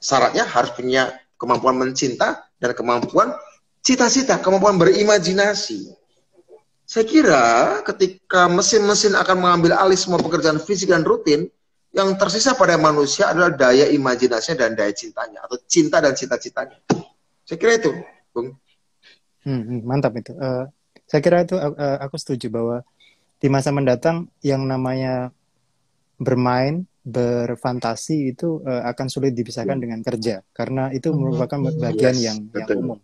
Syaratnya 0.00 0.48
harus 0.48 0.72
punya 0.72 1.12
kemampuan 1.36 1.76
mencinta 1.76 2.48
dan 2.56 2.72
kemampuan 2.72 3.36
cita-cita, 3.84 4.40
kemampuan 4.40 4.80
berimajinasi. 4.80 5.92
Saya 6.86 7.02
kira 7.02 7.44
ketika 7.82 8.46
mesin-mesin 8.46 9.18
akan 9.18 9.42
mengambil 9.42 9.74
alih 9.74 9.98
semua 9.98 10.22
pekerjaan 10.22 10.62
fisik 10.62 10.94
dan 10.94 11.02
rutin, 11.02 11.50
yang 11.90 12.14
tersisa 12.14 12.54
pada 12.54 12.78
manusia 12.78 13.34
adalah 13.34 13.50
daya 13.50 13.90
imajinasinya 13.90 14.62
dan 14.62 14.78
daya 14.78 14.94
cintanya, 14.94 15.42
atau 15.42 15.58
cinta 15.66 15.98
dan 15.98 16.14
cita-citanya. 16.14 16.78
Saya 17.42 17.58
kira 17.58 17.82
itu, 17.82 17.90
Bung. 18.30 18.54
Hmm, 19.42 19.62
hmm 19.66 19.80
mantap 19.82 20.14
itu. 20.14 20.30
Uh, 20.38 20.70
saya 21.10 21.20
kira 21.22 21.42
itu 21.42 21.58
uh, 21.58 21.98
aku 21.98 22.14
setuju 22.22 22.54
bahwa 22.54 22.86
di 23.42 23.50
masa 23.50 23.74
mendatang 23.74 24.30
yang 24.46 24.62
namanya 24.62 25.34
bermain, 26.22 26.86
berfantasi 27.02 28.34
itu 28.34 28.62
uh, 28.62 28.86
akan 28.90 29.06
sulit 29.10 29.34
dipisahkan 29.34 29.74
hmm. 29.74 29.82
dengan 29.82 30.00
kerja 30.02 30.42
karena 30.54 30.90
itu 30.94 31.10
merupakan 31.14 31.70
bagian 31.82 32.14
yes, 32.14 32.24
yang, 32.26 32.38
yang 32.50 32.68
umum. 32.78 32.98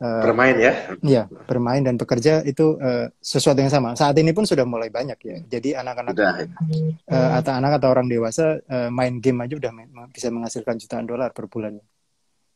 Uh, 0.00 0.24
bermain 0.24 0.56
ya? 0.56 0.72
Iya, 1.04 1.22
bermain 1.44 1.84
dan 1.84 2.00
bekerja 2.00 2.40
itu 2.48 2.80
uh, 2.80 3.12
sesuatu 3.20 3.60
yang 3.60 3.68
sama. 3.68 3.92
Saat 3.92 4.16
ini 4.16 4.32
pun 4.32 4.48
sudah 4.48 4.64
mulai 4.64 4.88
banyak 4.88 5.18
ya. 5.20 5.36
Jadi 5.44 5.76
anak-anak 5.76 6.16
uh, 6.16 7.30
atau 7.36 7.52
anak 7.52 7.76
atau 7.76 7.92
orang 7.92 8.08
dewasa 8.08 8.64
uh, 8.64 8.88
main 8.88 9.20
game 9.20 9.44
aja 9.44 9.60
udah 9.60 9.68
bisa 10.08 10.32
menghasilkan 10.32 10.80
jutaan 10.80 11.04
dolar 11.04 11.36
per 11.36 11.52
bulan. 11.52 11.76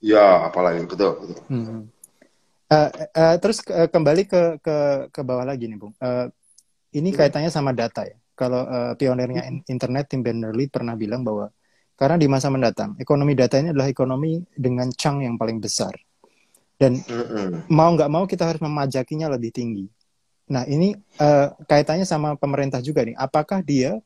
Ya, 0.00 0.48
apalagi 0.48 0.88
betul. 0.88 1.20
betul. 1.20 1.36
Hmm. 1.52 1.92
Uh, 2.72 2.90
uh, 3.12 3.36
terus 3.36 3.60
uh, 3.68 3.92
kembali 3.92 4.24
ke 4.24 4.42
ke 4.64 4.76
ke 5.12 5.20
bawah 5.20 5.44
lagi 5.44 5.68
nih, 5.68 5.76
Bung. 5.76 5.92
Uh, 6.00 6.32
ini 6.96 7.12
hmm. 7.12 7.18
kaitannya 7.20 7.52
sama 7.52 7.76
data 7.76 8.08
ya. 8.08 8.16
Kalau 8.32 8.64
uh, 8.64 8.96
pionirnya 8.96 9.44
hmm. 9.44 9.68
internet 9.68 10.08
Tim 10.08 10.24
Berners-Lee 10.24 10.72
pernah 10.72 10.96
bilang 10.96 11.20
bahwa 11.20 11.52
karena 11.92 12.16
di 12.16 12.24
masa 12.24 12.48
mendatang 12.48 12.96
ekonomi 12.96 13.36
data 13.36 13.60
ini 13.60 13.70
adalah 13.70 13.92
ekonomi 13.92 14.40
dengan 14.56 14.88
chunk 14.96 15.28
yang 15.28 15.36
paling 15.36 15.60
besar 15.60 15.92
dan 16.78 16.98
mm-hmm. 16.98 17.70
mau 17.70 17.94
nggak 17.94 18.10
mau 18.10 18.24
kita 18.26 18.44
harus 18.50 18.62
memajakinya 18.62 19.30
lebih 19.30 19.54
tinggi. 19.54 19.86
Nah 20.50 20.68
ini 20.68 20.92
uh, 21.22 21.54
kaitannya 21.64 22.04
sama 22.04 22.36
pemerintah 22.36 22.82
juga 22.84 23.06
nih. 23.06 23.16
Apakah 23.16 23.64
dia 23.64 23.96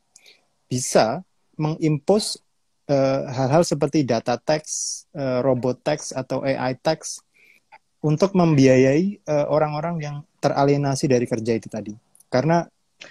bisa 0.68 1.24
mengimpos 1.58 2.38
uh, 2.86 3.26
hal-hal 3.26 3.66
seperti 3.66 4.06
data 4.06 4.38
tax, 4.38 4.62
uh, 5.16 5.42
robot 5.42 5.82
tax 5.82 6.14
atau 6.14 6.44
AI 6.46 6.78
tax 6.78 7.24
untuk 7.98 8.30
membiayai 8.38 9.26
orang-orang 9.50 9.98
uh, 9.98 10.02
yang 10.06 10.16
teralienasi 10.38 11.10
dari 11.10 11.26
kerja 11.26 11.58
itu 11.58 11.66
tadi? 11.66 11.90
Karena 12.30 12.62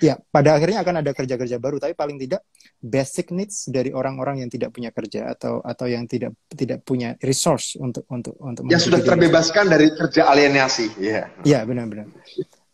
ya 0.03 0.19
pada 0.29 0.59
akhirnya 0.59 0.83
akan 0.83 0.95
ada 0.99 1.11
kerja-kerja 1.15 1.57
baru, 1.57 1.79
tapi 1.79 1.95
paling 1.95 2.19
tidak 2.19 2.43
basic 2.77 3.31
needs 3.31 3.71
dari 3.71 3.95
orang-orang 3.95 4.43
yang 4.43 4.49
tidak 4.51 4.75
punya 4.75 4.91
kerja 4.91 5.31
atau 5.31 5.63
atau 5.63 5.87
yang 5.87 6.05
tidak 6.05 6.35
tidak 6.51 6.83
punya 6.83 7.15
resource 7.23 7.79
untuk 7.79 8.03
untuk 8.11 8.35
untuk 8.43 8.67
yang 8.67 8.83
sudah 8.83 8.99
terbebaskan 8.99 9.71
dari 9.71 9.87
kerja 9.95 10.27
alienasi 10.27 10.99
ya. 10.99 11.31
Yeah. 11.43 11.59
ya 11.59 11.59
benar-benar. 11.63 12.11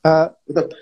Uh, 0.04 0.28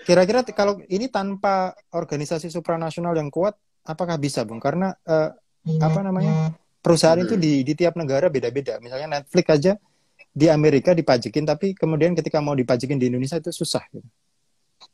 kira-kira 0.07 0.41
kalau 0.49 0.81
ini 0.89 1.05
tanpa 1.05 1.77
organisasi 1.93 2.49
supranasional 2.49 3.13
yang 3.13 3.29
kuat 3.29 3.53
apakah 3.85 4.17
bisa 4.17 4.41
bung? 4.47 4.57
Karena 4.57 4.95
uh, 5.05 5.29
apa 5.77 5.99
namanya 6.01 6.57
perusahaan 6.81 7.21
itu 7.21 7.37
di 7.37 7.61
di 7.61 7.73
tiap 7.77 7.93
negara 7.99 8.33
beda-beda. 8.33 8.81
Misalnya 8.81 9.21
Netflix 9.21 9.45
aja 9.51 9.73
di 10.31 10.47
Amerika 10.47 10.95
dipajekin 10.95 11.43
tapi 11.43 11.75
kemudian 11.75 12.15
ketika 12.15 12.39
mau 12.39 12.55
dipajekin 12.55 12.97
di 12.97 13.11
Indonesia 13.11 13.37
itu 13.37 13.51
susah 13.53 13.83
gitu. 13.93 14.07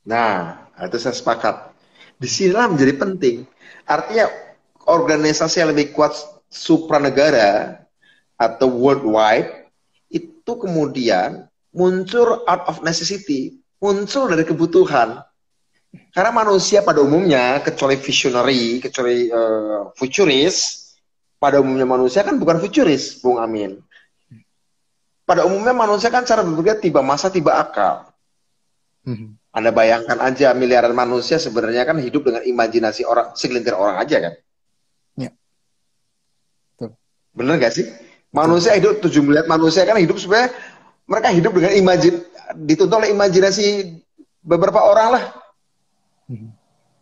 Nah 0.08 0.64
itu 0.80 0.96
saya 0.96 1.12
sepakat 1.12 1.76
di 2.16 2.26
sinilah 2.32 2.72
menjadi 2.72 2.94
penting 2.96 3.38
Artinya 3.88 4.28
organisasi 4.84 5.64
yang 5.64 5.72
lebih 5.72 5.96
kuat 5.96 6.12
supranegara 6.52 7.80
atau 8.36 8.68
worldwide 8.68 9.72
itu 10.12 10.52
kemudian 10.60 11.48
muncul 11.72 12.44
out 12.44 12.68
of 12.68 12.84
necessity, 12.84 13.56
muncul 13.80 14.28
dari 14.28 14.44
kebutuhan. 14.44 15.24
Karena 16.12 16.36
manusia 16.36 16.84
pada 16.84 17.00
umumnya, 17.00 17.64
kecuali 17.64 17.96
visionary, 17.96 18.84
kecuali 18.84 19.32
uh, 19.32 19.88
futuris, 19.96 20.84
pada 21.40 21.64
umumnya 21.64 21.88
manusia 21.88 22.28
kan 22.28 22.36
bukan 22.36 22.60
futuris, 22.60 23.24
Bung 23.24 23.40
Amin. 23.40 23.80
Pada 25.24 25.48
umumnya 25.48 25.72
manusia 25.72 26.12
kan 26.12 26.28
cara 26.28 26.44
berpikir 26.44 26.92
tiba 26.92 27.00
masa, 27.00 27.32
tiba 27.32 27.56
akal. 27.56 28.12
Hmm. 29.08 29.37
Anda 29.58 29.74
bayangkan 29.74 30.22
aja 30.22 30.54
miliaran 30.54 30.94
manusia 30.94 31.42
sebenarnya 31.42 31.82
kan 31.82 31.98
hidup 31.98 32.30
dengan 32.30 32.46
imajinasi 32.46 33.02
orang 33.10 33.34
segelintir 33.34 33.74
orang 33.74 33.98
aja 33.98 34.22
kan. 34.22 34.34
Ya. 35.18 35.34
Betul. 36.78 36.94
Bener 37.34 37.58
gak 37.58 37.74
sih? 37.74 37.90
Manusia 38.30 38.78
hidup 38.78 39.02
tujuh 39.02 39.26
miliar 39.26 39.50
manusia 39.50 39.82
kan 39.82 39.98
hidup 39.98 40.22
sebenarnya 40.22 40.54
mereka 41.10 41.34
hidup 41.34 41.58
dengan 41.58 41.74
imajin 41.74 42.22
dituntut 42.54 43.02
oleh 43.02 43.10
imajinasi 43.18 43.98
beberapa 44.46 44.78
orang 44.78 45.18
lah. 45.18 45.24
Hmm. 46.30 46.54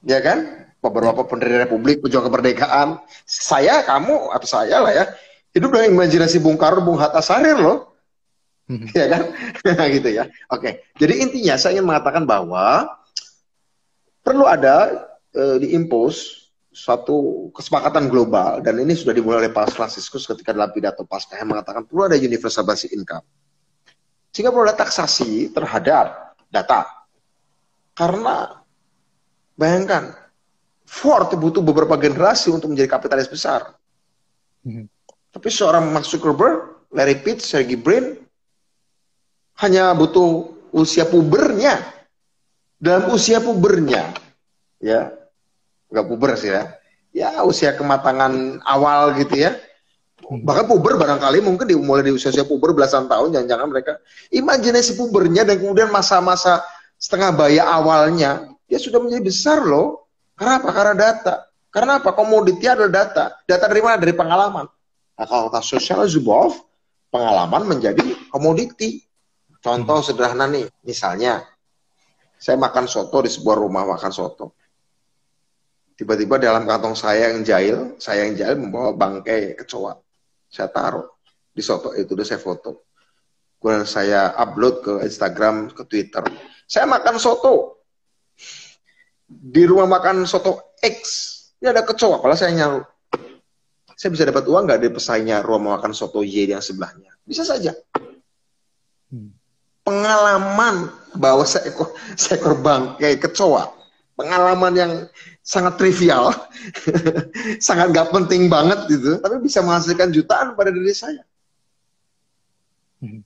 Ya 0.07 0.23
kan? 0.23 0.69
Beberapa 0.79 1.25
ya. 1.25 1.27
pendiri 1.27 1.55
republik, 1.59 1.99
pejuang 2.05 2.29
kemerdekaan. 2.29 3.03
Saya, 3.25 3.81
kamu, 3.83 4.31
atau 4.31 4.47
saya 4.47 4.79
lah 4.79 4.93
ya. 4.93 5.05
Hidup 5.51 5.75
dengan 5.75 5.97
imajinasi 5.97 6.39
Bung 6.39 6.55
Karno, 6.55 6.85
Bung 6.85 7.01
Hatta 7.01 7.19
Sarir 7.19 7.57
loh. 7.57 7.94
ya 8.97 9.05
kan? 9.09 9.23
Gitu 9.95 10.09
ya. 10.09 10.25
Oke. 10.49 10.89
Jadi 10.97 11.13
intinya 11.21 11.55
saya 11.57 11.77
ingin 11.77 11.87
mengatakan 11.87 12.25
bahwa 12.25 12.89
perlu 14.25 14.49
ada 14.49 15.05
e, 15.29 15.61
diimpos 15.61 16.45
suatu 16.75 17.47
kesepakatan 17.55 18.11
global 18.11 18.59
dan 18.59 18.75
ini 18.81 18.91
sudah 18.97 19.15
dimulai 19.15 19.47
oleh 19.47 19.53
Pak 19.53 19.71
Franciscus 19.71 20.27
ketika 20.27 20.51
dalam 20.51 20.75
pidato 20.75 21.07
pasca 21.07 21.39
yang 21.39 21.55
mengatakan 21.55 21.87
perlu 21.87 22.09
ada 22.09 22.17
universal 22.17 22.67
basic 22.67 22.91
income. 22.91 23.23
Sehingga 24.35 24.51
perlu 24.51 24.67
ada 24.67 24.75
taksasi 24.75 25.55
terhadap 25.55 26.35
data. 26.51 26.83
Karena 27.95 28.59
bayangkan 29.55 30.11
Ford 30.83 31.31
butuh 31.31 31.63
beberapa 31.63 31.95
generasi 31.95 32.51
untuk 32.51 32.73
menjadi 32.73 32.91
kapitalis 32.91 33.29
besar. 33.29 33.77
Hmm. 34.65 34.89
tapi 35.29 35.53
seorang 35.53 35.93
Mark 35.93 36.09
Zuckerberg 36.09 36.89
Larry 36.89 37.21
Page, 37.21 37.37
Sergey 37.37 37.77
Brin 37.77 38.24
hanya 39.59 39.95
butuh 39.95 40.51
usia 40.75 41.07
pubernya. 41.07 41.79
Dalam 42.75 43.15
usia 43.15 43.39
pubernya, 43.39 44.11
ya, 44.83 45.15
nggak 45.89 46.05
puber 46.05 46.35
sih 46.35 46.51
ya, 46.51 46.75
ya 47.15 47.29
usia 47.47 47.71
kematangan 47.73 48.61
awal 48.67 49.15
gitu 49.15 49.47
ya. 49.47 49.55
Bahkan 50.25 50.65
puber 50.67 50.99
barangkali 50.99 51.39
mungkin 51.39 51.71
dimulai 51.71 52.03
di 52.03 52.11
usia-usia 52.11 52.43
puber 52.43 52.75
belasan 52.75 53.07
tahun, 53.07 53.31
jangan-jangan 53.31 53.67
mereka 53.71 53.93
imajinasi 54.27 54.99
pubernya 54.99 55.47
dan 55.47 55.61
kemudian 55.61 55.87
masa-masa 55.87 56.65
setengah 56.99 57.31
baya 57.31 57.63
awalnya, 57.63 58.49
dia 58.65 58.81
sudah 58.81 58.99
menjadi 58.99 59.23
besar 59.23 59.63
loh. 59.63 60.09
Karena 60.35 60.59
apa? 60.59 60.69
Karena 60.75 60.93
data. 60.99 61.33
Karena 61.71 61.91
apa? 62.03 62.11
Komoditi 62.11 62.65
adalah 62.67 62.91
data. 62.91 63.25
Data 63.47 63.65
dari 63.71 63.79
mana? 63.79 63.97
Dari 64.01 64.11
pengalaman. 64.11 64.65
Nah, 65.15 65.25
kalau 65.29 65.47
sosial 65.63 66.03
Zuboff, 66.11 66.59
pengalaman 67.07 67.63
menjadi 67.71 68.03
komoditi. 68.27 68.99
Contoh 69.65 69.97
hmm. 69.97 70.05
sederhana 70.05 70.45
nih, 70.45 70.69
misalnya 70.85 71.41
saya 72.37 72.53
makan 72.61 72.85
soto 72.85 73.25
di 73.25 73.33
sebuah 73.33 73.57
rumah 73.57 73.81
makan 73.97 74.13
soto. 74.13 74.53
Tiba-tiba 75.97 76.37
dalam 76.37 76.69
kantong 76.69 76.93
saya 76.93 77.33
yang 77.33 77.41
jahil, 77.41 77.97
saya 77.97 78.29
yang 78.29 78.37
jahil 78.37 78.61
membawa 78.61 78.93
bangkai 78.93 79.57
kecoa. 79.57 79.97
Saya 80.53 80.69
taruh 80.69 81.09
di 81.49 81.65
soto 81.65 81.97
itu, 81.97 82.13
udah 82.13 82.27
saya 82.27 82.37
foto. 82.37 82.85
Kemudian 83.57 83.89
saya 83.89 84.37
upload 84.37 84.85
ke 84.85 84.93
Instagram, 85.01 85.73
ke 85.73 85.81
Twitter. 85.89 86.21
Saya 86.69 86.85
makan 86.85 87.17
soto. 87.17 87.81
Di 89.25 89.65
rumah 89.65 89.89
makan 89.89 90.29
soto 90.29 90.77
X, 90.77 91.01
ini 91.57 91.73
ada 91.73 91.81
kecoa, 91.81 92.21
kalau 92.21 92.37
saya 92.37 92.53
nyaru. 92.53 92.85
saya 93.95 94.11
bisa 94.11 94.27
dapat 94.27 94.43
uang 94.45 94.67
nggak 94.67 94.79
dari 94.83 94.91
pesaingnya 94.91 95.39
rumah 95.39 95.79
makan 95.79 95.95
soto 95.95 96.19
Y 96.21 96.51
yang 96.51 96.61
sebelahnya? 96.61 97.15
Bisa 97.23 97.47
saja. 97.47 97.71
Hmm. 99.09 99.31
Pengalaman 99.85 100.89
bahwa 101.13 101.45
seekor, 101.45 101.93
seekor 102.17 102.57
bangkai 102.57 103.21
kecoa, 103.21 103.69
pengalaman 104.17 104.73
yang 104.73 104.91
sangat 105.45 105.77
trivial, 105.77 106.33
sangat 107.67 107.93
nggak 107.93 108.09
penting 108.09 108.49
banget 108.49 108.89
gitu, 108.89 109.21
tapi 109.21 109.37
bisa 109.45 109.61
menghasilkan 109.61 110.09
jutaan 110.09 110.57
pada 110.57 110.73
diri 110.73 110.89
saya. 110.89 111.21
Hmm. 112.97 113.21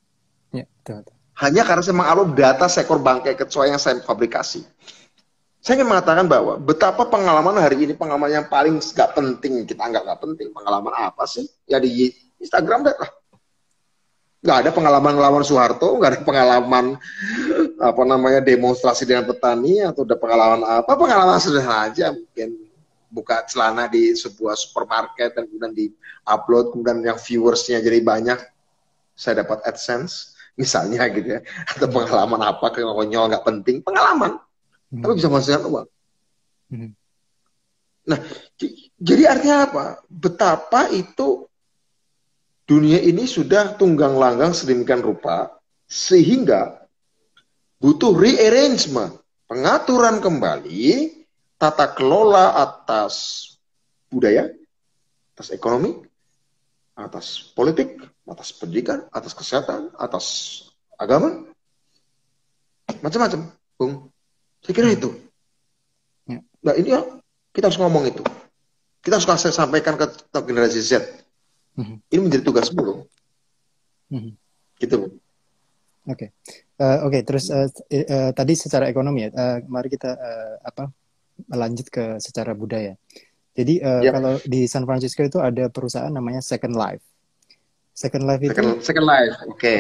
Ya, 0.51 0.67
betul, 0.67 1.07
betul. 1.07 1.15
Hanya 1.39 1.63
karena 1.63 1.79
saya 1.79 1.95
mengupload 1.95 2.35
data 2.35 2.67
seekor 2.67 2.99
bangkai 2.99 3.39
kecoa 3.39 3.71
yang 3.71 3.79
saya 3.79 4.03
fabrikasi. 4.03 4.67
Saya 5.63 5.79
ingin 5.79 5.91
mengatakan 5.91 6.27
bahwa 6.27 6.59
betapa 6.59 7.07
pengalaman 7.07 7.55
hari 7.59 7.83
ini 7.83 7.95
pengalaman 7.95 8.31
yang 8.31 8.47
paling 8.51 8.79
nggak 8.79 9.11
penting 9.15 9.63
kita 9.63 9.79
anggap 9.79 10.03
nggak 10.03 10.19
penting. 10.19 10.47
Pengalaman 10.51 10.91
apa 10.95 11.23
sih? 11.23 11.47
Ya 11.67 11.79
di 11.79 12.11
Instagram 12.43 12.87
deh 12.87 12.95
lah. 12.95 13.11
Nggak 14.39 14.58
ada 14.63 14.69
pengalaman 14.71 15.13
lawan 15.19 15.43
Soeharto, 15.43 15.99
nggak 15.99 16.10
ada 16.15 16.19
pengalaman 16.23 16.86
apa 17.80 18.02
namanya 18.08 18.39
demonstrasi 18.39 19.04
dengan 19.04 19.28
petani 19.28 19.84
atau 19.84 20.08
ada 20.08 20.15
pengalaman 20.15 20.63
apa? 20.63 20.91
Pengalaman 20.95 21.39
sederhana 21.43 21.91
aja 21.91 22.15
mungkin 22.15 22.69
buka 23.10 23.41
celana 23.49 23.89
di 23.89 24.13
sebuah 24.13 24.54
supermarket 24.54 25.34
dan 25.34 25.49
kemudian 25.49 25.73
di 25.73 25.86
upload 26.30 26.71
kemudian 26.71 27.02
yang 27.02 27.17
viewersnya 27.17 27.82
jadi 27.82 27.99
banyak 28.06 28.38
saya 29.17 29.43
dapat 29.43 29.65
AdSense 29.65 30.38
misalnya 30.54 31.10
gitu 31.10 31.39
ya 31.39 31.41
atau 31.65 31.89
pengalaman 31.89 32.45
apa 32.45 32.69
konyol 32.69 33.34
nggak 33.34 33.45
penting 33.47 33.82
pengalaman 33.82 34.38
hmm. 34.93 35.02
tapi 35.02 35.12
bisa 35.17 35.28
menghasilkan 35.28 35.65
uang 35.65 35.88
hmm. 36.69 36.89
nah 38.06 38.19
jadi 39.02 39.23
artinya 39.34 39.58
apa 39.65 39.86
betapa 40.06 40.93
itu 40.93 41.48
dunia 42.69 43.01
ini 43.01 43.25
sudah 43.25 43.73
tunggang 43.82 44.13
langgang 44.13 44.53
sedemikian 44.53 45.01
rupa 45.01 45.58
sehingga 45.89 46.86
butuh 47.82 48.13
rearrangement 48.13 49.17
pengaturan 49.49 50.21
kembali 50.21 51.17
tata 51.58 51.89
kelola 51.97 52.62
atas 52.62 53.45
budaya 54.13 54.53
atas 55.34 55.49
ekonomi 55.49 55.97
atas 56.93 57.41
politik 57.58 57.97
atas 58.29 58.53
pendidikan, 58.53 59.10
atas 59.10 59.34
kesehatan, 59.34 59.89
atas 59.97 60.25
agama, 60.95 61.49
macam-macam, 63.01 63.49
Bung. 63.75 63.93
Saya 64.62 64.73
kira 64.75 64.89
itu. 64.93 65.10
Ya. 66.29 66.39
Nah 66.62 66.73
ini 66.77 66.93
ya, 66.93 67.01
kita 67.55 67.73
harus 67.73 67.79
ngomong 67.82 68.05
itu. 68.05 68.21
Kita 69.01 69.17
harus 69.17 69.27
sampaikan 69.49 69.97
ke 69.97 70.05
generasi 70.45 70.84
Z. 70.84 70.91
Mm-hmm. 71.79 71.97
Ini 72.11 72.19
menjadi 72.19 72.43
tugas 72.43 72.67
Bung. 72.75 73.07
Mm-hmm. 74.11 74.33
Gitu. 74.83 74.97
Oke, 76.09 76.33
okay. 76.33 76.81
uh, 76.81 77.05
oke. 77.05 77.11
Okay. 77.13 77.21
Terus 77.23 77.45
uh, 77.53 77.69
uh, 77.69 78.31
tadi 78.35 78.53
secara 78.57 78.89
ekonomi 78.91 79.27
ya. 79.27 79.29
Uh, 79.31 79.57
mari 79.69 79.87
kita 79.87 80.11
uh, 80.11 80.55
apa 80.65 80.91
melanjut 81.47 81.87
ke 81.87 82.19
secara 82.19 82.51
budaya. 82.51 82.97
Jadi 83.53 83.79
uh, 83.79 84.01
yep. 84.03 84.13
kalau 84.17 84.33
di 84.43 84.65
San 84.65 84.83
Francisco 84.83 85.21
itu 85.23 85.39
ada 85.39 85.69
perusahaan 85.71 86.11
namanya 86.11 86.43
Second 86.43 86.75
Life. 86.75 87.03
Second 87.93 88.23
Life 88.23 88.41
itu 88.41 88.55
Second, 88.55 88.79
second 88.79 89.05
Life, 89.07 89.35
oke. 89.43 89.59
Okay. 89.59 89.79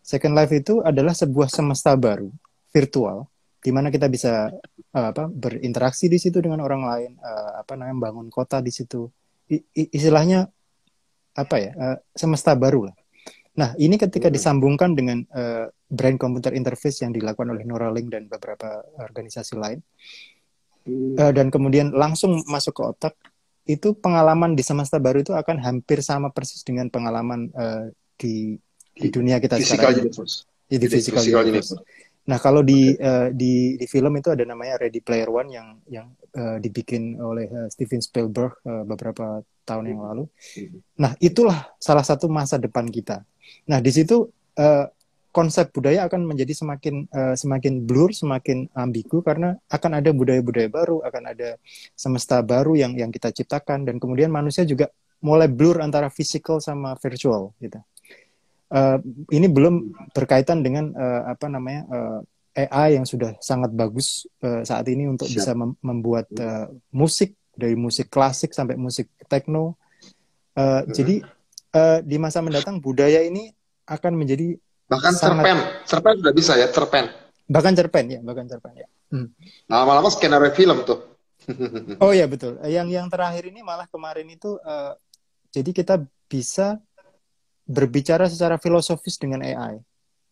Second 0.00 0.32
Life 0.32 0.52
itu 0.56 0.80
adalah 0.80 1.12
sebuah 1.12 1.52
semesta 1.52 1.92
baru 1.94 2.32
virtual 2.72 3.28
di 3.60 3.70
mana 3.70 3.92
kita 3.92 4.08
bisa 4.08 4.48
uh, 4.96 5.08
apa 5.12 5.28
berinteraksi 5.28 6.08
di 6.08 6.16
situ 6.16 6.40
dengan 6.40 6.64
orang 6.64 6.82
lain, 6.88 7.10
uh, 7.20 7.60
apa 7.60 7.76
namanya 7.76 8.08
bangun 8.08 8.32
kota 8.32 8.64
di 8.64 8.72
situ. 8.72 9.04
I, 9.52 9.60
istilahnya 9.92 10.48
apa 11.36 11.56
ya? 11.58 11.70
Uh, 11.76 11.98
semesta 12.14 12.54
baru 12.54 12.90
lah. 12.90 12.96
Nah, 13.58 13.74
ini 13.76 13.98
ketika 13.98 14.30
hmm. 14.30 14.34
disambungkan 14.34 14.94
dengan 14.94 15.20
uh, 15.34 15.68
brain 15.90 16.16
computer 16.16 16.54
interface 16.54 17.02
yang 17.02 17.10
dilakukan 17.10 17.50
oleh 17.50 17.66
Neuralink 17.66 18.08
dan 18.08 18.30
beberapa 18.30 18.80
organisasi 18.96 19.54
lain. 19.58 19.82
Uh, 20.88 21.30
dan 21.36 21.52
kemudian 21.52 21.92
langsung 21.92 22.40
masuk 22.48 22.80
ke 22.80 22.82
otak 22.82 23.14
itu 23.68 23.92
pengalaman 23.92 24.56
di 24.56 24.64
semesta 24.64 24.96
baru 24.96 25.20
itu 25.20 25.36
akan 25.36 25.60
hampir 25.60 26.00
sama 26.00 26.32
persis 26.32 26.64
dengan 26.64 26.88
pengalaman 26.88 27.52
uh, 27.52 27.92
di 28.16 28.56
di 28.96 29.08
dunia 29.12 29.38
kita 29.38 29.60
physical 29.60 29.92
sekarang. 29.92 30.08
Universe. 30.08 30.34
Di, 30.66 30.76
di 30.80 30.86
physical, 30.88 31.20
physical 31.20 31.42
universe. 31.44 31.76
universe. 31.76 32.09
Nah, 32.28 32.38
kalau 32.38 32.60
di 32.60 32.92
uh, 33.00 33.32
di 33.32 33.80
di 33.80 33.86
film 33.88 34.12
itu 34.20 34.28
ada 34.28 34.44
namanya 34.44 34.76
Ready 34.76 35.00
Player 35.00 35.30
One 35.32 35.48
yang 35.50 35.68
yang 35.88 36.06
uh, 36.36 36.60
dibikin 36.60 37.16
oleh 37.16 37.48
uh, 37.48 37.68
Steven 37.72 38.04
Spielberg 38.04 38.60
uh, 38.66 38.84
beberapa 38.84 39.40
tahun 39.64 39.94
yang 39.94 40.00
lalu. 40.04 40.24
Nah, 41.00 41.16
itulah 41.22 41.72
salah 41.80 42.04
satu 42.04 42.28
masa 42.28 42.60
depan 42.60 42.86
kita. 42.90 43.24
Nah, 43.70 43.78
di 43.80 43.90
situ 43.94 44.28
uh, 44.58 44.86
konsep 45.30 45.70
budaya 45.70 46.10
akan 46.10 46.26
menjadi 46.26 46.52
semakin 46.52 47.06
uh, 47.14 47.34
semakin 47.38 47.86
blur, 47.86 48.10
semakin 48.10 48.66
ambigu 48.74 49.22
karena 49.22 49.54
akan 49.70 50.02
ada 50.02 50.10
budaya-budaya 50.10 50.66
baru, 50.66 51.00
akan 51.06 51.22
ada 51.34 51.56
semesta 51.94 52.42
baru 52.42 52.74
yang 52.74 52.98
yang 52.98 53.10
kita 53.14 53.30
ciptakan 53.30 53.86
dan 53.86 54.02
kemudian 54.02 54.28
manusia 54.28 54.66
juga 54.66 54.90
mulai 55.22 55.46
blur 55.46 55.78
antara 55.84 56.10
physical 56.10 56.58
sama 56.58 56.96
virtual 56.98 57.54
gitu. 57.62 57.78
Uh, 58.70 59.02
ini 59.34 59.50
belum 59.50 59.90
berkaitan 60.14 60.62
dengan 60.62 60.94
uh, 60.94 61.34
apa 61.34 61.50
namanya 61.50 61.82
uh, 61.90 62.20
AI 62.54 62.98
yang 62.98 63.06
sudah 63.06 63.34
sangat 63.42 63.74
bagus 63.74 64.26
uh, 64.46 64.62
saat 64.62 64.86
ini 64.86 65.10
untuk 65.10 65.26
Siap. 65.26 65.36
bisa 65.42 65.50
mem 65.58 65.74
membuat 65.82 66.30
uh, 66.38 66.70
musik 66.94 67.34
dari 67.54 67.74
musik 67.74 68.10
klasik 68.10 68.54
sampai 68.54 68.78
musik 68.78 69.10
techno. 69.26 69.74
Uh, 70.54 70.82
hmm. 70.82 70.94
Jadi 70.94 71.16
uh, 71.74 71.98
di 72.02 72.16
masa 72.18 72.42
mendatang 72.42 72.78
budaya 72.78 73.22
ini 73.22 73.50
akan 73.86 74.14
menjadi 74.14 74.54
Bahkan 74.90 75.12
sangat... 75.14 75.44
cerpen, 75.46 75.58
cerpen 75.86 76.14
sudah 76.18 76.34
bisa 76.34 76.52
ya, 76.58 76.66
cerpen. 76.70 77.06
Bahkan 77.46 77.72
cerpen 77.78 78.04
ya, 78.10 78.20
bahkan 78.26 78.46
cerpen 78.50 78.74
ya. 78.74 78.86
Hmm. 79.10 79.30
Lama-lama 79.70 80.10
skenario 80.10 80.50
film 80.50 80.82
tuh. 80.82 80.98
oh 82.02 82.10
ya 82.10 82.26
betul. 82.26 82.58
Yang 82.66 82.98
yang 82.98 83.06
terakhir 83.06 83.46
ini 83.46 83.62
malah 83.62 83.86
kemarin 83.86 84.26
itu, 84.26 84.58
uh, 84.66 84.98
jadi 85.54 85.70
kita 85.70 85.94
bisa 86.26 86.82
berbicara 87.70 88.26
secara 88.26 88.58
filosofis 88.58 89.14
dengan 89.22 89.46
AI. 89.46 89.78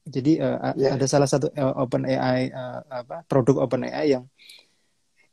Jadi 0.09 0.42
uh, 0.42 0.74
yeah. 0.74 0.98
ada 0.98 1.07
salah 1.07 1.31
satu 1.31 1.53
uh, 1.55 1.74
Open 1.79 2.03
AI 2.09 2.51
uh, 2.51 2.81
apa 2.90 3.22
produk 3.29 3.62
Open 3.68 3.87
AI 3.87 4.18
yang 4.18 4.24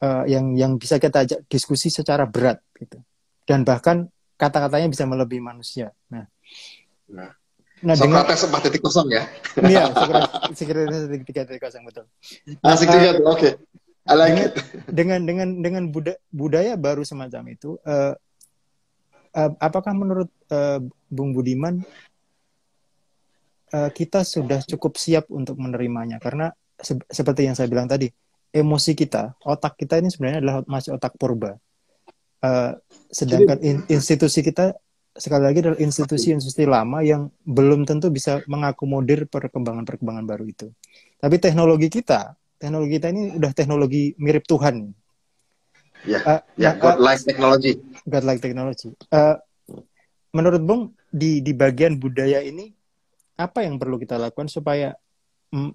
uh, 0.05 0.23
yang 0.29 0.53
yang 0.53 0.71
bisa 0.77 1.01
kita 1.01 1.25
ajak 1.25 1.39
diskusi 1.49 1.89
secara 1.89 2.29
berat 2.29 2.61
gitu. 2.77 3.01
Dan 3.47 3.65
bahkan 3.65 4.05
kata-katanya 4.37 4.91
bisa 4.91 5.07
melebihi 5.09 5.41
manusia. 5.41 5.89
Nah, 6.13 6.27
nah 7.09 7.31
Nah, 7.83 7.91
Socrates 7.91 8.47
titik 8.63 8.81
kosong 8.81 9.11
ya? 9.11 9.27
Iya, 9.59 9.91
Socrates 9.91 11.11
tiga 11.27 11.43
titik 11.43 11.59
kosong 11.59 11.83
betul. 11.83 12.07
Asik 12.63 12.87
juga 12.87 13.19
tuh, 13.19 13.27
oke. 13.27 13.49
I 14.05 14.13
like 14.13 14.33
dengan, 14.37 14.49
Dengan 14.97 15.19
dengan 15.25 15.49
dengan 15.59 15.83
budaya, 15.89 16.17
budaya 16.29 16.73
baru 16.77 17.01
semacam 17.01 17.51
itu, 17.51 17.75
uh, 17.83 18.13
uh, 19.33 19.51
apakah 19.57 19.97
menurut 19.97 20.29
uh, 20.53 20.77
Bung 21.15 21.31
Budiman 21.31 21.79
uh, 23.71 23.89
kita 23.91 24.21
sudah 24.27 24.61
cukup 24.63 24.99
siap 24.99 25.31
untuk 25.31 25.57
menerimanya? 25.57 26.19
Karena 26.19 26.51
se 26.75 26.99
seperti 27.07 27.47
yang 27.47 27.55
saya 27.55 27.71
bilang 27.71 27.87
tadi, 27.87 28.11
emosi 28.51 28.91
kita, 28.95 29.35
otak 29.43 29.79
kita 29.79 29.99
ini 29.99 30.11
sebenarnya 30.11 30.39
adalah 30.43 30.55
masih 30.67 30.95
otak 30.95 31.15
purba. 31.19 31.55
Uh, 32.43 32.77
sedangkan 33.09 33.57
in, 33.63 33.81
institusi 33.89 34.45
kita 34.45 34.75
sekali 35.15 35.43
lagi 35.47 35.63
adalah 35.63 35.79
institusi-institusi 35.79 36.67
lama 36.67 36.99
yang 36.99 37.31
belum 37.47 37.87
tentu 37.87 38.11
bisa 38.11 38.43
mengakomodir 38.51 39.25
perkembangan-perkembangan 39.31 40.25
baru 40.27 40.45
itu. 40.45 40.67
Tapi 41.17 41.39
teknologi 41.39 41.87
kita, 41.87 42.35
teknologi 42.59 42.99
kita 42.99 43.07
ini 43.15 43.33
udah 43.39 43.51
teknologi 43.55 44.11
mirip 44.19 44.43
Tuhan. 44.43 44.91
Ya, 46.05 46.21
uh, 46.21 46.41
ya, 46.59 46.77
nah, 46.77 46.99
like 47.01 47.23
uh, 47.23 47.25
technology. 47.25 47.81
like 48.05 48.41
technology. 48.43 48.93
Uh, 49.09 49.39
menurut 50.35 50.61
Bung 50.61 50.93
di 51.15 51.39
di 51.39 51.55
bagian 51.55 51.95
budaya 51.95 52.43
ini 52.43 52.75
apa 53.39 53.63
yang 53.63 53.79
perlu 53.79 53.95
kita 53.95 54.19
lakukan 54.19 54.51
supaya 54.51 54.91
mm, 55.55 55.71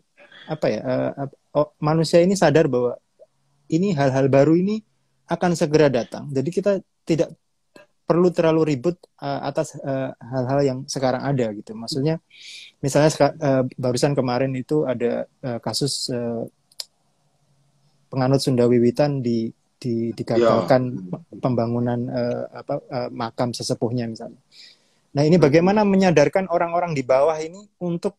apa 0.53 0.67
ya 0.69 0.81
uh, 0.85 1.13
uh, 1.57 1.69
manusia 1.81 2.21
ini 2.21 2.37
sadar 2.37 2.69
bahwa 2.69 3.01
ini 3.73 3.97
hal-hal 3.97 4.29
baru 4.29 4.59
ini 4.59 4.83
akan 5.31 5.55
segera 5.55 5.87
datang. 5.87 6.27
Jadi 6.35 6.51
kita 6.51 6.83
tidak 7.07 7.31
perlu 8.03 8.35
terlalu 8.35 8.75
ribut 8.75 8.99
uh, 9.23 9.39
atas 9.47 9.79
eh, 9.79 10.11
hal-hal 10.11 10.59
uh, 10.59 10.67
yang 10.67 10.79
sekarang 10.91 11.23
ada 11.23 11.47
gitu. 11.55 11.79
Maksudnya 11.79 12.19
misalnya 12.83 13.31
uh, 13.39 13.63
barusan 13.79 14.19
kemarin 14.19 14.51
itu 14.59 14.83
ada 14.83 15.31
uh, 15.47 15.63
kasus 15.63 16.11
uh, 16.11 16.43
penganut 18.11 18.43
Sunda 18.43 18.67
Wiwitan 18.67 19.23
di 19.23 19.55
di 19.81 20.11
digagalkan 20.13 20.83
ya. 21.07 21.39
pembangunan 21.39 22.01
uh, 22.11 22.45
apa 22.51 22.75
uh, 22.91 23.09
makam 23.15 23.55
sesepuhnya 23.55 24.11
misalnya. 24.11 24.43
Nah, 25.11 25.23
ini 25.27 25.37
bagaimana 25.43 25.83
menyadarkan 25.83 26.47
orang-orang 26.47 26.95
di 26.95 27.03
bawah 27.03 27.35
ini 27.39 27.67
untuk 27.83 28.15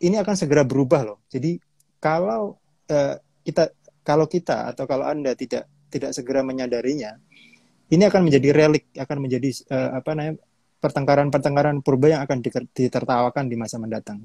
ini 0.00 0.16
akan 0.20 0.34
segera 0.36 0.64
berubah 0.64 1.04
loh. 1.04 1.18
Jadi 1.28 1.56
kalau 2.00 2.56
uh, 2.88 3.14
kita 3.44 3.72
kalau 4.04 4.28
kita 4.28 4.72
atau 4.72 4.84
kalau 4.88 5.08
Anda 5.08 5.32
tidak 5.36 5.68
tidak 5.92 6.12
segera 6.16 6.40
menyadarinya, 6.44 7.16
ini 7.92 8.02
akan 8.04 8.28
menjadi 8.28 8.48
relik, 8.52 8.92
akan 8.96 9.18
menjadi 9.24 9.48
uh, 9.72 10.00
apa 10.00 10.10
namanya 10.16 10.34
pertengkaran-pertengkaran 10.80 11.84
purba 11.84 12.16
yang 12.16 12.22
akan 12.24 12.40
ditertawakan 12.72 13.48
di 13.48 13.56
masa 13.60 13.76
mendatang. 13.76 14.24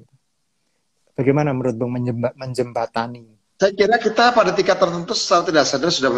Bagaimana 1.16 1.56
menurut 1.56 1.76
Bang 1.80 1.92
menjembatani? 2.36 3.24
Saya 3.56 3.72
kira 3.72 3.96
kita 3.96 4.36
pada 4.36 4.52
tingkat 4.52 4.76
tertentu 4.76 5.16
secara 5.16 5.48
tidak 5.48 5.64
sadar 5.64 5.88
sudah 5.88 6.12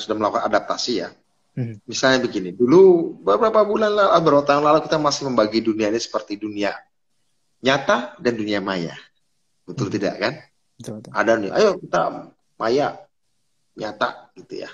sudah 0.00 0.14
melakukan 0.16 0.44
adaptasi 0.48 1.04
ya. 1.04 1.12
Hmm. 1.58 1.74
Misalnya 1.90 2.22
begini, 2.22 2.54
dulu 2.54 3.18
beberapa 3.18 3.66
bulan 3.66 3.90
lalu, 3.90 4.10
beberapa 4.22 4.46
tahun 4.46 4.62
lalu 4.62 4.78
kita 4.86 4.94
masih 5.02 5.26
membagi 5.26 5.58
dunia 5.58 5.90
ini 5.90 5.98
seperti 5.98 6.38
dunia 6.38 6.70
nyata 7.58 8.14
dan 8.22 8.38
dunia 8.38 8.62
maya. 8.62 8.94
Betul 9.66 9.90
hmm. 9.90 9.94
tidak 9.98 10.14
kan? 10.22 10.34
Betul, 10.78 11.02
betul. 11.02 11.10
Ada 11.10 11.32
nih, 11.34 11.50
ayo 11.50 11.70
kita 11.82 12.30
maya 12.54 13.02
nyata 13.74 14.30
gitu 14.38 14.62
ya. 14.62 14.70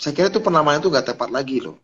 Saya 0.00 0.16
kira 0.16 0.32
itu 0.32 0.40
penamaan 0.40 0.80
itu 0.80 0.88
nggak 0.88 1.12
tepat 1.12 1.28
lagi 1.28 1.60
loh. 1.60 1.76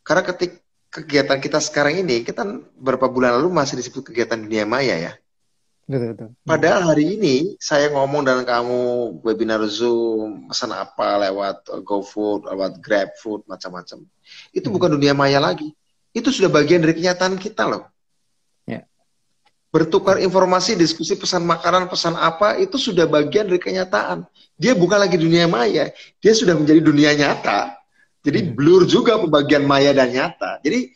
Karena 0.00 0.24
ketika 0.24 0.56
kegiatan 0.88 1.36
kita 1.36 1.60
sekarang 1.60 2.00
ini, 2.00 2.24
kita 2.24 2.48
beberapa 2.80 3.12
bulan 3.12 3.36
lalu 3.36 3.52
masih 3.52 3.76
disebut 3.76 4.08
kegiatan 4.08 4.40
dunia 4.40 4.64
maya 4.64 4.96
ya. 4.96 5.12
Betul, 5.90 6.14
betul. 6.14 6.30
Padahal 6.46 6.94
hari 6.94 7.18
ini 7.18 7.58
saya 7.58 7.90
ngomong 7.90 8.22
dengan 8.22 8.46
kamu 8.46 8.80
webinar 9.26 9.58
Zoom, 9.66 10.46
pesan 10.46 10.70
apa 10.70 11.18
lewat 11.26 11.66
GoFood, 11.82 12.46
lewat 12.46 12.78
GrabFood, 12.78 13.50
macam-macam. 13.50 14.06
Itu 14.54 14.70
hmm. 14.70 14.74
bukan 14.78 14.90
dunia 14.94 15.18
maya 15.18 15.42
lagi. 15.42 15.74
Itu 16.14 16.30
sudah 16.30 16.46
bagian 16.46 16.86
dari 16.86 16.94
kenyataan 16.94 17.34
kita 17.42 17.66
loh. 17.66 17.90
Ya. 18.70 18.86
Bertukar 19.74 20.22
informasi, 20.22 20.78
diskusi 20.78 21.18
pesan 21.18 21.42
makanan, 21.42 21.90
pesan 21.90 22.14
apa, 22.14 22.54
itu 22.62 22.78
sudah 22.78 23.10
bagian 23.10 23.50
dari 23.50 23.58
kenyataan. 23.58 24.22
Dia 24.54 24.78
bukan 24.78 25.02
lagi 25.02 25.18
dunia 25.18 25.50
maya, 25.50 25.90
dia 26.22 26.32
sudah 26.38 26.54
menjadi 26.54 26.86
dunia 26.86 27.18
nyata. 27.18 27.74
Jadi 28.22 28.46
hmm. 28.46 28.50
blur 28.54 28.86
juga 28.86 29.18
pembagian 29.18 29.66
maya 29.66 29.90
dan 29.90 30.14
nyata. 30.14 30.62
Jadi 30.62 30.94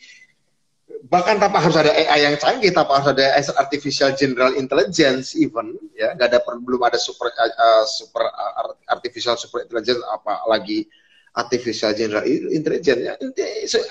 bahkan 1.04 1.36
tanpa 1.36 1.60
harus 1.60 1.76
ada 1.76 1.92
AI 1.92 2.32
yang 2.32 2.36
canggih, 2.40 2.72
tanpa 2.72 3.00
harus 3.00 3.12
ada 3.12 3.36
artificial 3.60 4.16
general 4.16 4.56
intelligence 4.56 5.36
even 5.36 5.76
ya, 5.92 6.16
nggak 6.16 6.32
ada 6.32 6.40
belum 6.44 6.80
ada 6.80 6.96
super 6.96 7.28
uh, 7.28 7.84
super 7.84 8.24
uh, 8.24 8.72
artificial 8.88 9.36
super 9.36 9.68
intelligence 9.68 10.00
apalagi 10.08 10.88
artificial 11.34 11.92
general 11.92 12.24
intelligence 12.26 13.00
ya. 13.04 13.14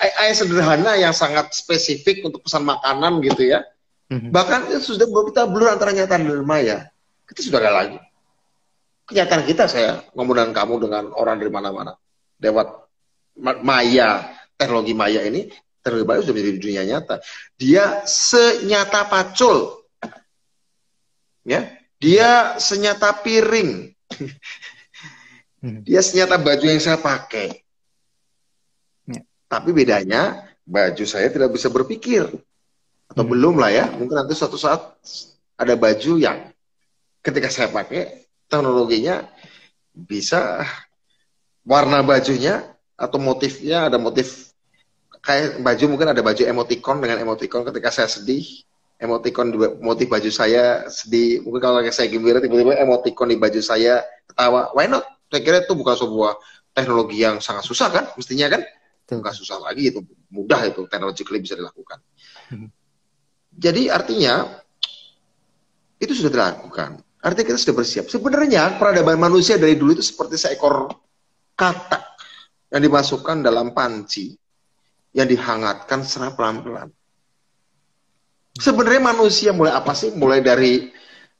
AI 0.00 0.34
sederhana 0.34 0.98
yang 0.98 1.14
sangat 1.14 1.54
spesifik 1.54 2.24
untuk 2.26 2.42
pesan 2.42 2.66
makanan 2.66 3.22
gitu 3.22 3.46
ya. 3.46 3.62
Mm-hmm. 4.10 4.30
Bahkan 4.34 4.60
itu 4.74 4.96
sudah 4.96 5.06
kita 5.06 5.42
blur 5.46 5.70
antara 5.70 5.94
nyata 5.94 6.18
dan 6.18 6.42
maya. 6.42 6.88
Kita 7.24 7.40
sudah 7.40 7.58
ada 7.62 7.72
lagi. 7.72 7.98
Kenyataan 9.04 9.44
kita 9.44 9.68
saya 9.68 10.00
dengan 10.16 10.48
kamu 10.56 10.74
dengan 10.88 11.04
orang 11.12 11.36
dari 11.36 11.52
mana-mana 11.52 11.92
lewat 12.40 12.88
maya 13.60 14.32
teknologi 14.56 14.96
maya 14.96 15.20
ini 15.28 15.52
baru 15.84 16.24
sudah 16.24 16.34
menjadi 16.34 16.60
dunia 16.60 16.82
nyata. 16.88 17.20
Dia 17.60 18.04
senyata 18.08 19.04
pacul. 19.04 19.84
Ya, 21.44 21.76
dia 22.00 22.56
senyata 22.56 23.12
piring. 23.20 23.92
Hmm. 25.64 25.80
dia 25.80 26.04
senyata 26.04 26.36
baju 26.36 26.64
yang 26.68 26.76
saya 26.76 27.00
pakai. 27.00 27.64
Ya. 29.08 29.24
Tapi 29.48 29.72
bedanya 29.72 30.44
baju 30.68 31.04
saya 31.08 31.32
tidak 31.32 31.56
bisa 31.56 31.72
berpikir. 31.72 32.28
Atau 33.08 33.24
hmm. 33.24 33.32
belum 33.32 33.54
lah 33.56 33.72
ya. 33.72 33.88
Mungkin 33.92 34.12
nanti 34.12 34.36
suatu 34.36 34.60
saat 34.60 34.80
ada 35.56 35.72
baju 35.72 36.20
yang 36.20 36.52
ketika 37.24 37.48
saya 37.48 37.72
pakai 37.72 38.28
teknologinya 38.48 39.24
bisa 39.96 40.68
warna 41.64 42.04
bajunya 42.04 42.60
atau 42.94 43.16
motifnya 43.16 43.88
ada 43.88 43.96
motif 43.96 44.43
kayak 45.24 45.64
baju 45.64 45.84
mungkin 45.88 46.08
ada 46.12 46.20
baju 46.20 46.42
emoticon 46.44 47.00
dengan 47.00 47.18
emoticon. 47.24 47.64
Ketika 47.64 47.88
saya 47.88 48.08
sedih 48.12 48.44
emoticon 49.00 49.50
motif 49.80 50.06
baju 50.06 50.30
saya 50.30 50.86
sedih. 50.86 51.42
Mungkin 51.42 51.60
kalau 51.60 51.80
saya 51.90 52.06
gembira 52.12 52.38
tiba-tiba 52.38 52.78
emoticon 52.78 53.32
di 53.32 53.38
baju 53.40 53.60
saya 53.64 54.04
ketawa. 54.28 54.70
Why 54.76 54.86
not? 54.86 55.04
Saya 55.32 55.40
kira 55.42 55.58
itu 55.64 55.74
bukan 55.74 55.96
sebuah 55.98 56.32
teknologi 56.76 57.24
yang 57.24 57.40
sangat 57.42 57.64
susah 57.66 57.88
kan? 57.90 58.04
Mestinya 58.14 58.52
kan? 58.52 58.62
Bukan 59.04 59.34
susah 59.34 59.60
lagi 59.60 59.90
itu 59.90 60.00
mudah 60.30 60.60
itu 60.68 60.86
teknologi 60.86 61.24
bisa 61.24 61.56
dilakukan. 61.58 61.98
Hmm. 62.44 62.68
jadi 63.56 63.88
artinya 63.88 64.60
itu 65.96 66.12
sudah 66.12 66.30
dilakukan. 66.32 67.00
Artinya 67.24 67.46
kita 67.54 67.58
sudah 67.60 67.76
bersiap. 67.80 68.04
Sebenarnya 68.12 68.76
peradaban 68.76 69.16
manusia 69.16 69.56
dari 69.56 69.80
dulu 69.80 69.96
itu 69.96 70.04
seperti 70.04 70.36
seekor 70.36 70.92
katak 71.56 72.04
yang 72.68 72.82
dimasukkan 72.84 73.40
dalam 73.40 73.72
panci 73.72 74.36
yang 75.14 75.30
dihangatkan 75.30 76.02
secara 76.02 76.34
pelan-pelan. 76.34 76.90
Sebenarnya 78.58 79.02
manusia 79.02 79.50
mulai 79.54 79.72
apa 79.74 79.94
sih? 79.94 80.10
Mulai 80.14 80.42
dari 80.42 80.90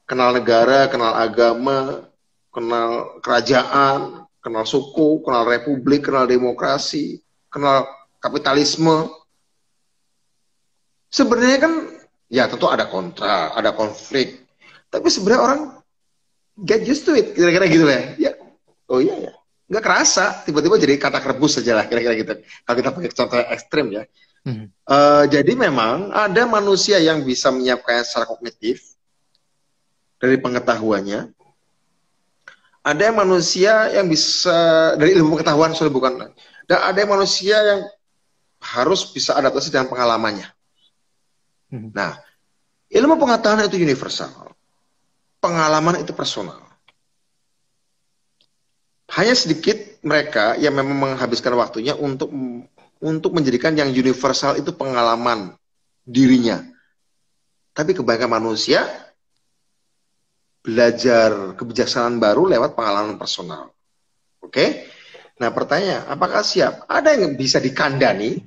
kenal 0.07 0.35
negara, 0.35 0.87
kenal 0.87 1.11
agama, 1.15 2.07
kenal 2.55 3.19
kerajaan, 3.19 4.25
kenal 4.39 4.63
suku, 4.63 5.23
kenal 5.23 5.43
republik, 5.43 6.07
kenal 6.07 6.23
demokrasi, 6.23 7.19
kenal 7.51 7.87
kapitalisme. 8.23 9.11
Sebenarnya 11.11 11.59
kan 11.59 11.73
ya 12.31 12.47
tentu 12.47 12.71
ada 12.71 12.87
kontra, 12.87 13.51
ada 13.55 13.75
konflik. 13.75 14.43
Tapi 14.87 15.07
sebenarnya 15.11 15.43
orang 15.43 15.61
get 16.63 16.83
used 16.87 17.03
to 17.03 17.15
it, 17.15 17.35
kira-kira 17.35 17.67
gitu 17.67 17.87
ya. 17.87 18.01
Ya, 18.19 18.31
oh 18.87 19.03
iya 19.03 19.31
ya 19.31 19.33
nggak 19.65 19.83
kerasa 19.83 20.45
tiba-tiba 20.45 20.77
jadi 20.77 20.93
kata 21.01 21.17
rebus 21.25 21.57
saja 21.57 21.73
lah 21.73 21.85
kira-kira 21.89 22.13
gitu. 22.13 22.33
Kalau 22.65 22.75
kita 22.77 22.89
pakai 22.93 23.09
contoh 23.11 23.37
ekstrim 23.49 23.87
ya. 23.93 24.03
Hmm. 24.45 24.69
uh, 24.85 25.25
jadi 25.25 25.57
memang 25.57 26.13
ada 26.13 26.45
manusia 26.45 27.01
yang 27.01 27.25
bisa 27.25 27.49
menyiapkan 27.49 28.05
secara 28.05 28.29
kognitif 28.29 28.93
dari 30.21 30.37
pengetahuannya. 30.37 31.33
Ada 32.85 33.01
yang 33.09 33.17
manusia 33.17 33.89
yang 33.89 34.05
bisa 34.05 34.93
dari 35.01 35.17
ilmu 35.17 35.33
pengetahuan 35.33 35.73
sudah 35.73 35.89
bukan. 35.89 36.29
Dan 36.69 36.77
ada 36.77 36.93
yang 36.93 37.09
manusia 37.09 37.57
yang 37.57 37.81
harus 38.61 39.09
bisa 39.09 39.33
adaptasi 39.33 39.73
dengan 39.73 39.89
pengalamannya. 39.89 40.49
Hmm. 41.65 41.89
nah 41.97 42.13
ilmu 42.93 43.17
pengetahuan 43.17 43.65
itu 43.65 43.81
universal. 43.81 44.29
Pengalaman 45.41 46.05
itu 46.05 46.13
personal 46.13 46.64
hanya 49.15 49.35
sedikit 49.35 49.79
mereka 50.03 50.59
yang 50.59 50.75
memang 50.75 51.15
menghabiskan 51.15 51.55
waktunya 51.55 51.95
untuk 51.95 52.29
untuk 52.99 53.31
menjadikan 53.31 53.71
yang 53.75 53.91
universal 53.91 54.59
itu 54.59 54.75
pengalaman 54.75 55.55
dirinya. 56.03 56.63
Tapi 57.75 57.95
kebanyakan 57.95 58.31
manusia 58.39 58.87
belajar 60.65 61.55
kebijaksanaan 61.55 62.17
baru 62.17 62.49
lewat 62.49 62.75
pengalaman 62.75 63.15
personal. 63.15 63.71
Oke? 64.41 64.51
Okay? 64.51 64.69
Nah, 65.35 65.51
pertanyaan, 65.51 66.07
apakah 66.07 66.41
siap? 66.41 66.87
Ada 66.87 67.19
yang 67.19 67.35
bisa 67.35 67.59
dikandani 67.59 68.39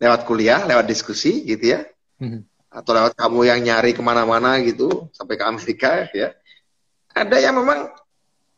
lewat 0.00 0.24
kuliah, 0.24 0.64
lewat 0.64 0.88
diskusi 0.88 1.44
gitu 1.44 1.76
ya? 1.76 1.84
Hmm. 2.16 2.48
Atau 2.72 2.96
lewat 2.96 3.12
kamu 3.12 3.40
yang 3.44 3.60
nyari 3.60 3.92
ke 3.92 4.00
mana-mana 4.00 4.56
gitu, 4.64 5.12
sampai 5.12 5.36
ke 5.36 5.44
Amerika 5.44 6.08
ya? 6.16 6.32
Ada 7.12 7.36
yang 7.36 7.60
memang 7.60 7.92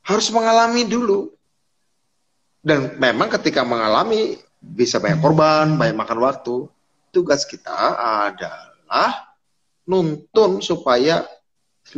harus 0.03 0.29
mengalami 0.35 0.87
dulu. 0.87 1.31
Dan 2.63 2.95
memang 2.99 3.27
ketika 3.27 3.67
mengalami 3.67 4.39
bisa 4.63 5.03
banyak 5.03 5.19
korban, 5.19 5.75
banyak 5.75 5.99
makan 5.99 6.19
waktu. 6.23 6.57
Tugas 7.11 7.43
kita 7.43 7.75
adalah 7.99 9.35
nuntun 9.87 10.63
supaya 10.63 11.27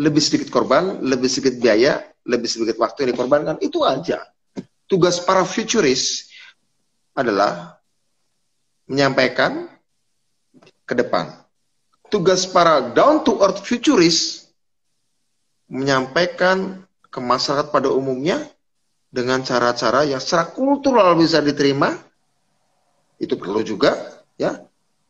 lebih 0.01 0.25
sedikit 0.25 0.49
korban, 0.49 1.05
lebih 1.05 1.29
sedikit 1.29 1.61
biaya, 1.61 2.01
lebih 2.25 2.49
sedikit 2.49 2.81
waktu 2.81 3.05
yang 3.05 3.11
dikorbankan. 3.13 3.61
Itu 3.61 3.85
aja. 3.85 4.25
Tugas 4.89 5.21
para 5.21 5.45
futuris 5.45 6.33
adalah 7.13 7.77
menyampaikan 8.89 9.69
ke 10.85 10.95
depan. 10.97 11.33
Tugas 12.09 12.45
para 12.45 12.93
down 12.93 13.25
to 13.25 13.41
earth 13.41 13.65
futuris 13.65 14.49
menyampaikan 15.69 16.85
ke 17.15 17.23
masyarakat 17.23 17.71
pada 17.71 17.95
umumnya 17.95 18.43
dengan 19.15 19.39
cara-cara 19.47 20.03
yang 20.03 20.19
secara 20.19 20.51
kultural 20.51 21.15
bisa 21.15 21.39
diterima 21.39 21.95
itu 23.23 23.39
perlu 23.39 23.63
juga 23.63 23.95
ya 24.35 24.59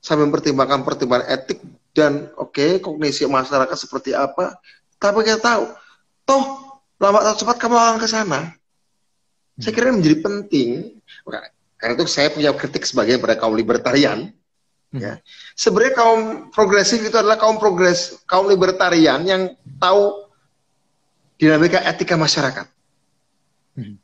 sambil 0.04 0.28
mempertimbangkan 0.28 0.84
pertimbangan 0.84 1.32
etik 1.32 1.64
dan 1.96 2.28
oke 2.36 2.52
okay, 2.52 2.70
kognisi 2.84 3.24
masyarakat 3.24 3.72
seperti 3.72 4.12
apa. 4.12 4.60
Tapi 5.00 5.24
kita 5.24 5.40
tahu 5.40 5.72
toh 6.28 6.44
lama 7.00 7.24
atau 7.24 7.40
cepat 7.40 7.56
kamu 7.56 7.76
akan 7.80 7.96
ke 7.96 8.08
sana. 8.10 8.52
Saya 9.56 9.72
kira 9.72 9.88
ini 9.88 10.02
menjadi 10.02 10.18
penting. 10.20 10.68
Karena 11.80 11.92
itu 11.96 12.04
saya 12.10 12.28
punya 12.28 12.52
kritik 12.52 12.84
sebagai 12.84 13.16
pada 13.16 13.40
kaum 13.40 13.56
libertarian 13.56 14.28
hmm. 14.92 15.00
ya. 15.00 15.12
Sebenarnya 15.56 15.94
kaum 15.96 16.20
progresif 16.52 17.00
itu 17.00 17.16
adalah 17.16 17.40
kaum 17.40 17.56
progres 17.56 18.20
kaum 18.28 18.50
libertarian 18.50 19.24
yang 19.24 19.56
tahu 19.80 20.23
dinamika 21.38 21.82
etika 21.82 22.14
masyarakat. 22.14 22.66
Hmm. 23.74 23.98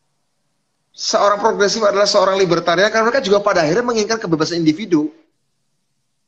seorang 0.90 1.38
progresif 1.38 1.78
adalah 1.86 2.04
seorang 2.04 2.34
libertarian 2.34 2.90
karena 2.90 3.06
mereka 3.06 3.22
juga 3.22 3.38
pada 3.38 3.62
akhirnya 3.62 3.86
menginginkan 3.86 4.18
kebebasan 4.18 4.58
individu. 4.58 5.14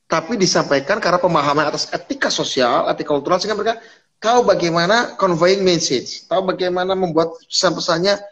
Tapi 0.06 0.38
disampaikan 0.38 1.02
karena 1.02 1.18
pemahaman 1.18 1.72
atas 1.72 1.90
etika 1.90 2.30
sosial, 2.30 2.86
etika 2.86 3.10
kultural 3.10 3.42
sehingga 3.42 3.58
mereka 3.58 3.82
tahu 4.22 4.46
bagaimana 4.46 5.18
conveying 5.18 5.66
message, 5.66 6.28
tahu 6.30 6.46
bagaimana 6.54 6.94
membuat 6.94 7.34
pesan-pesannya 7.50 8.22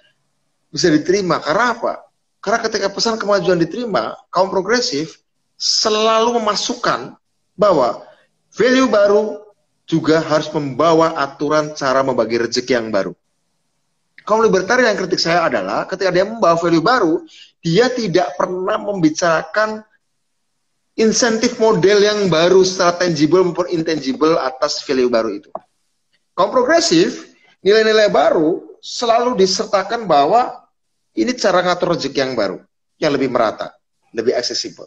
bisa 0.70 0.86
diterima. 0.92 1.42
Karena 1.42 1.74
apa? 1.74 1.92
Karena 2.38 2.58
ketika 2.62 2.88
pesan 2.88 3.18
kemajuan 3.18 3.58
diterima, 3.58 4.14
kaum 4.30 4.48
progresif 4.48 5.20
selalu 5.60 6.40
memasukkan 6.40 7.18
bahwa 7.58 8.06
value 8.54 8.88
baru 8.88 9.39
juga 9.91 10.22
harus 10.22 10.47
membawa 10.55 11.18
aturan 11.18 11.74
cara 11.74 12.07
membagi 12.07 12.38
rezeki 12.38 12.78
yang 12.78 12.95
baru. 12.95 13.11
Kaum 14.22 14.47
libertarian 14.47 14.95
yang 14.95 15.01
kritik 15.03 15.18
saya 15.18 15.51
adalah 15.51 15.91
ketika 15.91 16.14
dia 16.14 16.22
membawa 16.22 16.55
value 16.55 16.84
baru, 16.84 17.26
dia 17.59 17.91
tidak 17.91 18.38
pernah 18.38 18.78
membicarakan 18.78 19.82
insentif 20.95 21.59
model 21.59 21.99
yang 21.99 22.30
baru 22.30 22.62
secara 22.62 23.03
tangible 23.03 23.43
maupun 23.43 23.66
intangible 23.74 24.38
atas 24.38 24.86
value 24.86 25.11
baru 25.11 25.34
itu. 25.34 25.51
Kaum 26.38 26.55
progresif, 26.55 27.34
nilai-nilai 27.66 28.07
baru 28.07 28.78
selalu 28.78 29.34
disertakan 29.34 30.07
bahwa 30.07 30.62
ini 31.18 31.34
cara 31.34 31.66
ngatur 31.66 31.99
rezeki 31.99 32.18
yang 32.22 32.32
baru, 32.38 32.62
yang 33.03 33.11
lebih 33.11 33.34
merata, 33.34 33.74
lebih 34.14 34.38
aksesibel. 34.38 34.86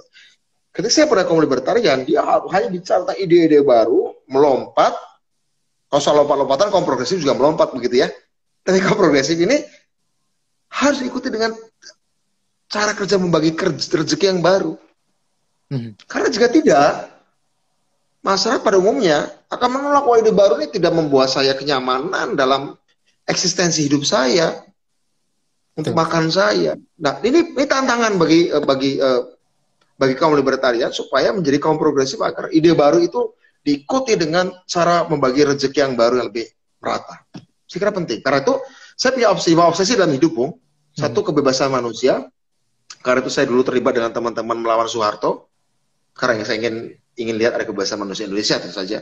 Ketika 0.71 1.03
saya 1.03 1.05
pada 1.05 1.27
kaum 1.27 1.43
libertarian, 1.43 2.01
dia 2.07 2.23
hanya 2.25 2.69
bicara 2.71 3.13
ide-ide 3.19 3.61
baru, 3.61 4.12
melompat. 4.29 4.93
Kalau 5.89 6.01
soal 6.01 6.25
lompat-lompatan, 6.25 6.73
kaum 6.73 6.87
progresif 6.87 7.21
juga 7.21 7.37
melompat 7.37 7.69
begitu 7.73 8.01
ya. 8.01 8.09
Tapi 8.65 8.81
kaum 8.81 8.97
progresif 8.97 9.37
ini 9.37 9.61
harus 10.73 10.99
ikuti 11.05 11.29
dengan 11.29 11.53
cara 12.65 12.97
kerja 12.97 13.21
membagi 13.21 13.53
rezeki 13.93 14.25
yang 14.33 14.41
baru. 14.41 14.73
Hmm. 15.69 15.93
Karena 16.09 16.27
jika 16.33 16.49
tidak, 16.49 17.13
masyarakat 18.25 18.61
pada 18.65 18.81
umumnya 18.81 19.29
akan 19.51 19.69
menolak 19.69 20.03
wah 20.07 20.17
ide 20.17 20.33
baru 20.33 20.57
ini 20.57 20.71
tidak 20.73 20.95
membuat 20.95 21.29
saya 21.29 21.53
kenyamanan 21.53 22.33
dalam 22.33 22.73
eksistensi 23.29 23.85
hidup 23.85 24.01
saya 24.01 24.65
untuk 25.77 25.93
makan 25.93 26.33
saya. 26.33 26.73
Nah, 26.97 27.21
ini, 27.21 27.53
ini 27.53 27.65
tantangan 27.69 28.17
bagi 28.17 28.49
eh, 28.49 28.63
bagi 28.63 28.91
uh, 28.97 29.21
bagi 29.97 30.15
kaum 30.17 30.33
libertarian 30.33 30.89
supaya 30.89 31.29
menjadi 31.29 31.61
kaum 31.61 31.77
progresif 31.77 32.17
agar 32.21 32.49
ide 32.49 32.73
baru 32.73 32.97
itu 33.01 33.33
diikuti 33.63 34.19
dengan 34.19 34.51
cara 34.67 35.07
membagi 35.07 35.47
rezeki 35.47 35.79
yang 35.79 35.93
baru 35.95 36.19
yang 36.19 36.27
lebih 36.29 36.45
merata. 36.83 37.23
Saya 37.65 37.79
kira 37.79 37.91
penting. 37.95 38.19
Karena 38.19 38.43
itu 38.43 38.59
saya 38.93 39.15
punya 39.15 39.31
obsesi, 39.31 39.55
obsesi 39.55 39.93
dalam 39.95 40.13
hidup, 40.13 40.31
Bung. 40.35 40.51
Satu 40.93 41.23
hmm. 41.23 41.27
kebebasan 41.31 41.73
manusia. 41.73 42.27
Karena 43.01 43.23
itu 43.23 43.31
saya 43.33 43.49
dulu 43.49 43.65
terlibat 43.65 43.97
dengan 43.97 44.11
teman-teman 44.13 44.59
melawan 44.59 44.85
Soeharto 44.85 45.51
karena 46.13 46.45
saya 46.45 46.61
ingin 46.61 46.93
ingin 47.17 47.35
lihat 47.41 47.57
ada 47.57 47.65
kebebasan 47.65 47.97
manusia 47.97 48.29
Indonesia 48.29 48.61
tentu 48.61 48.77
saja. 48.77 49.01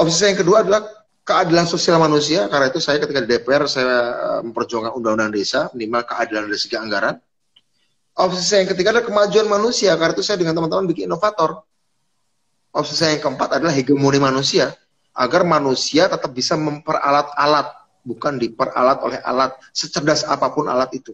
Opsi 0.00 0.32
yang 0.32 0.40
kedua 0.40 0.64
adalah 0.64 0.80
keadilan 1.28 1.68
sosial 1.68 2.00
manusia. 2.00 2.48
Karena 2.48 2.72
itu 2.72 2.80
saya 2.80 2.98
ketika 2.98 3.20
di 3.20 3.28
DPR 3.28 3.68
saya 3.68 3.96
eh, 4.10 4.40
memperjuangkan 4.48 4.96
undang-undang 4.96 5.30
desa 5.30 5.68
minimal 5.76 6.02
keadilan 6.08 6.48
dari 6.48 6.58
segi 6.60 6.76
anggaran. 6.80 7.14
Opsi 8.16 8.42
saya 8.42 8.58
yang 8.64 8.70
ketiga 8.72 8.96
adalah 8.96 9.06
kemajuan 9.06 9.46
manusia. 9.46 9.92
Karena 9.94 10.12
itu 10.16 10.24
saya 10.24 10.40
dengan 10.40 10.56
teman-teman 10.56 10.88
bikin 10.88 11.06
inovator. 11.06 11.62
Opsi 12.70 12.94
saya 12.94 13.18
yang 13.18 13.22
keempat 13.26 13.58
adalah 13.58 13.74
hegemoni 13.74 14.22
manusia 14.22 14.70
agar 15.14 15.42
manusia 15.42 16.06
tetap 16.06 16.30
bisa 16.30 16.54
memperalat-alat 16.54 17.66
bukan 18.06 18.38
diperalat 18.40 18.98
oleh 19.02 19.18
alat 19.20 19.58
secerdas 19.74 20.22
apa 20.24 20.54
pun 20.54 20.70
alat 20.70 20.90
itu. 20.94 21.12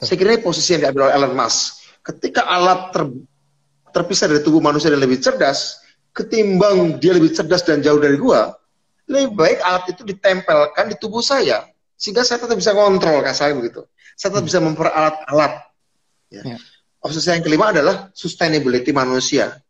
Saya 0.00 0.16
kira 0.16 0.32
ini 0.32 0.40
posisi 0.40 0.72
yang 0.78 0.88
diambil 0.88 1.10
oleh 1.10 1.14
Elon 1.20 1.34
Musk. 1.36 1.84
Ketika 2.00 2.48
alat 2.48 2.94
ter, 2.96 3.04
terpisah 3.92 4.32
dari 4.32 4.40
tubuh 4.40 4.64
manusia 4.64 4.88
dan 4.88 5.02
lebih 5.02 5.20
cerdas, 5.20 5.84
ketimbang 6.16 6.96
dia 6.96 7.12
lebih 7.12 7.36
cerdas 7.36 7.60
dan 7.60 7.84
jauh 7.84 8.00
dari 8.00 8.16
gua, 8.16 8.56
lebih 9.10 9.36
baik 9.36 9.58
alat 9.60 9.84
itu 9.92 10.02
ditempelkan 10.06 10.88
di 10.88 10.96
tubuh 10.96 11.20
saya 11.20 11.68
sehingga 12.00 12.24
saya 12.24 12.40
tetap 12.40 12.56
bisa 12.56 12.72
kontrol 12.72 13.20
saya 13.36 13.52
begitu. 13.52 13.84
Saya 14.16 14.32
tetap 14.32 14.44
hmm. 14.46 14.50
bisa 14.54 14.58
memperalat 14.64 15.16
alat. 15.28 15.52
Ya. 16.32 16.56
Ya. 16.56 16.58
Opsi 17.04 17.20
saya 17.20 17.36
yang 17.36 17.44
kelima 17.44 17.72
adalah 17.72 18.08
sustainability 18.16 18.92
manusia. 18.96 19.60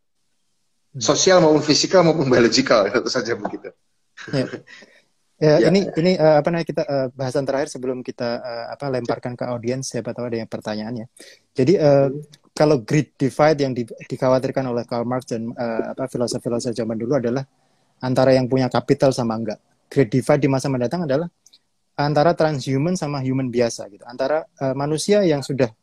Sosial 0.99 1.39
maupun 1.39 1.63
fisikal 1.63 2.03
maupun 2.03 2.27
biologikal, 2.27 2.87
itu 2.87 3.07
saja 3.07 3.37
begitu. 3.39 3.71
Ya. 4.31 4.45
Ya, 5.41 5.57
ya, 5.57 5.73
ini 5.73 5.89
ini 5.97 6.21
uh, 6.21 6.37
apa 6.37 6.53
namanya 6.53 6.69
kita 6.69 6.83
uh, 6.85 7.07
bahasan 7.17 7.49
terakhir 7.49 7.73
sebelum 7.73 8.05
kita 8.05 8.29
uh, 8.45 8.65
apa 8.77 8.93
lemparkan 8.93 9.33
ke 9.33 9.41
audiens 9.49 9.89
siapa 9.89 10.13
tahu 10.13 10.29
ada 10.29 10.37
yang 10.37 10.45
pertanyaannya. 10.45 11.09
Jadi 11.57 11.81
uh, 11.81 12.13
kalau 12.53 12.85
great 12.85 13.17
divide 13.17 13.57
yang 13.57 13.73
di, 13.73 13.89
dikhawatirkan 14.05 14.61
oleh 14.69 14.85
Karl 14.85 15.01
Marx 15.01 15.33
dan 15.33 15.49
uh, 15.57 15.97
apa 15.97 16.05
filosof-filosof 16.05 16.77
zaman 16.77 16.93
dulu 16.93 17.17
adalah 17.17 17.41
antara 18.05 18.37
yang 18.37 18.45
punya 18.45 18.69
kapital 18.69 19.09
sama 19.17 19.33
enggak. 19.33 19.57
Great 19.89 20.13
divide 20.13 20.45
di 20.45 20.49
masa 20.51 20.69
mendatang 20.69 21.09
adalah 21.09 21.25
antara 21.97 22.37
transhuman 22.37 22.93
sama 22.93 23.17
human 23.25 23.49
biasa 23.49 23.89
gitu. 23.89 24.05
Antara 24.05 24.45
uh, 24.61 24.77
manusia 24.77 25.25
yang 25.25 25.41
sudah 25.41 25.73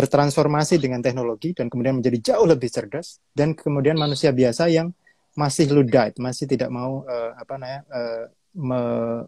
bertransformasi 0.00 0.80
dengan 0.80 1.04
teknologi 1.04 1.52
dan 1.52 1.68
kemudian 1.68 2.00
menjadi 2.00 2.32
jauh 2.32 2.48
lebih 2.48 2.72
cerdas 2.72 3.20
dan 3.36 3.52
kemudian 3.52 4.00
manusia 4.00 4.32
biasa 4.32 4.72
yang 4.72 4.96
masih 5.36 5.68
luddite, 5.68 6.16
masih 6.16 6.48
tidak 6.48 6.72
mau 6.72 7.04
uh, 7.04 7.36
apa 7.36 7.60
namanya 7.60 7.80
uh, 7.92 8.24
me 8.56 8.80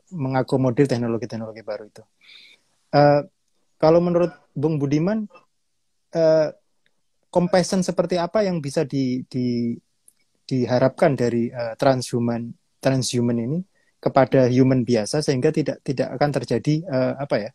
mengakomodir 0.08 0.88
teknologi-teknologi 0.88 1.60
baru 1.60 1.84
itu. 1.86 2.02
Uh, 2.90 3.20
kalau 3.76 4.00
menurut 4.00 4.32
Bung 4.56 4.80
Budiman, 4.80 5.28
uh, 6.16 6.48
compassion 7.28 7.84
seperti 7.84 8.16
apa 8.16 8.44
yang 8.48 8.64
bisa 8.64 8.88
di, 8.88 9.22
di, 9.28 9.76
diharapkan 10.48 11.12
dari 11.12 11.52
uh, 11.52 11.76
transhuman 11.76 12.48
transhuman 12.82 13.38
ini 13.38 13.58
kepada 14.02 14.50
human 14.50 14.82
biasa 14.82 15.22
sehingga 15.22 15.54
tidak 15.54 15.78
tidak 15.86 16.10
akan 16.18 16.30
terjadi 16.34 16.74
uh, 16.90 17.14
apa 17.22 17.36
ya 17.38 17.50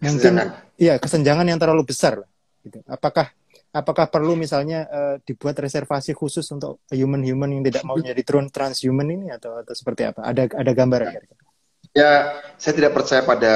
mungkin 0.00 0.34
iya 0.80 0.96
kesenjangan 0.96 1.46
yang 1.46 1.60
terlalu 1.60 1.88
besar 1.92 2.24
gitu. 2.64 2.80
apakah 2.88 3.30
apakah 3.70 4.10
perlu 4.10 4.34
misalnya 4.34 4.88
uh, 4.90 5.16
dibuat 5.22 5.54
reservasi 5.60 6.16
khusus 6.16 6.48
untuk 6.50 6.82
human-human 6.90 7.60
yang 7.60 7.62
tidak 7.62 7.84
mau 7.86 8.00
jadi 8.00 8.22
drone 8.24 8.50
transhuman 8.50 9.06
ini 9.06 9.26
atau 9.30 9.60
atau 9.60 9.74
seperti 9.76 10.10
apa 10.10 10.26
ada 10.26 10.48
ada 10.50 10.72
gambaran 10.74 11.14
ya, 11.14 11.22
ya 11.94 12.12
saya 12.58 12.72
tidak 12.74 12.92
percaya 12.96 13.22
pada 13.22 13.52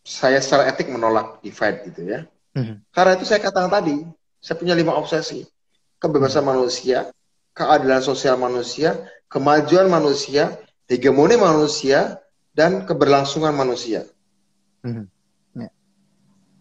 saya 0.00 0.40
secara 0.40 0.70
etik 0.72 0.88
menolak 0.88 1.44
divide 1.44 1.84
gitu 1.92 2.00
ya 2.08 2.20
mm 2.56 2.62
-hmm. 2.64 2.76
karena 2.94 3.12
itu 3.20 3.24
saya 3.28 3.40
katakan 3.44 3.68
tadi 3.68 3.96
saya 4.38 4.56
punya 4.58 4.74
lima 4.74 4.94
obsesi. 4.94 5.42
Kebebasan 5.98 6.46
manusia, 6.46 7.10
keadilan 7.58 8.02
sosial 8.02 8.38
manusia, 8.38 8.94
kemajuan 9.26 9.90
manusia, 9.90 10.54
hegemoni 10.86 11.34
manusia, 11.34 12.22
dan 12.54 12.86
keberlangsungan 12.86 13.50
manusia. 13.50 14.06
Mm-hmm. 14.86 15.06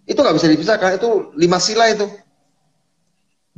Itu 0.07 0.23
nggak 0.23 0.35
bisa 0.39 0.47
dipisahkan. 0.47 0.97
Itu 0.97 1.35
lima 1.35 1.59
sila 1.59 1.91
itu. 1.91 2.07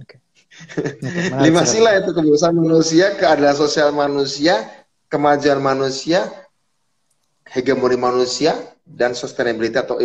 Okay. 0.02 0.18
Okay, 0.60 1.32
lima 1.45 1.64
sila 1.64 1.95
itu 2.02 2.12
kebebasan 2.12 2.58
manusia, 2.58 3.16
keadilan 3.16 3.56
sosial 3.56 3.95
manusia, 3.95 4.68
kemajuan 5.08 5.62
manusia, 5.64 6.28
hegemoni 7.47 7.95
manusia, 7.95 8.58
dan 8.84 9.16
sustainability 9.16 9.78
atau 9.78 10.02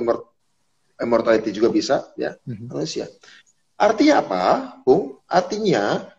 immortality 1.00 1.50
juga 1.50 1.72
bisa 1.72 2.06
ya 2.14 2.38
mm-hmm. 2.46 2.70
manusia. 2.70 3.10
Artinya 3.74 4.22
apa, 4.22 4.42
Bung? 4.86 5.18
Artinya 5.26 6.14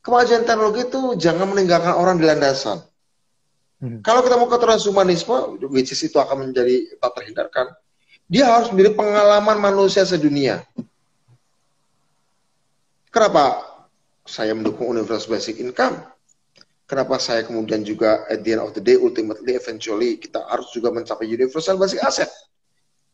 kemajuan 0.00 0.48
teknologi 0.48 0.88
itu 0.88 1.02
jangan 1.20 1.52
meninggalkan 1.52 1.92
orang 1.96 2.16
di 2.16 2.24
landasan. 2.24 2.80
Hmm. 3.84 4.00
Kalau 4.00 4.24
kita 4.24 4.40
mau 4.40 4.48
ke 4.48 4.56
transhumanisme, 4.56 5.60
which 5.68 5.92
is 5.92 6.00
itu 6.00 6.16
akan 6.16 6.48
menjadi 6.48 6.96
tak 6.96 7.12
terhindarkan, 7.20 7.66
dia 8.28 8.48
harus 8.48 8.72
menjadi 8.72 8.96
pengalaman 8.96 9.58
manusia 9.60 10.02
sedunia. 10.04 10.64
Kenapa 13.12 13.62
saya 14.26 14.56
mendukung 14.56 14.90
universal 14.90 15.38
basic 15.38 15.62
income? 15.62 16.02
Kenapa 16.84 17.16
saya 17.16 17.46
kemudian 17.46 17.80
juga 17.86 18.28
at 18.28 18.44
the 18.44 18.58
end 18.58 18.62
of 18.64 18.74
the 18.76 18.82
day, 18.82 19.00
ultimately, 19.00 19.56
eventually, 19.56 20.20
kita 20.20 20.42
harus 20.50 20.68
juga 20.74 20.92
mencapai 20.92 21.24
universal 21.24 21.80
basic 21.80 22.02
asset 22.04 22.28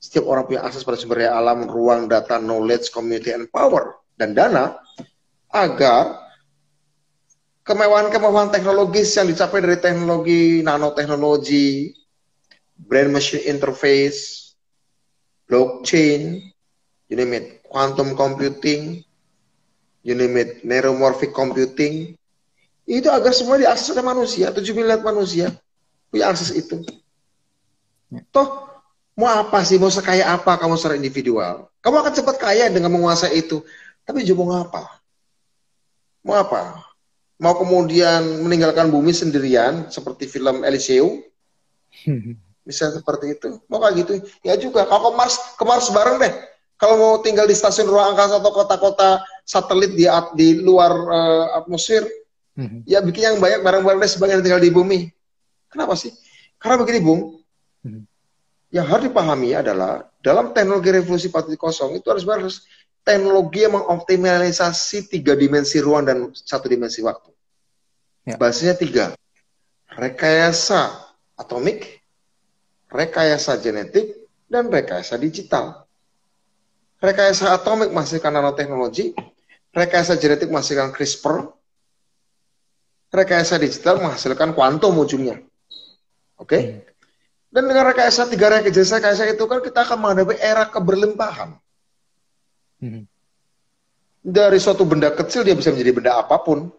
setiap 0.00 0.24
orang 0.32 0.48
punya 0.48 0.64
akses 0.64 0.80
pada 0.80 0.96
sumber 0.96 1.20
daya 1.20 1.36
alam, 1.36 1.68
ruang, 1.68 2.08
data, 2.08 2.40
knowledge, 2.40 2.88
community, 2.88 3.36
and 3.36 3.52
power, 3.52 4.00
dan 4.16 4.32
dana, 4.32 4.80
agar 5.52 6.24
kemewahan-kemewahan 7.68 8.48
teknologis 8.48 9.12
yang 9.20 9.28
dicapai 9.28 9.60
dari 9.60 9.76
teknologi 9.76 10.64
nanoteknologi, 10.64 11.92
brain 12.80 13.12
machine 13.12 13.44
interface, 13.44 14.49
blockchain, 15.50 16.38
you 17.10 17.18
name 17.18 17.34
it, 17.34 17.66
quantum 17.66 18.14
computing, 18.14 19.02
you 20.06 20.14
name 20.14 20.38
it, 20.38 20.62
neuromorphic 20.62 21.34
computing, 21.34 22.14
itu 22.86 23.08
agar 23.10 23.34
semua 23.34 23.58
diakses 23.58 23.90
oleh 23.90 24.06
manusia, 24.06 24.54
7 24.54 24.62
miliar 24.72 25.02
manusia 25.02 25.50
punya 26.06 26.30
akses 26.30 26.54
itu. 26.54 26.86
Ya. 28.10 28.22
Toh 28.30 28.70
Mau 29.20 29.28
apa 29.28 29.60
sih? 29.68 29.76
Mau 29.76 29.92
sekaya 29.92 30.32
apa 30.32 30.56
kamu 30.56 30.80
secara 30.80 30.96
individual? 30.96 31.68
Kamu 31.84 32.00
akan 32.00 32.12
cepat 32.16 32.36
kaya 32.40 32.72
dengan 32.72 32.88
menguasai 32.88 33.36
itu. 33.36 33.60
Tapi 34.08 34.24
juga 34.24 34.48
mau 34.48 34.56
apa? 34.64 34.82
Mau 36.24 36.40
apa? 36.40 36.80
Mau 37.36 37.52
kemudian 37.60 38.40
meninggalkan 38.40 38.88
bumi 38.88 39.12
sendirian 39.12 39.92
seperti 39.92 40.24
film 40.24 40.64
Eliseu? 40.64 41.20
Bisa 42.64 42.92
seperti 42.92 43.36
itu. 43.38 43.58
Mau 43.66 43.80
kayak 43.80 43.94
gitu? 44.04 44.12
Ya 44.44 44.54
juga. 44.56 44.84
Kalau 44.86 45.10
ke 45.10 45.12
Mars, 45.16 45.34
ke 45.56 45.64
Mars 45.64 45.86
bareng 45.90 46.20
deh. 46.20 46.34
Kalau 46.80 46.96
mau 46.96 47.14
tinggal 47.20 47.44
di 47.44 47.52
stasiun 47.52 47.92
ruang 47.92 48.16
angkasa 48.16 48.40
atau 48.40 48.52
kota-kota 48.56 49.20
satelit 49.44 49.92
di 49.92 50.08
di 50.32 50.64
luar 50.64 50.92
uh, 50.92 51.46
atmosfer, 51.60 52.08
hmm. 52.56 52.88
ya 52.88 53.04
bikin 53.04 53.36
yang 53.36 53.36
banyak 53.36 53.60
barang-barang 53.60 54.00
deh 54.00 54.08
sebagian 54.08 54.40
tinggal 54.40 54.64
di 54.64 54.72
bumi. 54.72 55.12
Kenapa 55.68 55.92
sih? 55.92 56.08
Karena 56.56 56.80
begini, 56.80 57.00
Bung. 57.04 57.36
Hmm. 57.84 58.08
Yang 58.72 58.86
harus 58.88 59.04
dipahami 59.12 59.50
adalah 59.52 60.08
dalam 60.24 60.56
teknologi 60.56 60.88
revolusi 60.88 61.28
4.0 61.28 62.00
itu 62.00 62.06
harus 62.08 62.24
harus 62.24 62.56
teknologi 63.04 63.64
yang 63.64 63.76
mengoptimalisasi 63.76 65.08
tiga 65.08 65.36
dimensi 65.36 65.80
ruang 65.80 66.04
dan 66.04 66.32
satu 66.32 66.68
dimensi 66.68 67.00
waktu. 67.04 67.32
Ya. 68.28 68.36
Bahasanya 68.36 68.76
tiga. 68.76 69.04
Rekayasa 69.90 71.12
atomik, 71.34 71.99
rekayasa 72.90 73.56
genetik, 73.62 74.20
dan 74.50 74.66
rekayasa 74.66 75.14
digital. 75.16 75.86
Rekayasa 76.98 77.54
atomik 77.54 77.94
menghasilkan 77.94 78.34
nanoteknologi, 78.34 79.14
rekayasa 79.72 80.18
genetik 80.18 80.50
menghasilkan 80.50 80.90
CRISPR, 80.92 81.48
rekayasa 83.14 83.56
digital 83.56 84.02
menghasilkan 84.02 84.52
kuantum 84.52 84.98
ujungnya. 84.98 85.40
Oke? 86.36 86.50
Okay? 86.50 86.62
Hmm. 86.66 86.88
Dan 87.50 87.66
dengan 87.66 87.90
rekayasa 87.90 88.30
tiga 88.30 88.46
rekayasa, 88.46 89.02
rekayasa 89.02 89.24
itu 89.26 89.42
kan 89.50 89.58
kita 89.58 89.82
akan 89.82 89.98
menghadapi 89.98 90.38
era 90.38 90.70
keberlimpahan. 90.70 91.58
Hmm. 92.78 93.10
Dari 94.20 94.58
suatu 94.60 94.84
benda 94.86 95.10
kecil 95.10 95.42
dia 95.42 95.56
bisa 95.56 95.74
menjadi 95.74 95.92
benda 95.94 96.12
apa 96.20 96.38
pun. 96.42 96.70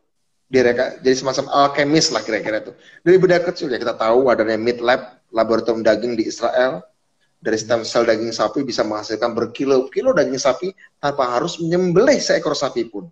Direka, 0.51 0.99
jadi 0.99 1.15
semacam 1.15 1.47
alkemis 1.47 2.11
lah 2.11 2.19
kira-kira 2.27 2.59
itu. 2.59 2.75
Dari 3.07 3.15
benda 3.15 3.39
kecil 3.39 3.71
ya 3.71 3.79
kita 3.79 3.95
tahu 3.95 4.27
adanya 4.27 4.59
meat 4.59 4.83
lab, 4.83 5.20
laboratorium 5.31 5.81
daging 5.81 6.19
di 6.19 6.27
Israel, 6.27 6.83
dari 7.41 7.57
stem 7.57 7.81
sel 7.81 8.05
daging 8.05 8.29
sapi 8.29 8.61
bisa 8.61 8.85
menghasilkan 8.85 9.33
berkilo-kilo 9.33 10.13
daging 10.13 10.37
sapi 10.37 10.69
tanpa 11.01 11.33
harus 11.33 11.57
menyembelih 11.57 12.21
seekor 12.21 12.53
sapi 12.53 12.85
pun. 12.85 13.09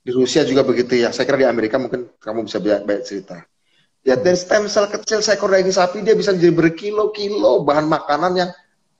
Di 0.00 0.16
Rusia 0.16 0.48
juga 0.48 0.64
begitu 0.64 0.96
ya. 0.96 1.12
Saya 1.12 1.28
kira 1.28 1.44
di 1.44 1.48
Amerika 1.48 1.76
mungkin 1.76 2.08
kamu 2.16 2.48
bisa 2.48 2.56
banyak, 2.56 3.04
cerita. 3.04 3.44
Ya 4.00 4.16
dari 4.16 4.32
stem 4.32 4.64
sel 4.64 4.88
kecil 4.88 5.20
seekor 5.20 5.52
daging 5.52 5.76
sapi 5.76 6.00
dia 6.00 6.16
bisa 6.16 6.32
menjadi 6.32 6.56
berkilo-kilo 6.56 7.68
bahan 7.68 7.84
makanan 7.84 8.32
yang 8.32 8.50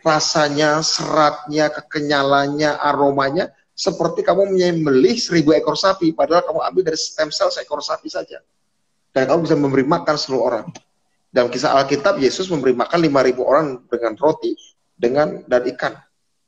rasanya, 0.04 0.84
seratnya, 0.84 1.72
kekenyalannya, 1.72 2.76
aromanya 2.76 3.48
seperti 3.72 4.20
kamu 4.20 4.52
menyembelih 4.52 5.16
seribu 5.16 5.56
ekor 5.56 5.72
sapi, 5.72 6.12
padahal 6.12 6.44
kamu 6.44 6.60
ambil 6.68 6.82
dari 6.92 7.00
stem 7.00 7.32
sel 7.32 7.48
seekor 7.48 7.80
sapi 7.80 8.12
saja. 8.12 8.44
Dan 9.08 9.24
kamu 9.24 9.48
bisa 9.48 9.56
memberi 9.56 9.88
makan 9.88 10.16
seluruh 10.20 10.44
orang. 10.52 10.66
Dalam 11.30 11.46
kisah 11.46 11.78
Alkitab, 11.78 12.18
Yesus 12.18 12.50
memberi 12.50 12.74
makan 12.74 12.98
5.000 13.06 13.38
orang 13.38 13.66
dengan 13.86 14.12
roti 14.18 14.52
dengan 14.98 15.40
dan 15.46 15.62
ikan 15.70 15.94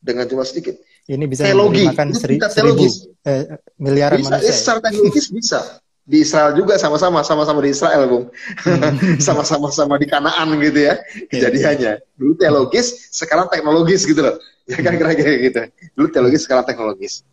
dengan 0.03 0.26
jumlah 0.26 0.45
sedikit. 0.45 0.74
Ini 1.07 1.24
bisa 1.26 1.47
teologi. 1.47 1.87
makan 1.87 2.14
seri, 2.14 2.39
seribu 2.39 2.87
eh, 3.26 3.59
miliaran 3.78 4.22
bisa, 4.22 4.39
manusia. 4.39 4.55
Secara 4.55 4.78
teknologis 4.87 5.26
bisa. 5.30 5.61
Di 6.03 6.26
Israel 6.26 6.51
juga 6.59 6.74
sama-sama, 6.83 7.22
sama-sama 7.22 7.62
di 7.62 7.70
Israel, 7.70 8.11
Bung. 8.11 8.26
Hmm. 8.66 9.18
Sama-sama 9.26 9.70
sama 9.70 10.03
di 10.03 10.11
Kanaan 10.11 10.51
gitu 10.59 10.91
ya 10.91 10.99
iya. 10.99 11.26
kejadiannya. 11.30 11.93
Dulu 12.18 12.33
teologis, 12.39 13.14
sekarang 13.14 13.47
teknologis 13.47 14.03
gitu 14.05 14.20
loh. 14.20 14.37
Ya 14.62 14.78
kan 14.78 14.95
kira-kira 14.95 15.30
gitu. 15.43 15.59
Dulu 15.99 16.07
teologis, 16.14 16.47
sekarang 16.47 16.62
teknologis. 16.62 17.26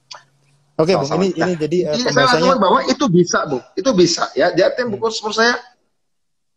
Oke, 0.82 0.93
okay, 0.93 0.95
Bung. 0.97 1.10
Ini, 1.22 1.28
nah, 1.38 1.45
ini 1.45 1.54
jadi 1.62 1.78
uh, 1.93 1.97
pembahasannya 2.10 2.56
bahwa 2.58 2.80
itu 2.89 3.06
bisa, 3.06 3.39
Bung. 3.45 3.62
Itu 3.78 3.89
bisa 3.93 4.34
ya. 4.34 4.50
Jadi 4.50 4.82
hmm. 4.82 4.97
buku 4.97 5.14
saya 5.14 5.58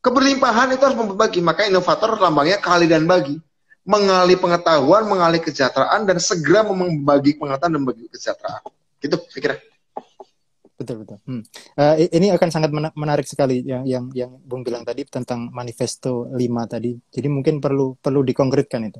Keberlimpahan 0.03 0.75
itu 0.75 0.83
harus 0.83 0.99
membagi, 0.99 1.39
maka 1.39 1.63
inovator 1.63 2.19
lambangnya 2.19 2.59
kali 2.59 2.91
dan 2.91 3.07
bagi. 3.07 3.39
Mengalih 3.87 4.39
pengetahuan, 4.39 5.07
mengalih 5.07 5.39
kesejahteraan, 5.43 6.07
dan 6.07 6.19
segera 6.19 6.67
membagi 6.67 7.39
pengetahuan 7.39 7.71
dan 7.71 7.81
membagi 7.83 8.11
kesejahteraan. 8.11 8.63
Gitu, 8.99 9.17
saya 9.31 9.43
kira. 9.43 9.57
Betul 10.83 11.07
betul. 11.07 11.19
Hmm. 11.23 11.43
Uh, 11.79 11.95
ini 12.11 12.35
akan 12.35 12.49
sangat 12.51 12.71
menarik 12.75 13.23
sekali 13.31 13.63
yang 13.63 13.87
yang 13.87 14.05
yang 14.11 14.31
Bung 14.43 14.67
bilang 14.67 14.83
tadi 14.83 15.07
tentang 15.07 15.47
manifesto 15.55 16.27
5 16.35 16.43
tadi. 16.67 16.99
Jadi 16.99 17.29
mungkin 17.31 17.63
perlu 17.63 17.95
perlu 18.03 18.27
dikonkretkan 18.27 18.91
itu 18.91 18.99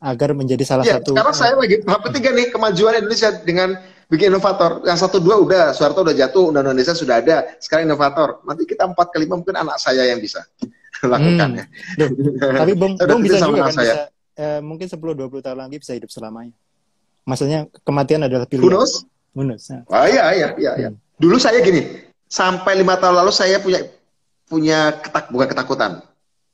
agar 0.00 0.32
menjadi 0.32 0.62
salah 0.62 0.84
ya, 0.86 1.02
satu. 1.02 1.12
Sekarang 1.12 1.34
saya 1.34 1.58
lagi 1.58 1.82
tahap 1.82 2.06
ketiga 2.08 2.30
nih 2.32 2.48
kemajuan 2.54 3.02
Indonesia 3.02 3.30
dengan 3.42 3.76
bikin 4.10 4.34
inovator. 4.34 4.82
Yang 4.82 4.98
satu 5.06 5.22
dua 5.22 5.38
udah, 5.38 5.70
Soeharto 5.70 6.02
udah 6.02 6.12
jatuh, 6.12 6.50
Undang 6.50 6.66
Indonesia 6.68 6.92
sudah 6.92 7.22
ada. 7.22 7.54
Sekarang 7.62 7.86
inovator. 7.86 8.42
Nanti 8.42 8.66
kita 8.66 8.90
empat 8.90 9.14
ke 9.14 9.22
lima 9.22 9.38
mungkin 9.38 9.54
anak 9.54 9.78
saya 9.78 10.02
yang 10.10 10.18
bisa 10.18 10.42
lakukan. 11.14 11.64
Hmm. 11.64 12.58
Tapi 12.58 12.72
Bung, 12.74 12.98
Bung 12.98 13.22
bisa 13.22 13.38
juga 13.38 13.70
kan 13.70 13.74
saya. 13.78 13.86
bisa, 13.86 13.96
eh, 14.36 14.60
mungkin 14.60 14.86
10-20 14.90 15.46
tahun 15.46 15.58
lagi 15.62 15.76
bisa 15.78 15.94
hidup 15.94 16.10
selamanya. 16.10 16.52
Maksudnya 17.24 17.70
kematian 17.86 18.26
adalah 18.26 18.50
pilihan. 18.50 18.66
Hunus? 18.66 19.06
Hunus. 19.32 19.70
Nah. 19.70 19.86
Ah, 19.86 20.10
iya, 20.10 20.24
iya, 20.34 20.48
iya. 20.58 20.72
iya. 20.74 20.88
Hmm. 20.90 20.98
Dulu 21.22 21.38
saya 21.38 21.62
gini, 21.62 21.86
sampai 22.26 22.82
lima 22.82 22.98
tahun 22.98 23.14
lalu 23.22 23.30
saya 23.30 23.62
punya 23.62 23.86
punya 24.50 24.98
ketak 24.98 25.30
bukan 25.30 25.46
ketakutan. 25.46 25.92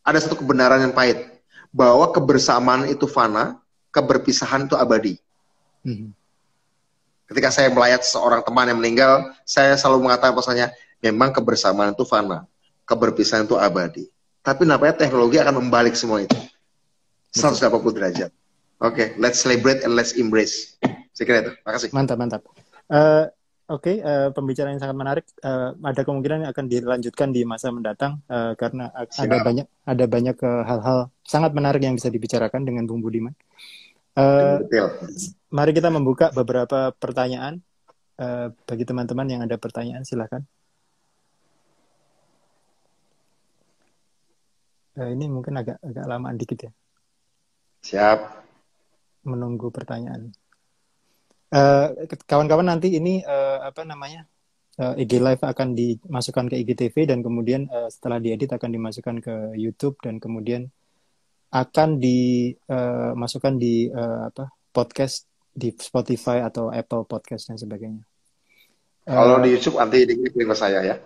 Ada 0.04 0.28
satu 0.28 0.38
kebenaran 0.38 0.84
yang 0.84 0.94
pahit 0.94 1.40
bahwa 1.72 2.12
kebersamaan 2.12 2.86
itu 2.86 3.08
fana, 3.08 3.58
keberpisahan 3.90 4.68
itu 4.68 4.76
abadi. 4.76 5.16
Hmm 5.80 6.12
Ketika 7.26 7.50
saya 7.50 7.68
melayat 7.74 8.06
seorang 8.06 8.42
teman 8.46 8.70
yang 8.70 8.78
meninggal, 8.78 9.34
saya 9.42 9.74
selalu 9.74 10.06
mengatakan 10.06 10.34
pesannya, 10.34 10.70
memang 11.02 11.34
kebersamaan 11.34 11.90
itu 11.90 12.06
fana, 12.06 12.46
keberpisahan 12.86 13.50
itu 13.50 13.58
abadi. 13.58 14.06
Tapi 14.46 14.62
nampaknya 14.62 14.94
teknologi 14.94 15.42
akan 15.42 15.58
membalik 15.58 15.98
semua 15.98 16.22
itu. 16.22 16.38
180 17.34 17.66
derajat. 17.98 18.30
Oke, 18.78 18.94
okay, 18.94 19.06
let's 19.18 19.42
celebrate 19.42 19.82
and 19.82 19.98
let's 19.98 20.14
embrace. 20.14 20.78
Saya 21.16 21.24
kira 21.26 21.38
itu. 21.42 21.52
Makasih. 21.66 21.90
Mantap, 21.90 22.16
mantap. 22.20 22.42
Uh, 22.86 23.26
Oke, 23.66 23.98
okay, 23.98 24.06
uh, 24.06 24.06
eh, 24.06 24.28
pembicaraan 24.30 24.78
yang 24.78 24.82
sangat 24.86 24.94
menarik. 24.94 25.26
Uh, 25.42 25.74
ada 25.82 26.06
kemungkinan 26.06 26.46
akan 26.54 26.70
dilanjutkan 26.70 27.34
di 27.34 27.42
masa 27.42 27.74
mendatang 27.74 28.22
uh, 28.30 28.54
karena 28.54 28.94
Siap. 29.10 29.26
ada 29.26 29.36
banyak 29.42 29.66
ada 29.82 30.04
banyak 30.06 30.36
hal-hal 30.38 30.98
uh, 31.02 31.10
sangat 31.26 31.50
menarik 31.50 31.82
yang 31.82 31.98
bisa 31.98 32.06
dibicarakan 32.06 32.62
dengan 32.62 32.86
Bung 32.86 33.02
Budiman. 33.02 33.34
Uh, 34.14 34.62
mari 35.52 35.70
kita 35.76 35.92
membuka 35.92 36.32
beberapa 36.34 36.90
pertanyaan. 36.96 37.62
Uh, 38.16 38.48
bagi 38.64 38.88
teman-teman 38.88 39.28
yang 39.28 39.44
ada 39.44 39.60
pertanyaan, 39.60 40.00
silahkan. 40.00 40.40
Uh, 44.96 45.12
ini 45.12 45.28
mungkin 45.28 45.60
agak 45.60 45.76
agak 45.84 46.06
lama 46.08 46.32
dikit 46.32 46.64
ya. 46.64 46.72
Siap. 47.84 48.18
Menunggu 49.28 49.68
pertanyaan. 49.68 50.32
Kawan-kawan 52.24 52.66
uh, 52.66 52.70
nanti 52.72 52.96
ini 52.96 53.20
uh, 53.20 53.68
apa 53.68 53.84
namanya 53.84 54.24
uh, 54.80 54.94
IG 54.96 55.20
Live 55.20 55.44
akan 55.44 55.76
dimasukkan 55.76 56.48
ke 56.52 56.56
IGTV 56.64 57.08
dan 57.08 57.20
kemudian 57.20 57.68
uh, 57.68 57.88
setelah 57.92 58.20
diedit 58.20 58.52
akan 58.52 58.70
dimasukkan 58.72 59.16
ke 59.20 59.34
YouTube 59.56 60.00
dan 60.00 60.20
kemudian 60.20 60.68
akan 61.52 62.02
dimasukkan 62.02 63.54
uh, 63.56 63.60
di 63.60 63.88
uh, 63.88 64.28
apa 64.32 64.50
podcast 64.74 65.28
di 65.56 65.72
Spotify 65.72 66.44
atau 66.44 66.68
Apple 66.68 67.08
Podcast 67.08 67.48
dan 67.48 67.56
sebagainya. 67.56 68.04
Kalau 69.08 69.40
uh, 69.40 69.42
di 69.42 69.56
YouTube 69.56 69.80
nanti 69.80 70.04
dikirim 70.04 70.52
ke 70.52 70.56
saya 70.56 70.84
ya. 70.84 70.96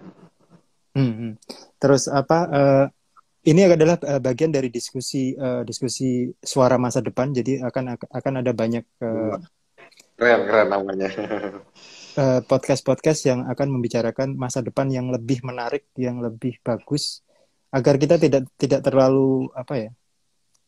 Hmm, 0.98 1.14
hmm. 1.14 1.32
Terus 1.78 2.10
apa? 2.10 2.38
Uh, 2.50 2.86
ini 3.46 3.70
adalah 3.70 3.96
uh, 4.02 4.18
bagian 4.18 4.50
dari 4.50 4.68
diskusi 4.68 5.32
uh, 5.38 5.62
diskusi 5.62 6.26
suara 6.42 6.74
masa 6.82 6.98
depan. 6.98 7.30
Jadi 7.30 7.62
akan 7.62 7.94
akan 7.94 8.32
ada 8.42 8.50
banyak 8.50 8.84
uh, 9.06 9.38
keren 10.18 10.40
keren 10.50 10.68
namanya. 10.68 11.08
podcast 12.50 12.82
podcast 12.84 13.22
yang 13.24 13.46
akan 13.48 13.70
membicarakan 13.70 14.34
masa 14.34 14.60
depan 14.60 14.90
yang 14.90 15.08
lebih 15.08 15.40
menarik, 15.46 15.88
yang 15.94 16.20
lebih 16.20 16.58
bagus, 16.60 17.22
agar 17.70 17.96
kita 17.96 18.18
tidak 18.18 18.50
tidak 18.58 18.82
terlalu 18.82 19.46
apa 19.54 19.74
ya 19.78 19.90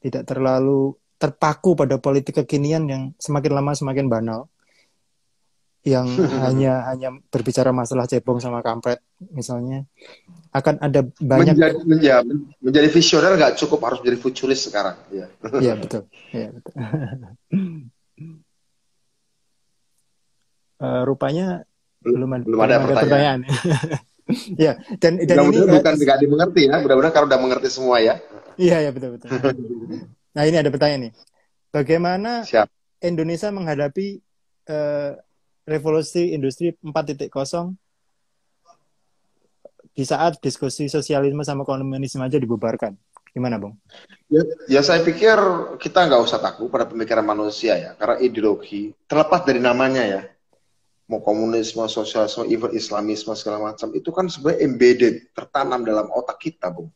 tidak 0.02 0.26
terlalu 0.26 0.98
terpaku 1.22 1.78
pada 1.78 2.02
politik 2.02 2.42
kekinian 2.42 2.82
yang 2.90 3.02
semakin 3.14 3.52
lama 3.54 3.78
semakin 3.78 4.10
banal. 4.10 4.50
Yang 5.86 6.18
hanya 6.42 6.90
hanya 6.90 7.14
berbicara 7.30 7.70
masalah 7.70 8.10
cebong 8.10 8.42
sama 8.42 8.58
kampret 8.58 8.98
misalnya. 9.30 9.86
Akan 10.50 10.82
ada 10.82 11.06
banyak 11.22 11.54
menjadi, 11.54 11.78
menjadi, 11.86 12.34
menjadi 12.58 12.88
visioner 12.90 13.38
nggak 13.38 13.54
cukup 13.62 13.86
harus 13.86 14.02
menjadi 14.02 14.18
futuris 14.18 14.66
sekarang. 14.66 14.98
Ya 15.14 15.30
iya 15.62 15.74
betul. 15.78 16.02
Ya 16.34 16.50
betul. 16.50 16.74
Uh, 20.82 21.06
rupanya 21.06 21.62
belum, 22.02 22.42
belum 22.42 22.58
ada, 22.58 22.82
ada 22.82 22.98
pertanyaan, 22.98 23.46
ya 24.66 24.74
dan 24.98 25.22
dan 25.22 25.46
ini 25.46 25.62
bukan 25.70 25.94
nggak 25.94 26.18
dimengerti 26.18 26.66
ya. 26.66 26.82
Mudah-mudahan 26.82 27.14
kalau 27.14 27.30
udah 27.30 27.38
mengerti 27.38 27.70
semua 27.70 28.02
ya. 28.02 28.18
Iya, 28.58 28.82
ya 28.82 28.90
betul 28.90 29.14
betul. 29.14 29.30
Nah 30.32 30.42
ini 30.48 30.56
ada 30.58 30.72
pertanyaan 30.72 31.08
nih. 31.08 31.14
Bagaimana 31.72 32.44
Siap. 32.44 32.68
Indonesia 33.00 33.48
menghadapi 33.48 34.20
uh, 34.68 35.16
revolusi 35.64 36.34
industri 36.36 36.76
4.0 36.84 37.30
di 39.92 40.04
saat 40.08 40.40
diskusi 40.40 40.88
sosialisme 40.88 41.44
sama 41.44 41.68
komunisme 41.68 42.24
aja 42.24 42.40
dibubarkan? 42.40 42.96
Gimana, 43.32 43.56
Bung? 43.56 43.72
Ya, 44.28 44.44
ya 44.68 44.80
saya 44.84 45.00
pikir 45.00 45.36
kita 45.80 46.04
nggak 46.04 46.20
usah 46.20 46.36
takut 46.36 46.68
pada 46.68 46.84
pemikiran 46.84 47.24
manusia 47.24 47.80
ya, 47.80 47.90
karena 47.96 48.20
ideologi 48.20 48.92
terlepas 49.08 49.40
dari 49.48 49.56
namanya 49.56 50.04
ya, 50.04 50.22
mau 51.08 51.24
komunisme, 51.24 51.80
sosialisme, 51.88 52.44
even 52.52 52.76
Islamisme 52.76 53.32
segala 53.32 53.72
macam 53.72 53.88
itu 53.96 54.12
kan 54.12 54.28
sebenarnya 54.28 54.60
embedded, 54.68 55.14
tertanam 55.32 55.80
dalam 55.80 56.12
otak 56.12 56.44
kita, 56.44 56.68
Bung. 56.68 56.92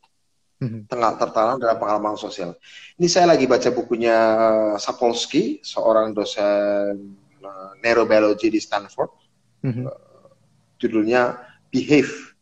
Mhm. 0.57 0.89
Tengah 0.89 1.21
tertanam 1.21 1.61
dalam 1.61 1.77
pengalaman 1.77 2.17
sosial. 2.17 2.57
Ini 2.97 3.05
saya 3.05 3.29
lagi 3.29 3.45
baca 3.45 3.69
bukunya 3.69 4.17
Sapolsky, 4.81 5.61
seorang 5.61 6.17
dosen 6.17 7.13
uh, 7.45 7.71
neurobiologi 7.85 8.49
di 8.49 8.57
Stanford. 8.57 9.11
Uh, 9.61 9.89
judulnya 10.81 11.37
Behave 11.69 12.37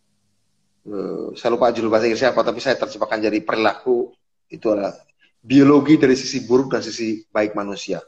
uh, 0.88 1.34
saya 1.34 1.50
lupa 1.54 1.74
judul 1.74 1.90
bahasa 1.90 2.08
Inggrisnya 2.08 2.32
apa, 2.32 2.42
tapi 2.46 2.60
saya 2.62 2.78
terjemahkan 2.78 3.20
jadi 3.20 3.40
perilaku 3.42 4.14
itu 4.48 4.72
adalah 4.72 4.96
biologi 5.42 5.98
dari 5.98 6.16
sisi 6.18 6.46
buruk 6.46 6.74
dan 6.74 6.82
sisi 6.82 7.26
baik 7.30 7.54
manusia. 7.58 8.02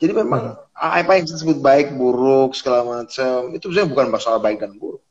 Jadi 0.00 0.10
memang 0.10 0.58
hmm. 0.58 0.74
apa 0.74 1.12
yang 1.14 1.24
disebut 1.26 1.62
baik, 1.62 1.94
buruk, 1.94 2.56
segala 2.58 2.82
macam, 2.82 3.54
itu 3.54 3.70
sebenarnya 3.70 3.90
bukan 3.94 4.06
masalah 4.10 4.40
baik 4.42 4.58
dan 4.58 4.74
buruk. 4.74 5.03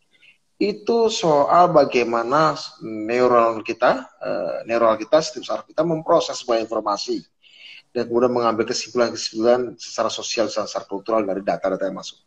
Itu 0.62 1.10
soal 1.10 1.74
bagaimana 1.74 2.54
neural 2.84 3.60
kita, 3.66 4.06
uh, 4.22 4.58
neural 4.70 4.96
kita, 4.96 5.20
sistem 5.20 5.44
saraf 5.44 5.66
kita 5.66 5.82
memproses 5.82 6.40
sebuah 6.40 6.62
informasi 6.62 7.26
dan 7.94 8.10
kemudian 8.10 8.34
mengambil 8.34 8.66
kesimpulan-kesimpulan 8.66 9.78
secara 9.78 10.10
sosial, 10.10 10.50
secara 10.50 10.86
kultural 10.90 11.22
dari 11.22 11.46
data-data 11.46 11.86
yang 11.86 11.98
masuk. 11.98 12.18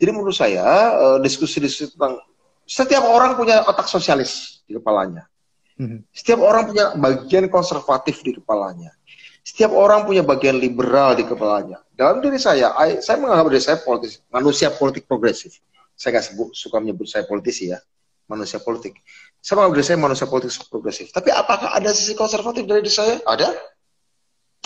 Jadi 0.00 0.10
menurut 0.16 0.36
saya 0.36 0.64
uh, 0.96 1.18
diskusi-diskusi 1.20 1.92
tentang 1.92 2.20
setiap 2.64 3.04
orang 3.04 3.36
punya 3.36 3.66
otak 3.68 3.90
sosialis 3.90 4.64
di 4.64 4.80
kepalanya. 4.80 5.28
Hmm. 5.76 6.04
Setiap 6.12 6.40
orang 6.40 6.72
punya 6.72 6.92
bagian 6.96 7.48
konservatif 7.52 8.20
di 8.24 8.36
kepalanya. 8.36 8.92
Setiap 9.40 9.72
orang 9.72 10.04
punya 10.04 10.20
bagian 10.20 10.60
liberal 10.60 11.16
di 11.16 11.24
kepalanya. 11.24 11.80
Dalam 11.96 12.20
diri 12.20 12.36
saya, 12.36 12.72
saya 13.00 13.16
menganggap 13.16 13.48
diri 13.48 13.64
saya 13.64 13.78
politis, 13.80 14.20
manusia 14.28 14.68
politik 14.72 15.08
progresif. 15.08 15.56
Saya 16.00 16.16
nggak 16.16 16.26
sebut, 16.32 16.48
suka 16.56 16.80
menyebut 16.80 17.04
saya 17.04 17.28
politisi 17.28 17.68
ya, 17.68 17.76
manusia 18.24 18.56
politik. 18.64 18.96
Saya 19.36 19.60
menganggap 19.60 19.84
saya 19.84 19.98
manusia 20.00 20.24
politik 20.24 20.56
progresif. 20.72 21.12
Tapi 21.12 21.28
apakah 21.28 21.76
ada 21.76 21.92
sisi 21.92 22.16
konservatif 22.16 22.64
dari 22.64 22.80
diri 22.80 22.88
saya? 22.88 23.20
Ada. 23.28 23.52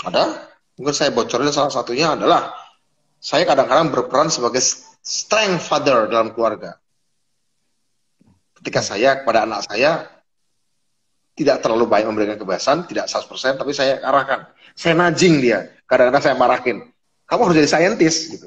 Ada. 0.07 0.25
Mungkin 0.79 0.95
saya 0.95 1.11
bocorin 1.11 1.51
salah 1.51 1.75
satunya 1.75 2.15
adalah 2.15 2.55
saya 3.19 3.43
kadang-kadang 3.43 3.91
berperan 3.91 4.31
sebagai 4.31 4.63
strength 5.03 5.67
father 5.67 6.07
dalam 6.07 6.31
keluarga 6.31 6.79
ketika 8.65 8.81
saya 8.81 9.21
kepada 9.21 9.45
anak 9.45 9.61
saya 9.69 10.09
tidak 11.37 11.61
terlalu 11.61 11.85
baik 11.85 12.09
memberikan 12.09 12.41
kebebasan, 12.41 12.89
tidak 12.89 13.13
100%, 13.13 13.61
tapi 13.61 13.77
saya 13.77 14.01
arahkan. 14.01 14.49
Saya 14.73 14.97
najing 14.97 15.43
dia. 15.45 15.69
Kadang-kadang 15.85 16.23
saya 16.25 16.35
marahin. 16.39 16.89
Kamu 17.35 17.51
harus 17.51 17.59
jadi 17.59 17.71
saintis. 17.75 18.31
Gitu. 18.31 18.47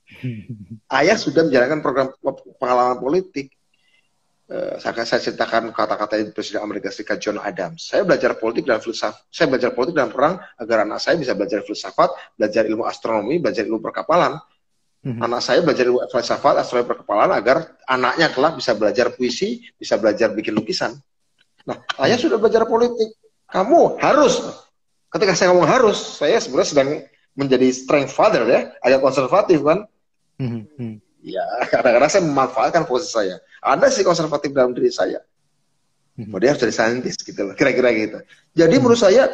Ayah 0.88 1.20
sudah 1.20 1.44
menjalankan 1.44 1.84
program 1.84 2.08
pengalaman 2.56 2.96
politik. 2.96 3.52
Uh, 4.48 4.80
saya, 4.80 5.04
saya 5.04 5.20
ceritakan 5.20 5.68
kata-kata 5.68 6.16
Presiden 6.32 6.64
Amerika 6.64 6.88
Serikat 6.88 7.20
John 7.20 7.36
Adams. 7.36 7.92
Saya 7.92 8.08
belajar 8.08 8.40
politik 8.40 8.64
dan 8.64 8.80
filsafat. 8.80 9.20
Saya 9.28 9.52
belajar 9.52 9.76
politik 9.76 10.00
dan 10.00 10.08
perang 10.08 10.40
agar 10.56 10.88
anak 10.88 10.96
saya 11.04 11.20
bisa 11.20 11.36
belajar 11.36 11.60
filsafat, 11.60 12.08
belajar 12.40 12.64
ilmu 12.64 12.88
astronomi, 12.88 13.36
belajar 13.36 13.68
ilmu 13.68 13.84
perkapalan. 13.84 14.40
hmm 15.04 15.20
Anak 15.20 15.44
saya 15.44 15.60
belajar 15.60 15.84
filsafat, 16.08 16.56
astronomi 16.56 16.88
perkepalan 16.88 17.36
agar 17.36 17.76
anaknya 17.84 18.32
kelak 18.32 18.56
bisa 18.56 18.72
belajar 18.72 19.12
puisi, 19.12 19.60
bisa 19.76 20.00
belajar 20.00 20.32
bikin 20.32 20.56
lukisan. 20.56 20.96
Nah, 21.68 21.84
ayah 22.08 22.16
sudah 22.16 22.40
belajar 22.40 22.64
politik. 22.64 23.12
Kamu 23.44 24.00
harus. 24.00 24.40
Ketika 25.12 25.36
saya 25.36 25.52
ngomong 25.52 25.68
harus, 25.68 25.98
saya 26.16 26.40
sebenarnya 26.40 26.70
sedang 26.72 26.88
menjadi 27.40 27.72
strength 27.72 28.12
father 28.12 28.44
ya, 28.44 28.76
agak 28.84 29.00
konservatif 29.00 29.64
kan. 29.64 29.88
Mm-hmm. 30.36 31.00
Ya, 31.24 31.44
kadang-kadang 31.72 32.12
saya 32.12 32.24
memanfaatkan 32.28 32.84
posisi 32.84 33.16
saya. 33.16 33.36
Ada 33.64 33.88
sih 33.88 34.04
konservatif 34.04 34.52
dalam 34.52 34.76
diri 34.76 34.92
saya. 34.92 35.24
Mm-hmm. 36.20 36.36
dia 36.36 36.52
harus 36.52 36.60
jadi 36.60 36.74
saintis 36.76 37.16
gitu 37.16 37.40
loh, 37.48 37.56
kira-kira 37.56 37.88
gitu. 37.96 38.20
Jadi 38.52 38.76
mm-hmm. 38.76 38.80
menurut 38.84 39.00
saya 39.00 39.24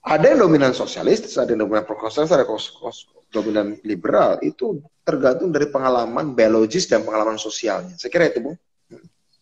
ada 0.00 0.26
yang 0.26 0.42
dominan 0.42 0.74
sosialis, 0.74 1.30
ada 1.38 1.54
yang 1.54 1.68
dominan 1.68 1.86
progresif, 1.86 2.26
ada 2.26 2.42
dominan 3.30 3.78
liberal. 3.86 4.42
Itu 4.42 4.82
tergantung 5.06 5.54
dari 5.54 5.70
pengalaman 5.70 6.34
biologis 6.34 6.90
dan 6.90 7.06
pengalaman 7.06 7.38
sosialnya. 7.38 7.94
Saya 8.00 8.10
kira 8.10 8.32
itu, 8.32 8.42
Bu. 8.42 8.52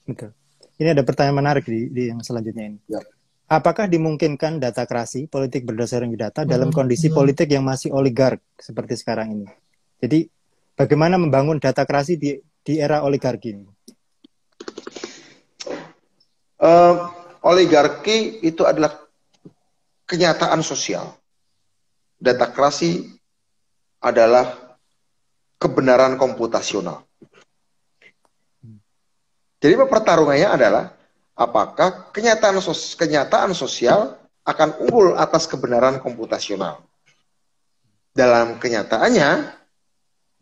Betul. 0.05 0.37
Ini 0.79 0.95
ada 0.95 1.03
pertanyaan 1.03 1.39
menarik 1.43 1.65
di, 1.67 1.91
di 1.91 2.11
yang 2.11 2.23
selanjutnya 2.23 2.75
ini. 2.75 2.79
Ya. 2.87 3.03
Apakah 3.49 3.89
dimungkinkan 3.89 4.61
data 4.61 4.85
krasi 4.85 5.25
politik 5.25 5.65
berdasarkan 5.65 6.13
data 6.13 6.45
dalam 6.45 6.69
kondisi 6.69 7.09
politik 7.09 7.49
yang 7.49 7.65
masih 7.65 7.97
oligark 7.97 8.45
seperti 8.61 9.01
sekarang 9.01 9.41
ini? 9.41 9.49
Jadi 10.05 10.29
bagaimana 10.77 11.17
membangun 11.17 11.57
data 11.57 11.89
krasi 11.89 12.21
di, 12.21 12.37
di 12.61 12.77
era 12.77 13.01
oligarki 13.01 13.57
ini? 13.57 13.65
Uh, 16.61 17.09
oligarki 17.41 18.45
itu 18.45 18.69
adalah 18.69 18.93
kenyataan 20.05 20.61
sosial. 20.61 21.17
Data 22.21 22.53
krasi 22.53 23.01
adalah 24.05 24.77
kebenaran 25.57 26.21
komputasional. 26.21 27.09
Jadi 29.57 29.73
pertarungannya 29.89 30.49
adalah 30.53 30.98
apakah 31.39 32.11
kenyataan 32.11 32.59
sos 32.59 32.99
kenyataan 32.99 33.55
sosial 33.55 34.19
akan 34.43 34.75
unggul 34.83 35.15
atas 35.15 35.47
kebenaran 35.47 36.03
komputasional. 36.03 36.83
Dalam 38.11 38.59
kenyataannya, 38.59 39.55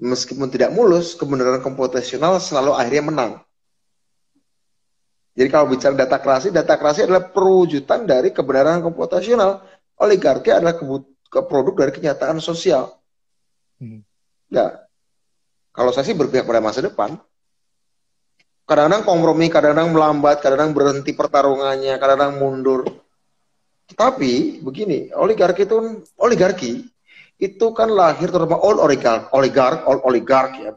meskipun 0.01 0.49
tidak 0.49 0.72
mulus, 0.72 1.12
kebenaran 1.12 1.61
komputasional 1.61 2.40
selalu 2.40 2.72
akhirnya 2.72 3.05
menang. 3.05 3.32
Jadi 5.36 5.49
kalau 5.53 5.68
bicara 5.68 5.92
data 5.92 6.16
krasi, 6.16 6.49
data 6.49 6.80
krasi 6.80 7.05
adalah 7.05 7.28
perwujudan 7.28 8.09
dari 8.09 8.32
kebenaran 8.32 8.80
komputasional. 8.80 9.61
Oligarki 10.01 10.49
adalah 10.49 10.80
ke 11.28 11.40
produk 11.44 11.84
dari 11.84 11.92
kenyataan 11.92 12.40
sosial. 12.40 12.97
Hmm. 13.76 14.01
Ya, 14.49 14.88
kalau 15.76 15.92
saya 15.92 16.09
sih 16.09 16.16
berpihak 16.16 16.49
pada 16.49 16.64
masa 16.64 16.80
depan. 16.80 17.20
Kadang-kadang 18.66 19.06
kompromi, 19.06 19.46
kadang-kadang 19.46 19.94
melambat, 19.94 20.42
kadang-kadang 20.42 20.74
berhenti 20.74 21.14
pertarungannya, 21.14 21.94
kadang-kadang 22.02 22.34
mundur. 22.42 22.82
Tapi 23.94 24.58
begini, 24.58 25.14
oligarki 25.14 25.62
itu 25.62 26.02
oligarki 26.18 26.90
itu 27.38 27.66
kan 27.70 27.86
lahir 27.86 28.26
terutama 28.26 28.58
all 28.58 28.82
oligark, 28.82 29.30
oligark, 29.30 29.86
all 29.86 30.02
oligark 30.02 30.52
ya. 30.58 30.74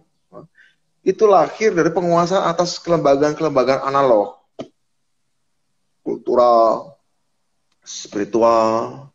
Itu 1.02 1.26
lahir 1.26 1.74
dari 1.74 1.90
penguasa 1.90 2.46
atas 2.46 2.78
kelembagaan-kelembagaan 2.78 3.82
analog 3.82 4.40
kultural, 6.10 6.98
spiritual, 7.86 9.08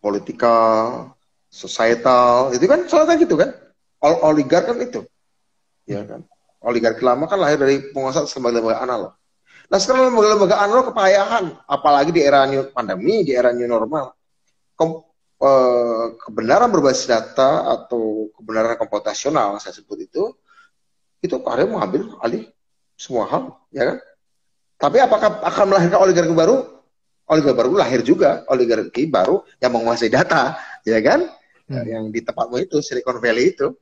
politikal, 0.00 1.12
societal, 1.52 2.56
itu 2.56 2.64
kan 2.64 2.88
soalnya 2.88 3.20
gitu 3.20 3.36
kan. 3.36 3.52
Ol 4.00 4.14
oligark 4.32 4.72
kan 4.72 4.80
itu. 4.80 5.04
Ya 5.84 6.00
kan. 6.08 6.24
Oligarki 6.64 7.04
lama 7.04 7.28
kan 7.28 7.36
lahir 7.36 7.60
dari 7.60 7.92
penguasa 7.92 8.24
lembaga-lembaga 8.24 8.78
analog. 8.80 9.12
Nah 9.68 9.78
sekarang 9.80 10.12
lembaga-lembaga 10.12 10.56
analog 10.64 10.84
kepayahan, 10.92 11.44
apalagi 11.68 12.10
di 12.12 12.20
era 12.24 12.44
new 12.48 12.68
pandemi, 12.72 13.24
di 13.24 13.36
era 13.36 13.52
new 13.52 13.68
normal. 13.68 14.16
Kom 14.72 15.04
eh, 15.44 16.06
kebenaran 16.24 16.72
berbasis 16.72 17.08
data 17.08 17.68
atau 17.68 18.32
kebenaran 18.32 18.80
komputasional 18.80 19.60
saya 19.60 19.76
sebut 19.76 20.08
itu, 20.08 20.32
itu 21.20 21.36
akhirnya 21.44 21.80
mengambil 21.80 22.16
alih 22.20 22.48
semua 22.96 23.28
hal, 23.28 23.56
ya 23.72 23.94
kan? 23.94 23.98
Tapi 24.78 24.96
apakah 25.00 25.40
akan 25.40 25.64
melahirkan 25.70 26.00
oligarki 26.00 26.34
baru? 26.34 26.56
Oligarki 27.24 27.56
baru 27.56 27.70
lahir 27.72 28.00
juga, 28.04 28.44
oligarki 28.52 29.08
baru 29.08 29.40
yang 29.60 29.72
menguasai 29.72 30.12
data, 30.12 30.60
ya 30.84 31.00
kan? 31.00 31.24
Hmm. 31.64 31.84
Yang 31.88 32.04
di 32.12 32.20
tempatmu 32.20 32.56
itu, 32.60 32.76
Silicon 32.84 33.16
Valley 33.16 33.56
itu. 33.56 33.72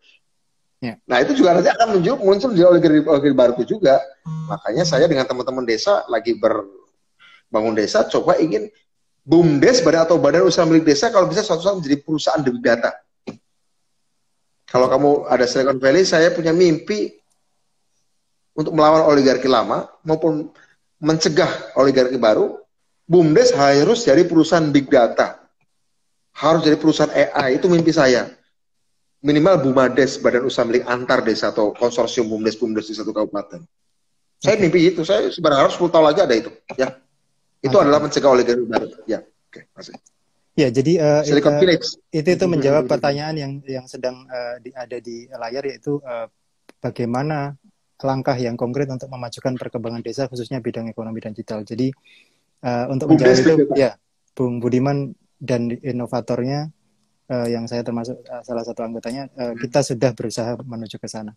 Ya. 0.82 0.98
Nah 1.06 1.22
itu 1.22 1.38
juga 1.38 1.54
nanti 1.54 1.70
akan 1.70 1.94
muncul, 1.94 2.18
muncul 2.18 2.50
di 2.50 2.66
oligarki, 2.66 3.06
oligarki 3.06 3.38
baru 3.38 3.52
itu 3.54 3.78
juga. 3.78 4.02
Makanya 4.50 4.82
saya 4.82 5.06
dengan 5.06 5.22
teman-teman 5.30 5.62
desa 5.62 6.02
lagi 6.10 6.34
berbangun 6.34 7.78
desa, 7.78 8.02
coba 8.10 8.34
ingin 8.42 8.66
BUMDes 9.22 9.86
badan 9.86 10.10
atau 10.10 10.18
badan 10.18 10.42
usaha 10.42 10.66
milik 10.66 10.82
desa 10.82 11.14
kalau 11.14 11.30
bisa 11.30 11.46
suatu 11.46 11.62
saat 11.62 11.78
menjadi 11.78 12.02
perusahaan 12.02 12.42
demi 12.42 12.58
data. 12.58 12.90
Kalau 14.66 14.90
kamu 14.90 15.30
ada 15.30 15.46
Silicon 15.46 15.78
Valley, 15.78 16.02
saya 16.02 16.34
punya 16.34 16.50
mimpi 16.50 17.14
untuk 18.58 18.74
melawan 18.74 19.06
oligarki 19.06 19.46
lama 19.46 19.86
maupun 20.02 20.50
mencegah 20.98 21.78
oligarki 21.78 22.18
baru 22.18 22.58
BUMDes 23.06 23.54
harus 23.54 24.02
jadi 24.02 24.26
perusahaan 24.26 24.66
big 24.74 24.90
data. 24.90 25.38
Harus 26.34 26.66
jadi 26.66 26.74
perusahaan 26.74 27.12
AI, 27.12 27.60
itu 27.60 27.70
mimpi 27.70 27.94
saya. 27.94 28.26
Minimal 29.22 29.62
BUMADes, 29.62 30.18
Badan 30.18 30.50
Usaha 30.50 30.66
Milik 30.66 30.82
Antar 30.82 31.22
Desa 31.22 31.54
atau 31.54 31.70
konsorsium 31.70 32.26
BUMDes-BUMDes 32.26 32.90
di 32.90 32.94
satu 32.98 33.14
kabupaten. 33.14 33.62
Saya 34.42 34.58
mimpi 34.58 34.90
itu, 34.90 35.06
saya 35.06 35.30
berharap 35.38 35.70
10 35.70 35.78
tahun 35.94 36.06
lagi 36.10 36.20
ada 36.26 36.34
itu. 36.34 36.50
Ya, 36.74 36.98
Itu 37.62 37.78
okay. 37.78 37.86
adalah 37.86 38.02
mencegah 38.02 38.30
oligarki 38.34 38.66
baru. 38.66 38.90
Ya, 39.06 39.22
oke, 39.22 39.54
okay, 39.54 39.62
masih. 39.78 39.94
Ya, 40.58 40.68
jadi 40.68 40.92
uh, 40.98 41.22
Silicon 41.22 41.56
itu, 41.62 41.96
itu 42.12 42.28
itu 42.28 42.44
menjawab 42.50 42.84
pertanyaan 42.84 43.38
yang 43.38 43.52
yang 43.64 43.86
sedang 43.88 44.26
uh, 44.28 44.60
di, 44.60 44.74
ada 44.74 44.98
di 45.00 45.24
layar 45.30 45.64
yaitu 45.64 45.96
uh, 46.04 46.28
bagaimana 46.82 47.56
langkah 48.02 48.34
yang 48.36 48.58
konkret 48.58 48.90
untuk 48.90 49.08
memajukan 49.08 49.54
perkembangan 49.56 50.02
desa 50.04 50.26
khususnya 50.28 50.58
bidang 50.60 50.90
ekonomi 50.92 51.22
dan 51.24 51.32
digital. 51.32 51.64
Jadi 51.64 51.94
uh, 52.66 52.90
untuk 52.92 53.14
menjawab 53.14 53.38
itu 53.38 53.54
ya 53.78 53.96
Bung 54.36 54.60
Budiman 54.60 55.14
dan 55.40 55.72
inovatornya 55.72 56.68
uh, 57.32 57.48
yang 57.48 57.64
saya 57.64 57.80
termasuk 57.80 58.20
uh, 58.28 58.44
salah 58.44 58.60
satu 58.60 58.84
anggotanya 58.84 59.32
uh, 59.40 59.56
kita 59.56 59.80
sudah 59.80 60.12
berusaha 60.12 60.60
menuju 60.60 61.00
ke 61.00 61.08
sana. 61.08 61.32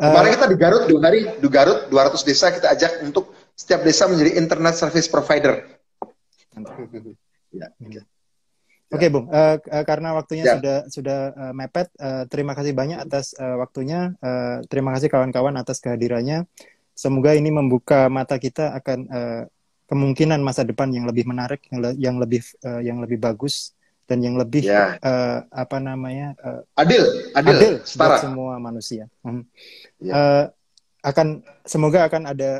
Uh, 0.00 0.08
Kemarin 0.08 0.30
kita 0.32 0.46
di 0.48 0.56
Garut 0.56 0.84
dua 0.88 1.00
hari 1.04 1.20
di 1.28 1.48
Garut 1.52 1.92
200 1.92 2.24
desa 2.24 2.48
kita 2.48 2.72
ajak 2.72 3.04
untuk 3.04 3.36
setiap 3.52 3.84
desa 3.84 4.08
menjadi 4.08 4.40
internet 4.40 4.74
service 4.80 5.06
provider. 5.12 5.60
ya, 7.52 7.68
okay. 7.76 8.00
Oke, 8.86 9.02
okay, 9.02 9.08
Bung. 9.10 9.26
Uh, 9.28 9.58
uh, 9.58 9.84
karena 9.84 10.14
waktunya 10.14 10.46
ya. 10.46 10.54
sudah 10.56 10.78
sudah 10.86 11.18
uh, 11.34 11.52
mepet, 11.52 11.90
uh, 11.98 12.22
terima 12.30 12.54
kasih 12.54 12.70
banyak 12.70 13.02
atas 13.02 13.34
uh, 13.34 13.58
waktunya. 13.58 14.14
Uh, 14.22 14.62
terima 14.70 14.94
kasih 14.94 15.10
kawan-kawan 15.10 15.58
atas 15.58 15.82
kehadirannya. 15.82 16.46
Semoga 16.96 17.36
ini 17.36 17.52
membuka 17.52 18.08
mata 18.08 18.40
kita 18.40 18.72
akan 18.78 18.98
uh, 19.10 19.42
kemungkinan 19.90 20.38
masa 20.40 20.64
depan 20.64 20.88
yang 20.94 21.04
lebih 21.04 21.28
menarik, 21.28 21.66
yang, 21.68 21.80
le 21.82 21.90
yang 21.98 22.16
lebih 22.16 22.40
uh, 22.62 22.80
yang 22.80 22.98
lebih 23.02 23.18
bagus 23.20 23.75
dan 24.06 24.22
yang 24.22 24.38
lebih 24.38 24.62
ya. 24.66 24.96
uh, 25.02 25.42
apa 25.50 25.82
namanya 25.82 26.38
uh, 26.42 26.62
adil, 26.78 27.02
adil, 27.34 27.56
adil 27.58 27.72
buat 27.82 28.22
semua 28.22 28.58
manusia. 28.62 29.10
Hmm. 29.26 29.42
Ya. 29.98 30.14
Uh, 30.14 30.44
akan 31.06 31.38
semoga 31.62 32.10
akan 32.10 32.34
ada 32.34 32.50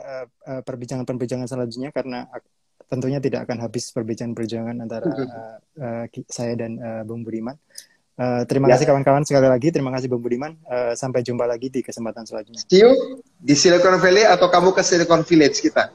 perbincangan-perbincangan 0.62 1.46
uh, 1.46 1.50
selanjutnya 1.50 1.90
karena 1.90 2.30
tentunya 2.86 3.18
tidak 3.18 3.46
akan 3.50 3.66
habis 3.66 3.90
perbincangan-perbincangan 3.90 4.76
antara 4.78 5.06
uh, 5.10 5.58
uh, 5.82 6.04
saya 6.30 6.54
dan 6.54 6.78
uh, 6.78 7.02
Bung 7.02 7.26
Budiman. 7.26 7.58
Uh, 8.16 8.48
terima 8.48 8.70
ya. 8.70 8.78
kasih 8.78 8.86
kawan-kawan 8.88 9.28
sekali 9.28 9.44
lagi. 9.50 9.68
Terima 9.74 9.90
kasih 9.92 10.08
Bung 10.08 10.22
Budiman. 10.22 10.56
Uh, 10.64 10.94
sampai 10.94 11.20
jumpa 11.26 11.44
lagi 11.44 11.68
di 11.68 11.82
kesempatan 11.82 12.24
selanjutnya. 12.24 12.62
See 12.64 12.80
you 12.80 13.20
di 13.36 13.54
Silicon 13.58 13.98
Valley 13.98 14.24
atau 14.24 14.48
kamu 14.48 14.72
ke 14.72 14.82
Silicon 14.86 15.26
Village 15.26 15.58
kita. 15.60 15.90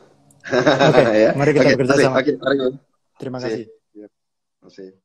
Oke, 0.51 1.01
okay. 1.01 1.23
ya. 1.25 1.31
mari 1.33 1.51
kita 1.55 1.65
okay. 1.65 1.75
bekerja 1.79 1.95
sama. 1.97 2.15
Okay. 2.21 2.35
Terima 3.17 3.39
kasih. 3.39 3.65
Terima 3.71 4.67
kasih. 4.67 5.00